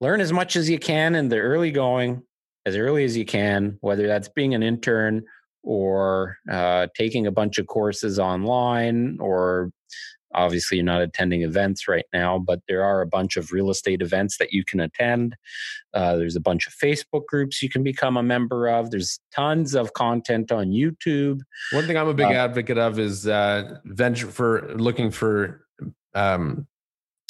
learn 0.00 0.20
as 0.20 0.32
much 0.32 0.56
as 0.56 0.68
you 0.68 0.78
can 0.78 1.14
in 1.14 1.28
the 1.28 1.38
early 1.38 1.70
going 1.70 2.22
as 2.66 2.74
early 2.74 3.04
as 3.04 3.16
you 3.16 3.24
can 3.24 3.76
whether 3.82 4.08
that's 4.08 4.28
being 4.28 4.54
an 4.54 4.62
intern 4.62 5.22
or 5.62 6.38
uh, 6.50 6.88
taking 6.96 7.26
a 7.26 7.30
bunch 7.30 7.58
of 7.58 7.68
courses 7.68 8.18
online 8.18 9.16
or 9.20 9.70
obviously 10.34 10.78
you're 10.78 10.84
not 10.84 11.02
attending 11.02 11.42
events 11.42 11.88
right 11.88 12.06
now 12.12 12.38
but 12.38 12.60
there 12.68 12.82
are 12.82 13.00
a 13.00 13.06
bunch 13.06 13.36
of 13.36 13.52
real 13.52 13.70
estate 13.70 14.02
events 14.02 14.38
that 14.38 14.52
you 14.52 14.64
can 14.64 14.80
attend. 14.80 15.36
Uh, 15.94 16.16
there's 16.16 16.36
a 16.36 16.40
bunch 16.40 16.66
of 16.66 16.72
facebook 16.74 17.26
groups 17.26 17.62
you 17.62 17.68
can 17.68 17.82
become 17.82 18.16
a 18.16 18.22
member 18.22 18.68
of. 18.68 18.90
There's 18.90 19.20
tons 19.34 19.74
of 19.74 19.92
content 19.92 20.50
on 20.50 20.68
youtube. 20.68 21.40
One 21.72 21.86
thing 21.86 21.96
i'm 21.96 22.08
a 22.08 22.14
big 22.14 22.26
uh, 22.26 22.32
advocate 22.32 22.78
of 22.78 22.98
is 22.98 23.26
uh, 23.26 23.78
venture 23.84 24.28
for 24.28 24.72
looking 24.74 25.10
for 25.10 25.66
um, 26.14 26.66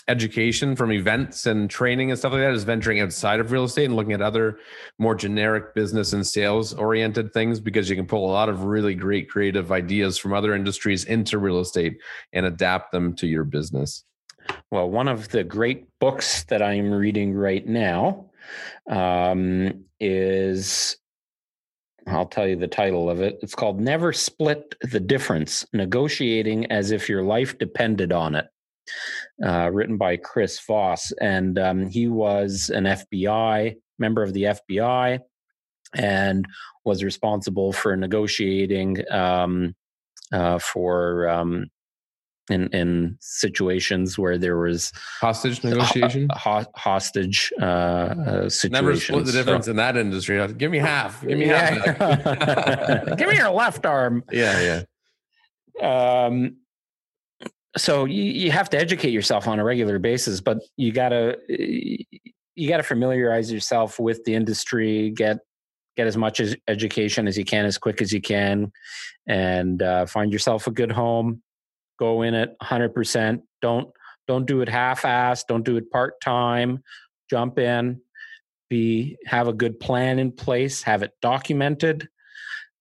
education 0.08 0.74
from 0.74 0.92
events 0.92 1.46
and 1.46 1.70
training 1.70 2.10
and 2.10 2.18
stuff 2.18 2.32
like 2.32 2.40
that 2.40 2.52
is 2.52 2.64
venturing 2.64 3.00
outside 3.00 3.40
of 3.40 3.52
real 3.52 3.64
estate 3.64 3.84
and 3.84 3.96
looking 3.96 4.12
at 4.12 4.22
other 4.22 4.58
more 4.98 5.14
generic 5.14 5.74
business 5.74 6.12
and 6.12 6.26
sales 6.26 6.74
oriented 6.74 7.32
things 7.32 7.60
because 7.60 7.88
you 7.88 7.96
can 7.96 8.06
pull 8.06 8.28
a 8.28 8.32
lot 8.32 8.48
of 8.48 8.64
really 8.64 8.94
great 8.94 9.28
creative 9.28 9.70
ideas 9.70 10.18
from 10.18 10.32
other 10.32 10.54
industries 10.54 11.04
into 11.04 11.38
real 11.38 11.60
estate 11.60 11.98
and 12.32 12.46
adapt 12.46 12.92
them 12.92 13.14
to 13.14 13.26
your 13.26 13.44
business. 13.44 14.04
Well, 14.70 14.90
one 14.90 15.08
of 15.08 15.28
the 15.28 15.44
great 15.44 15.86
books 16.00 16.44
that 16.44 16.62
I'm 16.62 16.90
reading 16.90 17.32
right 17.32 17.66
now 17.66 18.30
um, 18.90 19.84
is 20.00 20.96
I'll 22.08 22.26
tell 22.26 22.48
you 22.48 22.56
the 22.56 22.66
title 22.66 23.08
of 23.08 23.20
it. 23.20 23.38
It's 23.42 23.54
called 23.54 23.80
Never 23.80 24.12
Split 24.12 24.74
the 24.80 24.98
Difference 24.98 25.64
Negotiating 25.72 26.66
as 26.72 26.90
if 26.90 27.08
your 27.08 27.22
life 27.22 27.56
depended 27.58 28.12
on 28.12 28.34
it 28.34 28.48
uh, 29.44 29.70
written 29.72 29.96
by 29.96 30.16
Chris 30.16 30.60
Voss. 30.60 31.12
And 31.20 31.58
um, 31.58 31.86
he 31.86 32.08
was 32.08 32.70
an 32.74 32.84
FBI 32.84 33.76
member 33.98 34.22
of 34.22 34.32
the 34.32 34.44
FBI 34.44 35.20
and 35.94 36.46
was 36.84 37.04
responsible 37.04 37.72
for 37.72 37.96
negotiating 37.96 39.04
um, 39.10 39.74
uh, 40.32 40.58
for 40.58 41.28
um, 41.28 41.66
in 42.50 42.68
in 42.68 43.16
situations 43.20 44.18
where 44.18 44.38
there 44.38 44.56
was 44.56 44.92
hostage 45.20 45.62
negotiation, 45.62 46.28
ho- 46.32 46.64
hostage 46.74 47.52
uh, 47.60 47.64
uh, 47.64 48.48
situations. 48.48 48.72
Never 48.72 48.96
split 48.96 49.26
the 49.26 49.32
difference 49.32 49.66
so, 49.66 49.70
in 49.72 49.76
that 49.76 49.96
industry. 49.96 50.46
Give 50.54 50.70
me 50.70 50.78
half. 50.78 51.20
Give 51.22 51.38
me 51.38 51.46
yeah. 51.46 51.94
half. 51.98 53.06
Give 53.18 53.28
me 53.28 53.36
your 53.36 53.50
left 53.50 53.86
arm. 53.86 54.24
Yeah, 54.32 54.84
yeah. 55.80 56.26
Um, 56.26 56.56
so 57.76 58.04
you, 58.04 58.22
you 58.22 58.50
have 58.50 58.68
to 58.70 58.78
educate 58.78 59.10
yourself 59.10 59.48
on 59.48 59.58
a 59.58 59.64
regular 59.64 59.98
basis 59.98 60.40
but 60.40 60.58
you 60.76 60.92
gotta 60.92 61.38
you 61.48 62.68
gotta 62.68 62.82
familiarize 62.82 63.52
yourself 63.52 63.98
with 63.98 64.22
the 64.24 64.34
industry 64.34 65.10
get 65.10 65.38
get 65.96 66.06
as 66.06 66.16
much 66.16 66.40
as 66.40 66.56
education 66.68 67.26
as 67.26 67.36
you 67.36 67.44
can 67.44 67.64
as 67.64 67.78
quick 67.78 68.00
as 68.00 68.12
you 68.12 68.20
can 68.20 68.72
and 69.26 69.82
uh, 69.82 70.06
find 70.06 70.32
yourself 70.32 70.66
a 70.66 70.70
good 70.70 70.90
home. 70.90 71.42
Go 71.98 72.22
in 72.22 72.34
at 72.34 72.58
100% 72.60 73.42
don't 73.60 73.90
don't 74.28 74.46
do 74.46 74.60
it 74.60 74.68
half-assed. 74.68 75.46
Don't 75.48 75.64
do 75.64 75.76
it 75.76 75.90
part-time. 75.90 76.82
Jump 77.28 77.58
in. 77.58 78.00
Be 78.70 79.16
have 79.26 79.48
a 79.48 79.52
good 79.52 79.80
plan 79.80 80.18
in 80.18 80.32
place. 80.32 80.82
Have 80.82 81.02
it 81.02 81.12
documented 81.20 82.08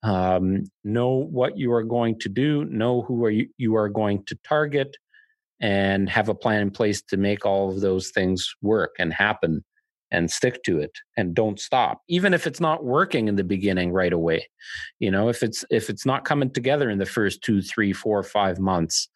um, 0.04 0.64
know 0.84 1.10
what 1.10 1.58
you 1.58 1.72
are 1.72 1.84
going 1.84 2.18
to 2.20 2.30
do 2.30 2.66
know 2.66 3.04
who 3.04 3.24
are 3.24 3.30
you, 3.30 3.48
you 3.58 3.76
are 3.76 3.90
going 3.90 4.24
to 4.26 4.38
target 4.44 4.98
and 5.60 6.10
have 6.10 6.28
a 6.30 6.36
plan 6.36 6.62
in 6.62 6.72
place 6.72 7.02
to 7.04 7.18
make 7.18 7.46
all 7.46 7.70
of 7.70 7.82
those 7.82 8.10
things 8.10 8.52
work 8.62 8.96
and 8.98 9.14
happen 9.14 9.64
and 10.10 10.30
stick 10.30 10.62
to 10.64 10.80
it 10.80 10.92
and 11.18 11.36
don't 11.36 11.60
stop 11.60 12.02
even 12.10 12.34
if 12.34 12.48
it's 12.48 12.60
not 12.60 12.84
working 12.84 13.28
in 13.28 13.36
the 13.36 13.44
beginning 13.44 13.92
right 13.92 14.14
away. 14.14 14.48
You 15.00 15.12
know 15.12 15.30
if 15.30 15.44
it's 15.44 15.64
if 15.70 15.90
it's 15.90 16.06
not 16.06 16.26
coming 16.26 16.52
together 16.52 16.90
in 16.90 16.98
the 16.98 17.06
first 17.06 17.42
two 17.44 17.62
three 17.62 17.94
four 17.94 18.24
five 18.24 18.60
months 18.60 19.08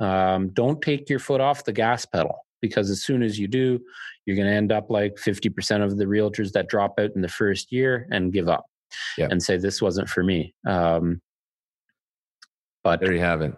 um, 0.00 0.48
don't 0.48 0.80
take 0.80 1.10
your 1.10 1.18
foot 1.18 1.42
off 1.42 1.64
the 1.64 1.72
gas 1.72 2.06
pedal 2.06 2.46
because 2.60 2.90
as 2.90 3.02
soon 3.02 3.22
as 3.22 3.38
you 3.38 3.46
do, 3.46 3.80
you're 4.24 4.36
going 4.36 4.48
to 4.48 4.54
end 4.54 4.72
up 4.72 4.90
like 4.90 5.16
50% 5.16 5.82
of 5.82 5.96
the 5.96 6.04
realtors 6.04 6.52
that 6.52 6.68
drop 6.68 6.98
out 6.98 7.10
in 7.14 7.22
the 7.22 7.28
first 7.28 7.70
year 7.70 8.06
and 8.10 8.32
give 8.32 8.48
up 8.48 8.66
And 9.30 9.42
say, 9.42 9.56
this 9.56 9.80
wasn't 9.82 10.08
for 10.08 10.22
me. 10.22 10.54
Um, 10.66 11.20
but 12.82 13.00
There 13.00 13.12
you 13.12 13.20
have 13.20 13.42
it. 13.42 13.54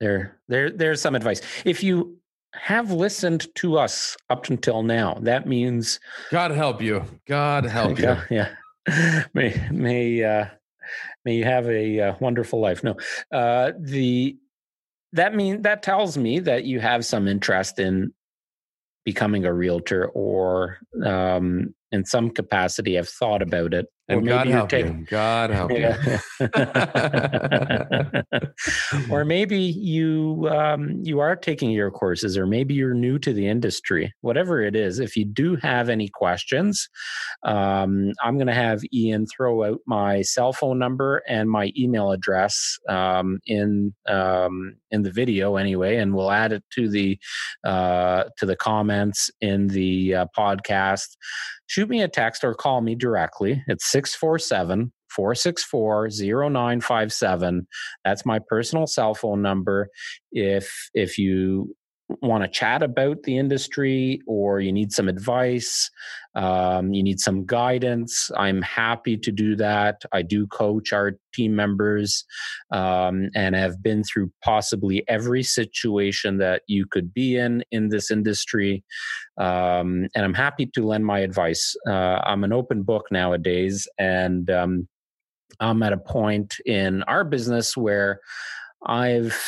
there, 0.00 0.38
there, 0.48 0.70
there's 0.70 1.00
some 1.00 1.14
advice. 1.14 1.40
If 1.64 1.82
you 1.82 2.18
have 2.54 2.90
listened 2.92 3.52
to 3.56 3.78
us 3.78 4.16
up 4.30 4.48
until 4.48 4.82
now, 4.82 5.18
that 5.22 5.46
means 5.46 6.00
God 6.30 6.50
help 6.52 6.80
you. 6.80 7.04
God 7.26 7.64
help 7.78 7.98
you. 7.98 8.04
yeah, 8.04 8.24
yeah. 8.30 9.24
may 9.34 9.68
may 9.70 10.22
uh, 10.22 10.46
may 11.24 11.36
you 11.36 11.44
have 11.44 11.66
a 11.68 12.00
uh, 12.00 12.14
wonderful 12.20 12.60
life. 12.60 12.84
No, 12.84 12.96
uh, 13.32 13.72
the 13.78 14.36
that 15.12 15.34
mean 15.34 15.62
that 15.62 15.82
tells 15.82 16.16
me 16.16 16.38
that 16.40 16.64
you 16.64 16.80
have 16.80 17.04
some 17.04 17.28
interest 17.28 17.78
in 17.78 18.12
becoming 19.04 19.44
a 19.44 19.52
realtor, 19.52 20.06
or 20.08 20.78
um, 21.04 21.74
in 21.94 22.04
some 22.04 22.30
capacity 22.30 22.94
have 22.94 23.08
thought 23.08 23.40
about 23.42 23.72
it. 23.72 23.86
Or 24.10 24.18
And 24.18 24.26
God 24.28 24.46
help 24.48 24.68
taking- 24.68 24.98
you. 24.98 25.04
God 25.06 25.48
help 25.50 25.70
you. 25.70 25.94
Or 29.10 29.24
maybe 29.24 29.58
you 29.58 30.48
um, 30.50 31.00
you 31.02 31.20
are 31.20 31.36
taking 31.36 31.70
your 31.70 31.90
courses, 31.90 32.36
or 32.38 32.46
maybe 32.46 32.74
you're 32.74 32.94
new 32.94 33.18
to 33.20 33.32
the 33.32 33.46
industry. 33.46 34.12
Whatever 34.20 34.62
it 34.62 34.76
is, 34.76 34.98
if 34.98 35.16
you 35.16 35.24
do 35.24 35.56
have 35.56 35.88
any 35.88 36.08
questions, 36.08 36.88
um, 37.44 38.12
I'm 38.22 38.36
going 38.36 38.46
to 38.46 38.54
have 38.54 38.82
Ian 38.92 39.26
throw 39.26 39.64
out 39.64 39.80
my 39.86 40.22
cell 40.22 40.52
phone 40.52 40.78
number 40.78 41.22
and 41.28 41.50
my 41.50 41.72
email 41.76 42.10
address 42.12 42.78
um, 42.88 43.38
in 43.46 43.94
um, 44.08 44.76
in 44.90 45.02
the 45.02 45.10
video 45.10 45.56
anyway, 45.56 45.96
and 45.96 46.14
we'll 46.14 46.30
add 46.30 46.52
it 46.52 46.64
to 46.74 46.88
the 46.88 47.18
uh, 47.64 48.24
to 48.38 48.46
the 48.46 48.56
comments 48.56 49.30
in 49.40 49.68
the 49.68 50.14
uh, 50.14 50.26
podcast. 50.36 51.16
Shoot 51.74 51.88
me 51.88 52.02
a 52.02 52.08
text 52.08 52.44
or 52.44 52.54
call 52.54 52.82
me 52.82 52.94
directly. 52.94 53.60
It's 53.66 53.90
647 53.90 54.92
464 55.10 56.08
0957. 56.08 57.66
That's 58.04 58.24
my 58.24 58.38
personal 58.48 58.86
cell 58.86 59.12
phone 59.12 59.42
number. 59.42 59.88
If 60.30 60.72
if 60.94 61.18
you 61.18 61.74
want 62.20 62.44
to 62.44 62.48
chat 62.48 62.82
about 62.82 63.22
the 63.22 63.38
industry 63.38 64.20
or 64.26 64.60
you 64.60 64.72
need 64.72 64.92
some 64.92 65.08
advice, 65.08 65.90
um, 66.34 66.92
you 66.92 67.02
need 67.02 67.18
some 67.18 67.46
guidance, 67.46 68.30
I'm 68.36 68.60
happy 68.62 69.16
to 69.16 69.32
do 69.32 69.56
that. 69.56 70.02
I 70.12 70.22
do 70.22 70.46
coach 70.48 70.92
our 70.92 71.12
team 71.32 71.56
members 71.56 72.24
um, 72.72 73.30
and 73.34 73.54
have 73.54 73.82
been 73.82 74.04
through 74.04 74.30
possibly 74.42 75.02
every 75.08 75.42
situation 75.42 76.38
that 76.38 76.62
you 76.66 76.86
could 76.86 77.14
be 77.14 77.36
in 77.36 77.64
in 77.70 77.88
this 77.88 78.10
industry. 78.10 78.84
Um, 79.38 80.08
and 80.14 80.24
I'm 80.24 80.34
happy 80.34 80.66
to 80.66 80.86
lend 80.86 81.06
my 81.06 81.20
advice. 81.20 81.74
Uh, 81.88 82.20
I'm 82.24 82.44
an 82.44 82.52
open 82.52 82.82
book 82.82 83.06
nowadays, 83.10 83.88
and 83.98 84.50
um, 84.50 84.88
I'm 85.60 85.82
at 85.82 85.92
a 85.92 85.98
point 85.98 86.56
in 86.66 87.02
our 87.04 87.24
business 87.24 87.76
where 87.76 88.20
I've 88.86 89.38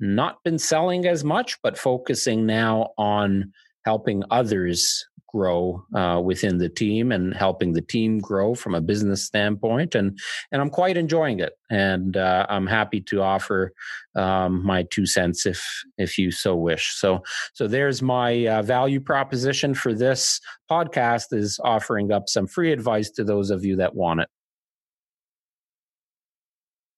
not 0.00 0.42
been 0.44 0.58
selling 0.58 1.06
as 1.06 1.24
much, 1.24 1.60
but 1.62 1.78
focusing 1.78 2.46
now 2.46 2.90
on 2.98 3.52
helping 3.84 4.22
others 4.30 5.06
grow 5.34 5.84
uh, 5.96 6.20
within 6.24 6.58
the 6.58 6.68
team 6.68 7.10
and 7.10 7.34
helping 7.34 7.72
the 7.72 7.82
team 7.82 8.20
grow 8.20 8.54
from 8.54 8.72
a 8.72 8.80
business 8.80 9.24
standpoint 9.24 9.96
and 9.96 10.16
and 10.52 10.62
I'm 10.62 10.70
quite 10.70 10.96
enjoying 10.96 11.40
it 11.40 11.54
and 11.68 12.16
uh, 12.16 12.46
I'm 12.48 12.68
happy 12.68 13.00
to 13.00 13.20
offer 13.20 13.72
um, 14.14 14.64
my 14.64 14.84
two 14.90 15.06
cents 15.06 15.44
if 15.44 15.60
if 15.98 16.18
you 16.18 16.30
so 16.30 16.54
wish. 16.54 16.94
So 16.94 17.24
so 17.52 17.66
there's 17.66 18.00
my 18.00 18.46
uh, 18.46 18.62
value 18.62 19.00
proposition 19.00 19.74
for 19.74 19.92
this 19.92 20.40
podcast 20.70 21.32
is 21.32 21.58
offering 21.64 22.12
up 22.12 22.28
some 22.28 22.46
free 22.46 22.70
advice 22.70 23.10
to 23.10 23.24
those 23.24 23.50
of 23.50 23.64
you 23.64 23.74
that 23.76 23.96
want 23.96 24.20
it 24.20 24.28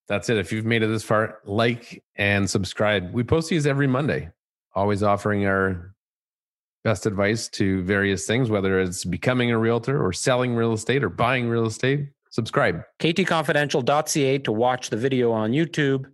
That's 0.09 0.29
it. 0.29 0.37
If 0.39 0.53
you've 0.53 0.65
made 0.65 0.83
it 0.83 0.89
this 0.89 1.03
far, 1.03 1.39
like 1.45 2.03
and 2.17 2.49
subscribe. 2.49 3.13
We 3.13 3.25
post 3.25 3.51
these 3.51 3.67
every 3.67 3.87
Monday, 3.87 4.31
always 4.75 5.03
offering 5.03 5.47
our 5.47 5.95
best 6.85 7.07
advice 7.07 7.49
to 7.49 7.83
various 7.83 8.27
things, 8.27 8.49
whether 8.49 8.81
it's 8.81 9.05
becoming 9.05 9.51
a 9.51 9.59
realtor 9.59 10.05
or 10.05 10.13
selling 10.13 10.55
real 10.55 10.73
estate 10.73 11.03
or 11.03 11.09
buying 11.09 11.49
real 11.49 11.67
estate. 11.67 12.09
Subscribe. 12.31 12.83
ktconfidential.ca 13.01 14.39
to 14.39 14.53
watch 14.53 14.91
the 14.91 14.97
video 14.97 15.33
on 15.33 15.51
YouTube 15.51 16.07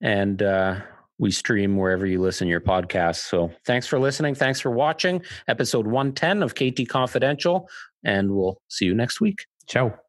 and 0.00 0.42
uh, 0.42 0.80
we 1.18 1.30
stream 1.30 1.76
wherever 1.76 2.04
you 2.04 2.20
listen 2.20 2.48
your 2.48 2.60
podcast. 2.60 3.28
So 3.28 3.52
thanks 3.64 3.86
for 3.86 3.98
listening. 3.98 4.34
Thanks 4.34 4.60
for 4.60 4.70
watching 4.70 5.22
episode 5.46 5.86
110 5.86 6.42
of 6.42 6.54
KT 6.54 6.88
Confidential, 6.88 7.68
and 8.04 8.32
we'll 8.32 8.60
see 8.68 8.86
you 8.86 8.94
next 8.94 9.20
week. 9.20 9.46
Ciao. 9.66 10.01